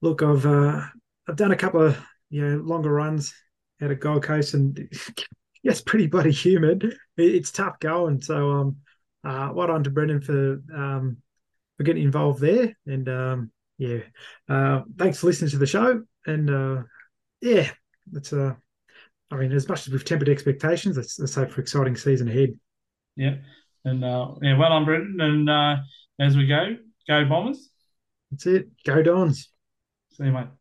look, 0.01 0.23
I've 0.23 0.45
uh, 0.45 0.81
I've 1.27 1.35
done 1.35 1.51
a 1.51 1.57
couple 1.57 1.81
of 1.81 1.97
you 2.29 2.47
know 2.47 2.57
longer 2.57 2.91
runs 2.91 3.33
out 3.81 3.91
of 3.91 3.99
Gold 3.99 4.23
Coast, 4.23 4.53
and 4.53 4.89
it's 5.63 5.81
pretty 5.81 6.07
bloody 6.07 6.31
humid. 6.31 6.83
It, 6.83 6.95
it's 7.17 7.51
tough 7.51 7.79
going. 7.79 8.21
So 8.21 8.51
um, 8.51 8.77
uh, 9.23 9.51
well 9.53 9.67
done 9.67 9.83
to 9.83 9.89
Brendan 9.91 10.21
for 10.21 10.61
um, 10.75 11.17
for 11.77 11.83
getting 11.83 12.03
involved 12.03 12.41
there. 12.41 12.75
And 12.85 13.07
um, 13.09 13.51
yeah, 13.81 14.01
uh, 14.47 14.81
thanks 14.95 15.17
for 15.17 15.25
listening 15.25 15.49
to 15.49 15.57
the 15.57 15.65
show. 15.65 16.03
And 16.27 16.49
uh, 16.51 16.83
yeah, 17.41 17.71
it's 18.13 18.31
uh, 18.31 18.53
I 19.31 19.35
mean, 19.35 19.51
as 19.53 19.67
much 19.67 19.87
as 19.87 19.91
we've 19.91 20.05
tempered 20.05 20.29
expectations, 20.29 20.97
let's, 20.97 21.17
let's 21.17 21.33
hope 21.33 21.49
for 21.49 21.61
exciting 21.61 21.95
season 21.95 22.27
ahead. 22.27 22.49
yeah, 23.15 23.37
and 23.83 24.05
uh, 24.05 24.35
yeah, 24.43 24.55
well 24.55 24.69
done, 24.69 24.85
Brendan. 24.85 25.19
And 25.19 25.49
uh, 25.49 25.77
as 26.19 26.37
we 26.37 26.45
go, 26.45 26.75
go 27.07 27.25
Bombers. 27.25 27.71
That's 28.29 28.45
it. 28.45 28.67
Go 28.85 29.01
Dons. 29.01 29.49
See 30.11 30.25
you, 30.25 30.31
mate. 30.31 30.60